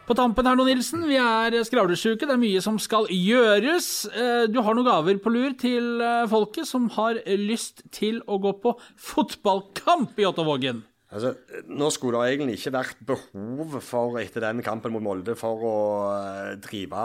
På 0.05 0.13
tampen 0.13 0.45
her 0.45 0.57
nå, 0.59 0.67
Nilsen. 0.69 1.07
Vi 1.09 1.17
er 1.17 1.55
skravlesjuke. 1.65 2.27
Det 2.29 2.35
er 2.35 2.41
mye 2.43 2.61
som 2.65 2.77
skal 2.83 3.07
gjøres. 3.09 3.87
Eh, 4.13 4.47
Du 4.53 4.59
har 4.61 4.77
noen 4.77 4.85
gaver 4.85 5.17
på 5.25 5.33
lur 5.33 5.55
til 5.61 6.01
eh, 6.05 6.27
folket 6.29 6.69
som 6.69 6.91
har 6.99 7.23
lyst 7.41 7.87
til 7.95 8.19
å 8.29 8.37
gå 8.43 8.53
på 8.61 8.75
fotballkamp 9.01 10.19
i 10.21 10.27
Ottavågen. 10.29 10.83
Altså, 11.15 11.31
nå 11.71 11.89
skulle 11.95 12.19
det 12.25 12.35
egentlig 12.35 12.57
ikke 12.59 12.73
vært 12.75 13.01
behov 13.07 13.77
for 13.87 14.17
etter 14.19 14.43
den 14.43 14.61
kampen 14.67 14.91
mot 14.93 15.05
Molde 15.05 15.37
for 15.39 15.63
å 15.69 15.75
eh, 16.19 16.51
drive 16.65 17.05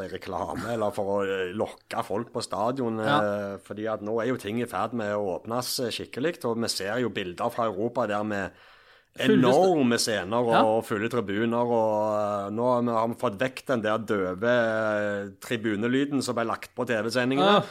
si, 0.00 0.06
reklame 0.14 0.72
eller 0.74 0.94
for 0.96 1.12
å 1.20 1.36
lokke 1.60 2.02
folk 2.06 2.32
på 2.34 2.42
stadion. 2.42 2.98
Ja. 3.04 3.18
fordi 3.62 3.86
at 3.92 4.02
nå 4.02 4.16
er 4.24 4.32
jo 4.32 4.40
ting 4.42 4.58
i 4.64 4.66
ferd 4.70 4.96
med 4.96 5.12
å 5.14 5.36
åpnes 5.36 5.70
skikkelig. 5.94 6.38
Og 6.48 6.58
vi 6.64 6.72
ser 6.72 6.98
jo 7.04 7.12
bilder 7.14 7.52
fra 7.54 7.68
Europa 7.70 8.08
der 8.10 8.26
sta- 8.26 8.48
enorme 9.26 9.98
scener 9.98 10.38
og 10.38 10.52
Ja. 10.54 10.62
fulle 10.86 11.08
tribuner. 11.10 11.74
Og 11.78 12.14
eh, 12.20 12.54
nå 12.54 12.70
har 12.92 13.08
vi- 13.08 13.14
fått 13.20 13.38
vekk 13.38 13.64
den 13.66 13.82
der 13.82 13.98
døve 13.98 14.54
eh, 14.54 15.28
tribunelyden 15.40 16.22
som 16.22 16.34
ble 16.38 16.44
lagt 16.44 16.74
på 16.74 16.86
TV-sendingene. 16.86 17.58
Ja. 17.58 17.62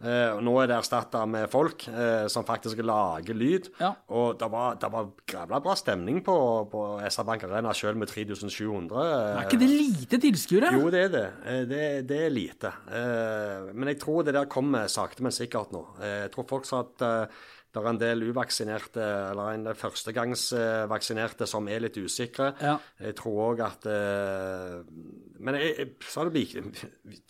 Eh, 0.00 0.30
og 0.36 0.44
nå 0.46 0.52
er 0.62 0.68
det 0.70 0.76
erstatta 0.78 1.24
med 1.26 1.50
folk 1.50 1.88
eh, 1.88 2.28
som 2.30 2.44
faktisk 2.46 2.78
lager 2.86 3.34
lyd. 3.34 3.66
Ja. 3.80 3.88
Og 4.14 4.38
det 4.38 4.46
var, 4.48 4.76
det 4.78 4.90
var 4.92 5.08
grævla 5.26 5.58
bra 5.64 5.74
stemning 5.74 6.20
på, 6.22 6.36
på 6.70 6.84
SR 7.02 7.24
Bank 7.26 7.42
Arena, 7.48 7.72
selv 7.74 7.96
med 7.98 8.06
3700. 8.06 8.94
Er 8.94 9.42
ikke 9.48 9.58
det 9.58 9.68
lite 9.72 10.20
tilskuere? 10.22 10.70
Jo, 10.78 10.88
det 10.94 11.02
er 11.08 11.08
det. 11.16 11.26
Det, 11.68 11.82
det 12.06 12.20
er 12.26 12.30
lite. 12.30 12.70
Men 13.74 13.88
jeg 13.90 13.98
tror 13.98 14.22
det 14.22 14.34
der 14.38 14.46
kommer 14.46 14.86
sakte, 14.86 15.20
men 15.26 15.34
sikkert 15.34 15.72
nå. 15.74 15.82
Jeg 16.00 16.30
tror 16.30 16.46
fortsatt 16.46 17.02
det 17.78 17.86
er 17.86 17.92
en 17.94 18.00
del 18.00 18.24
uvaksinerte, 18.28 19.04
eller 19.30 19.54
en 19.54 19.64
del 19.68 19.76
førstegangsvaksinerte, 19.78 21.46
som 21.48 21.68
er 21.70 21.82
litt 21.84 21.96
usikre. 22.00 22.50
Ja. 22.62 22.74
Jeg 23.02 23.16
tror 23.18 23.40
òg 23.52 23.62
at 23.66 23.86
eh, 23.88 24.78
Men 25.38 25.58
jeg, 25.60 25.72
jeg, 25.78 25.90
så 26.10 26.22
er 26.24 26.30
det 26.30 26.34
Viking, 26.38 26.68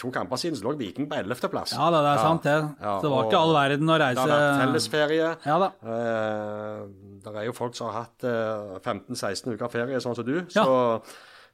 to 0.01 0.11
kamper 0.15 0.41
siden 0.41 0.57
så 0.59 0.65
lå 0.69 0.75
Viking 0.81 1.09
på 1.11 1.19
11.-plass. 1.21 1.75
Ja 1.77 1.89
da, 1.93 2.03
det 2.07 2.13
er 2.15 2.23
sant, 2.25 2.47
det. 2.49 2.57
Ja, 2.81 2.97
Så 2.99 3.07
det 3.07 3.15
var 3.15 3.29
ikke 3.29 3.43
all 3.45 3.57
verden 3.59 3.93
å 3.95 3.99
reise 4.01 4.19
Det 4.25 4.27
har 4.27 4.45
vært 4.47 4.63
fellesferie. 4.65 5.33
Ja 5.49 5.59
da. 5.65 5.73
Eh, 5.95 6.85
det 7.25 7.35
er 7.37 7.49
jo 7.49 7.57
folk 7.57 7.77
som 7.79 7.91
har 7.91 8.07
hatt 8.07 8.25
eh, 8.29 8.79
15-16 8.81 9.53
uker 9.57 9.73
ferie, 9.73 10.01
sånn 10.03 10.17
som 10.19 10.27
du. 10.27 10.39
Ja. 10.55 10.65
Så, 10.65 11.03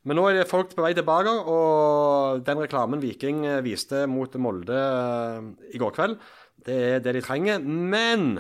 men 0.05 0.19
nå 0.21 0.27
er 0.29 0.37
det 0.37 0.49
folk 0.51 0.75
på 0.77 0.85
vei 0.85 0.93
tilbake, 0.97 1.33
og 1.49 2.43
den 2.45 2.61
reklamen 2.61 3.01
Viking 3.03 3.45
eh, 3.49 3.63
viste 3.65 4.05
mot 4.11 4.35
Molde 4.37 4.77
eh, 4.77 5.47
i 5.75 5.81
går 5.81 5.95
kveld, 5.97 6.19
det 6.65 6.77
er 6.95 7.01
det 7.05 7.17
de 7.17 7.23
trenger. 7.25 7.65
Men 7.65 8.37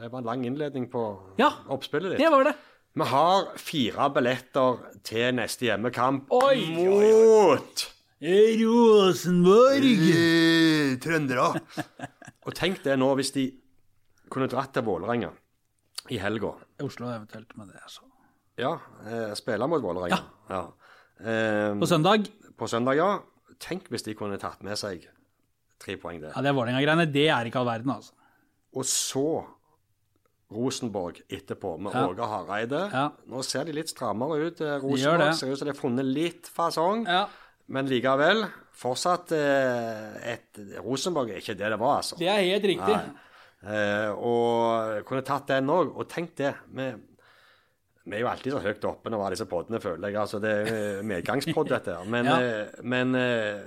det 0.00 0.08
var 0.12 0.22
en 0.22 0.28
lang 0.30 0.44
innledning 0.48 0.88
på 0.90 1.04
Ja, 1.40 1.52
oppspillet 1.68 2.14
ditt. 2.14 2.20
Det 2.22 2.30
var 2.32 2.44
det. 2.48 2.54
Vi 2.98 3.06
har 3.06 3.50
fire 3.60 4.08
billetter 4.10 4.80
til 5.06 5.34
neste 5.38 5.68
hjemmekamp 5.68 6.32
Oi, 6.34 6.56
mot 6.74 7.84
Rosenborg! 8.20 9.86
Eh, 10.10 10.96
Trøndere. 11.00 11.46
og 12.46 12.56
tenk 12.58 12.82
det 12.84 12.98
nå, 12.98 13.12
hvis 13.20 13.32
de 13.36 13.46
kunne 14.30 14.50
dratt 14.50 14.74
til 14.74 14.84
Vålerenga 14.86 15.30
i 16.10 16.18
helga. 16.20 16.52
Oslo 16.82 17.08
eventuelt, 17.12 17.54
men 17.56 17.70
det 17.70 17.78
altså. 17.80 18.04
Ja, 18.60 18.74
eh, 19.06 19.30
spille 19.38 19.68
mot 19.70 19.82
Vålerenga. 19.84 20.18
Ja. 20.50 20.64
Eh, 21.20 21.78
På 21.80 21.86
søndag 21.88 22.28
på 22.60 22.68
søndag, 22.68 22.98
ja. 23.00 23.10
Tenk 23.60 23.88
hvis 23.92 24.04
de 24.04 24.14
kunne 24.16 24.36
tatt 24.40 24.60
med 24.64 24.76
seg 24.80 25.06
tre 25.80 25.96
poeng 26.00 26.20
der. 26.20 26.32
Ja, 26.34 26.42
det 26.44 26.52
Vålerenga-greiene, 26.56 27.06
det 27.12 27.28
er 27.32 27.48
ikke 27.48 27.60
all 27.62 27.70
verden, 27.70 27.92
altså. 27.94 28.12
Og 28.76 28.84
så 28.86 29.24
Rosenborg 30.50 31.20
etterpå, 31.30 31.76
med 31.80 31.94
Ja. 31.94 32.06
Åge 32.10 32.26
Hareide. 32.26 32.80
Ja. 32.92 33.04
Nå 33.30 33.42
ser 33.46 33.64
de 33.64 33.72
litt 33.76 33.88
strammere 33.92 34.38
ut. 34.48 34.60
eh, 34.60 34.78
Rosenborg 34.82 35.34
ser 35.38 35.52
ut 35.52 35.58
som 35.58 35.68
de 35.68 35.72
har 35.74 35.80
funnet 35.80 36.04
litt 36.04 36.48
fasong. 36.50 37.06
Ja, 37.06 37.26
Men 37.70 37.86
likevel, 37.86 38.48
fortsatt 38.74 39.30
eh, 39.30 40.32
et 40.32 40.58
Rosenborg 40.82 41.30
er 41.30 41.38
ikke 41.38 41.54
det 41.56 41.68
det 41.70 41.78
var, 41.78 42.00
altså. 42.00 42.16
Det 42.18 42.26
er 42.26 42.40
helt 42.42 42.64
riktig. 42.66 42.96
Eh, 43.62 44.10
og 44.16 45.04
kunne 45.06 45.22
tatt 45.22 45.46
den 45.52 45.68
òg. 45.70 45.92
Og 45.94 46.08
tenk 46.08 46.34
det. 46.40 46.54
Vi, 46.74 46.88
vi 48.10 48.16
er 48.16 48.24
jo 48.24 48.30
alltid 48.32 48.52
så 48.56 48.62
høyt 48.64 48.84
oppe 48.88 49.10
når 49.12 49.18
vi 49.20 49.22
har 49.28 49.30
disse 49.36 49.46
podene, 49.46 49.78
føler 49.84 50.08
jeg. 50.10 50.16
Altså, 50.18 50.40
det 50.42 50.50
er 50.66 51.02
medgangspod, 51.06 51.68
dette. 51.70 51.94
Men, 52.10 52.24
Ja. 52.32 52.40
eh, 52.40 52.82
men 52.82 53.14
eh, 53.14 53.60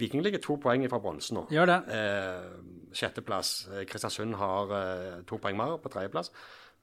Viking 0.00 0.24
ligger 0.26 0.42
to 0.42 0.56
poeng 0.58 0.82
fra 0.90 0.98
bronsen 0.98 1.36
nå. 1.38 1.46
Gjør 1.54 1.70
det. 1.70 1.76
Eh, 1.94 2.73
sjetteplass. 2.96 3.54
Eh, 3.72 3.84
Kristiansund 3.90 4.36
har 4.40 4.72
eh, 4.78 5.22
to 5.28 5.38
poeng 5.42 5.56
mer 5.58 5.76
på 5.82 5.90
tredjeplass. 5.92 6.30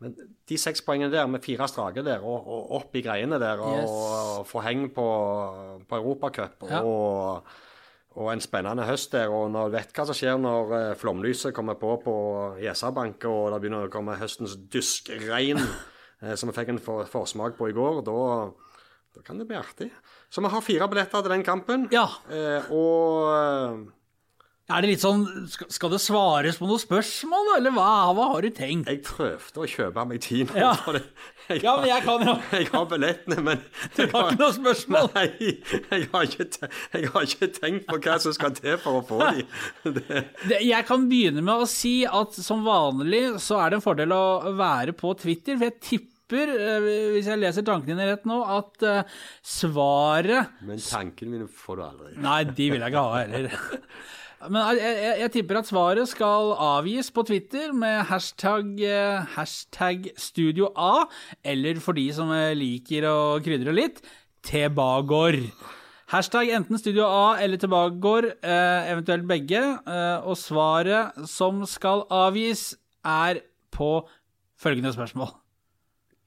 Men 0.02 0.16
de 0.50 0.58
seks 0.58 0.82
poengene 0.82 1.12
der, 1.14 1.28
med 1.30 1.44
fire 1.46 1.68
strake 1.70 2.02
der, 2.06 2.24
og, 2.26 2.48
og 2.50 2.72
opp 2.80 2.96
i 2.98 3.04
greiene 3.06 3.38
der, 3.42 3.60
og, 3.62 3.76
Yes. 3.78 3.92
og 3.92 4.48
få 4.50 4.64
heng 4.66 4.88
på, 4.96 5.06
på 5.90 6.00
Europacup 6.00 6.64
Ja. 6.72 6.80
og, 6.82 7.44
og 8.18 8.32
en 8.34 8.42
spennende 8.42 8.84
høst 8.90 9.14
der. 9.14 9.30
Og 9.30 9.52
når 9.54 9.70
du 9.70 9.76
vet 9.78 9.94
hva 9.94 10.08
som 10.10 10.18
skjer 10.18 10.42
når 10.42 10.74
eh, 10.80 10.96
flomlyset 10.98 11.54
kommer 11.54 11.78
på 11.78 11.94
på 12.02 12.16
Gjesarbank, 12.64 13.24
og 13.30 13.52
det 13.54 13.62
begynner 13.62 13.86
å 13.88 13.94
komme 13.94 14.18
høstens 14.18 14.58
duskregn, 14.74 15.62
som 16.38 16.50
vi 16.50 16.58
fikk 16.58 16.74
en 16.74 16.82
for, 16.82 17.06
forsmak 17.10 17.56
på 17.62 17.70
i 17.70 17.78
går, 17.78 18.02
da, 18.10 18.18
da 19.16 19.24
kan 19.26 19.38
det 19.38 19.48
bli 19.50 19.58
artig. 19.62 19.92
Så 20.34 20.42
vi 20.42 20.50
har 20.54 20.66
fire 20.66 20.90
billetter 20.90 21.22
til 21.26 21.34
den 21.38 21.46
kampen. 21.46 21.86
Ja. 21.94 22.08
Eh, 22.34 22.74
og 22.74 23.86
Er 24.72 24.82
det 24.86 24.90
litt 24.94 25.04
sånn 25.04 25.22
Skal 25.52 25.92
det 25.94 26.00
svares 26.04 26.58
på 26.62 26.68
noen 26.70 26.80
spørsmål, 26.82 27.52
eller 27.58 27.74
hva, 27.76 27.88
hva 28.18 28.26
har 28.34 28.46
du 28.46 28.50
tenkt? 28.56 28.88
Jeg 28.90 29.02
prøvde 29.08 29.62
å 29.64 29.68
kjøpe 29.70 30.06
meg 30.10 30.22
tid 30.26 30.52
nå. 30.54 30.60
Ja. 30.62 30.74
for 30.80 30.98
det. 31.00 31.04
Jeg, 31.50 31.64
Ja, 31.66 31.74
men 31.82 31.90
jeg 31.90 32.04
kan 32.06 32.22
jo 32.24 32.34
jeg 32.56 32.68
har 32.72 32.86
billettene, 32.88 33.38
men 33.44 33.64
Du 33.98 34.04
har 34.14 34.30
ikke 34.32 34.40
noe 34.40 34.54
spørsmål? 34.56 35.10
Nei, 35.18 35.26
jeg 35.92 36.06
har, 36.14 36.28
ikke, 36.30 36.70
jeg 36.94 37.10
har 37.12 37.26
ikke 37.28 37.50
tenkt 37.58 37.90
på 37.90 37.98
hva 38.06 38.16
som 38.24 38.36
skal 38.38 38.54
til 38.56 38.78
for 38.80 39.02
å 39.02 39.04
få 39.10 39.20
de. 39.36 39.44
Det, 39.98 40.22
Det- 40.54 40.62
Jeg 40.70 40.88
kan 40.88 41.10
begynne 41.12 41.44
med 41.44 41.66
å 41.66 41.68
si 41.68 41.98
at 42.08 42.38
som 42.40 42.64
vanlig 42.64 43.26
så 43.44 43.60
er 43.66 43.74
det 43.74 43.82
en 43.82 43.84
fordel 43.84 44.16
å 44.16 44.54
være 44.56 44.96
på 44.96 45.12
Twitter, 45.20 45.58
for 45.60 45.68
jeg 45.68 45.80
tipper, 45.84 46.54
eh, 46.56 46.88
hvis 47.18 47.28
jeg 47.28 47.42
leser 47.42 47.66
tankene 47.68 47.98
dine 47.98 48.08
rett 48.14 48.24
nå, 48.30 48.38
at 48.56 48.86
eh, 48.88 49.04
svaret 49.44 50.54
men 50.64 50.80
tankene 50.80 51.36
mine 51.36 51.50
får 51.52 51.82
du 51.82 51.84
aldri. 51.90 52.14
Nei, 52.24 52.40
de 52.48 52.70
vil 52.72 52.80
jeg 52.86 52.94
ikke 52.94 53.04
ha 53.10 53.22
heller. 53.26 53.52
Men 54.50 54.78
jeg, 54.80 54.96
jeg, 54.98 55.18
jeg 55.22 55.32
tipper 55.36 55.60
at 55.60 55.68
svaret 55.70 56.10
skal 56.10 56.54
avgis 56.58 57.12
på 57.14 57.24
Twitter 57.28 57.74
med 57.78 58.08
hashtag, 58.10 58.72
eh, 58.82 59.28
hashtag 59.36 60.08
Studio 60.18 60.72
A, 60.74 61.06
eller 61.46 61.82
for 61.84 61.98
de 61.98 62.08
som 62.16 62.32
eh, 62.34 62.56
liker 62.58 63.06
å 63.10 63.20
krydre 63.44 63.76
litt, 63.76 64.02
Tebagård. 64.42 65.44
Hashtag 66.10 66.50
enten 66.56 66.80
Studio 66.82 67.06
A 67.06 67.38
eller 67.44 67.62
Tebagor, 67.62 68.32
eh, 68.42 68.90
eventuelt 68.90 69.28
begge. 69.30 69.62
Og 70.26 70.34
svaret 70.40 71.22
som 71.30 71.62
skal 71.70 72.08
avgis, 72.10 72.72
er 73.06 73.44
på 73.74 73.94
følgende 74.62 74.92
spørsmål. 74.94 75.32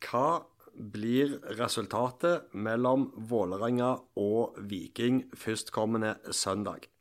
Hva 0.07 0.45
blir 0.75 1.37
resultatet 1.59 2.51
mellom 2.55 3.11
Vålerenga 3.31 3.95
og 4.19 4.59
Viking 4.71 5.23
førstkommende 5.39 6.17
søndag? 6.35 6.94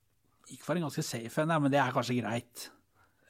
Gikk 0.51 0.63
for 0.65 0.75
en 0.77 0.85
ganske 0.87 1.03
safe 1.05 1.43
en, 1.45 1.53
men 1.63 1.71
det 1.71 1.79
er 1.81 1.93
kanskje 1.95 2.19
greit. 2.19 2.69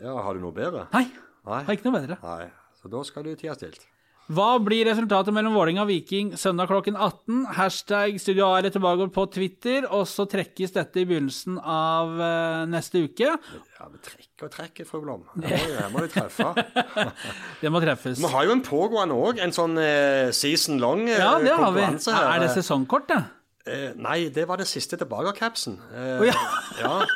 Ja, 0.01 0.15
Har 0.25 0.33
du 0.35 0.41
noe 0.43 0.55
bedre? 0.55 0.87
Nei, 0.93 1.05
Nei. 1.45 1.63
har 1.63 1.75
ikke 1.75 1.89
noe 1.89 1.99
bedre. 2.01 2.17
Nei. 2.23 2.47
Så 2.81 2.89
da 2.91 3.03
skal 3.07 3.23
du 3.27 3.35
tie 3.39 3.53
stilt. 3.55 3.85
Hva 4.31 4.53
blir 4.63 4.85
resultatet 4.87 5.35
mellom 5.35 5.51
Vålerenga 5.51 5.81
og 5.83 5.89
Viking 5.89 6.29
søndag 6.39 6.69
klokken 6.71 6.95
18? 6.95 7.41
Hashtag 7.57 8.15
Studio 8.23 8.45
AR 8.47 8.69
tilbake 8.71 9.09
på 9.11 9.25
Twitter, 9.35 9.83
og 9.91 10.05
så 10.07 10.23
trekkes 10.31 10.71
dette 10.77 11.01
i 11.01 11.03
begynnelsen 11.09 11.57
av 11.59 12.13
eh, 12.23 12.61
neste 12.71 13.01
uke. 13.03 13.33
Ja, 13.35 13.89
men 13.89 13.99
Trekk 14.03 14.45
og 14.47 14.53
trekk, 14.55 14.81
fru 14.87 15.01
Blom. 15.03 15.25
Her 15.43 15.91
må, 15.91 16.05
vi 16.05 16.11
treffe. 16.15 16.53
Det 17.61 17.71
må 17.71 17.83
treffes. 17.83 18.23
Vi 18.23 18.31
har 18.31 18.47
jo 18.47 18.55
en 18.55 18.63
pågående 18.63 19.19
òg, 19.27 19.43
en 19.43 19.55
sånn 19.55 19.75
eh, 19.83 20.31
season 20.35 20.79
long 20.79 21.03
eh, 21.09 21.19
Ja, 21.19 21.35
det 21.43 21.59
har 21.59 21.75
vi. 21.75 21.83
her. 21.83 22.29
Er 22.31 22.45
det 22.47 22.53
sesongkort, 22.55 23.11
det? 23.11 23.19
Eh, 23.67 23.91
nei, 23.95 24.27
det 24.35 24.43
var 24.49 24.59
det 24.59 24.67
siste 24.67 24.97
tilbake-capsen. 24.99 25.77
Eh, 25.95 26.19
oh, 26.19 26.25
ja. 26.27 26.35
ja. 26.81 26.95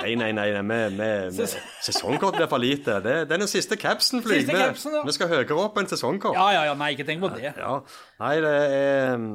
Nei, 0.00 0.14
nei, 0.16 0.30
nei. 0.32 0.46
nei 0.54 0.62
med, 0.64 0.94
med, 0.96 1.34
med. 1.36 1.50
Sesongkort 1.84 2.36
blir 2.38 2.46
for 2.48 2.56
lite. 2.62 2.94
Det, 3.04 3.14
det 3.28 3.34
er 3.36 3.40
den 3.42 3.50
siste 3.50 3.76
capsen, 3.76 4.22
Vi- 4.24 4.38
capsen, 4.48 4.94
ja. 4.96 5.02
Vi 5.04 5.12
skal 5.12 5.28
høyere 5.28 5.58
opp 5.60 5.76
enn 5.76 5.88
sesongkort. 5.90 6.32
Ja, 6.38 6.46
ja, 6.54 6.62
ja, 6.70 6.76
nei, 6.78 6.94
ikke 6.94 7.04
tenk 7.04 7.20
på 7.20 7.28
det. 7.34 7.50
Ja. 7.58 7.74
Nei, 8.22 8.30
det 8.40 8.52
er 8.78 9.26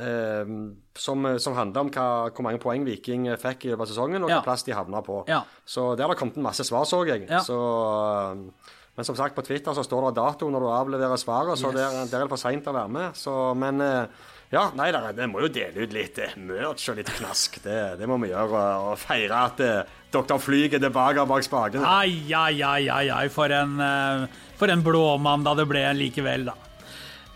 eh, 0.00 0.54
som, 0.96 1.28
som 1.44 1.58
handler 1.58 1.84
om 1.84 1.90
hva, 1.92 2.06
hvor 2.32 2.46
mange 2.46 2.60
poeng 2.62 2.86
Viking 2.88 3.28
fikk 3.42 3.66
i 3.68 3.72
løpet 3.74 3.84
av 3.84 3.90
sesongen, 3.92 4.22
og 4.24 4.30
hvilken 4.30 4.46
plass 4.48 4.64
de 4.64 4.72
havna 4.78 5.04
på. 5.04 5.20
Ja. 5.28 5.42
Så 5.68 5.90
der 5.98 6.08
har 6.08 6.14
det 6.16 6.20
kommet 6.22 6.40
en 6.40 6.46
masse 6.48 6.64
svar, 6.64 6.88
så 6.88 7.02
jeg. 7.08 7.28
Så, 7.44 7.58
eh, 7.58 8.72
men 8.96 9.06
som 9.06 9.18
sagt, 9.18 9.36
på 9.36 9.44
Twitter 9.46 9.76
så 9.76 9.84
står 9.86 10.08
det 10.08 10.16
dato 10.22 10.48
når 10.50 10.64
du 10.64 10.72
avleverer 10.72 11.20
svaret, 11.20 11.60
så 11.60 11.68
Yes. 11.68 11.76
der, 11.76 12.00
der 12.14 12.18
er 12.22 12.26
det 12.30 12.32
for 12.32 12.40
seint 12.48 12.66
å 12.66 12.74
være 12.80 12.88
med. 12.96 13.12
Så, 13.18 13.36
men 13.60 13.84
eh, 13.84 14.24
ja, 14.48 14.62
nei, 14.78 14.88
da, 14.94 15.10
det 15.12 15.26
må 15.28 15.42
jo 15.44 15.50
dele 15.52 15.84
ut 15.84 15.92
litt 15.92 16.18
eh, 16.24 16.36
merch 16.40 16.86
og 16.88 16.96
litt 16.96 17.10
knask. 17.18 17.58
Det, 17.64 17.76
det 18.00 18.06
må 18.08 18.16
vi 18.22 18.30
gjøre, 18.30 18.62
og 18.88 18.94
feire 19.00 19.42
at 19.50 19.60
eh, 19.60 19.90
Dr. 20.14 20.38
Flyg 20.40 20.78
er 20.78 20.82
tilbake 20.86 21.26
bak 21.28 21.44
spaken. 21.44 21.84
Ai, 21.84 22.32
ai, 22.32 22.62
ai, 22.64 22.88
ai, 22.88 23.04
ai, 23.12 23.26
for 23.32 23.52
en, 23.52 23.76
eh, 23.84 24.24
for 24.56 24.72
en 24.72 24.84
blåmandag 24.86 25.60
det 25.60 25.68
ble 25.68 25.84
likevel, 26.00 26.48
da. 26.48 26.56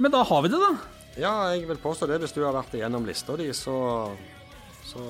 Men 0.01 0.15
da 0.15 0.25
har 0.25 0.43
vi 0.47 0.55
det, 0.55 0.63
da. 0.63 0.73
Ja, 1.21 1.35
jeg 1.53 1.69
vil 1.69 1.81
påstå 1.83 2.09
det. 2.09 2.23
Hvis 2.25 2.33
du 2.33 2.41
har 2.47 2.57
vært 2.57 2.73
igjennom 2.79 3.05
lista 3.05 3.37
di, 3.37 3.51
så, 3.53 3.77
så, 4.89 5.05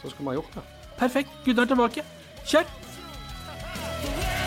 så 0.00 0.08
skulle 0.08 0.24
vi 0.24 0.32
ha 0.32 0.38
gjort 0.40 0.56
det. 0.56 0.64
Perfekt. 0.96 1.40
Gud 1.44 1.60
er 1.60 1.68
tilbake. 1.68 2.08
Kjør! 2.48 4.37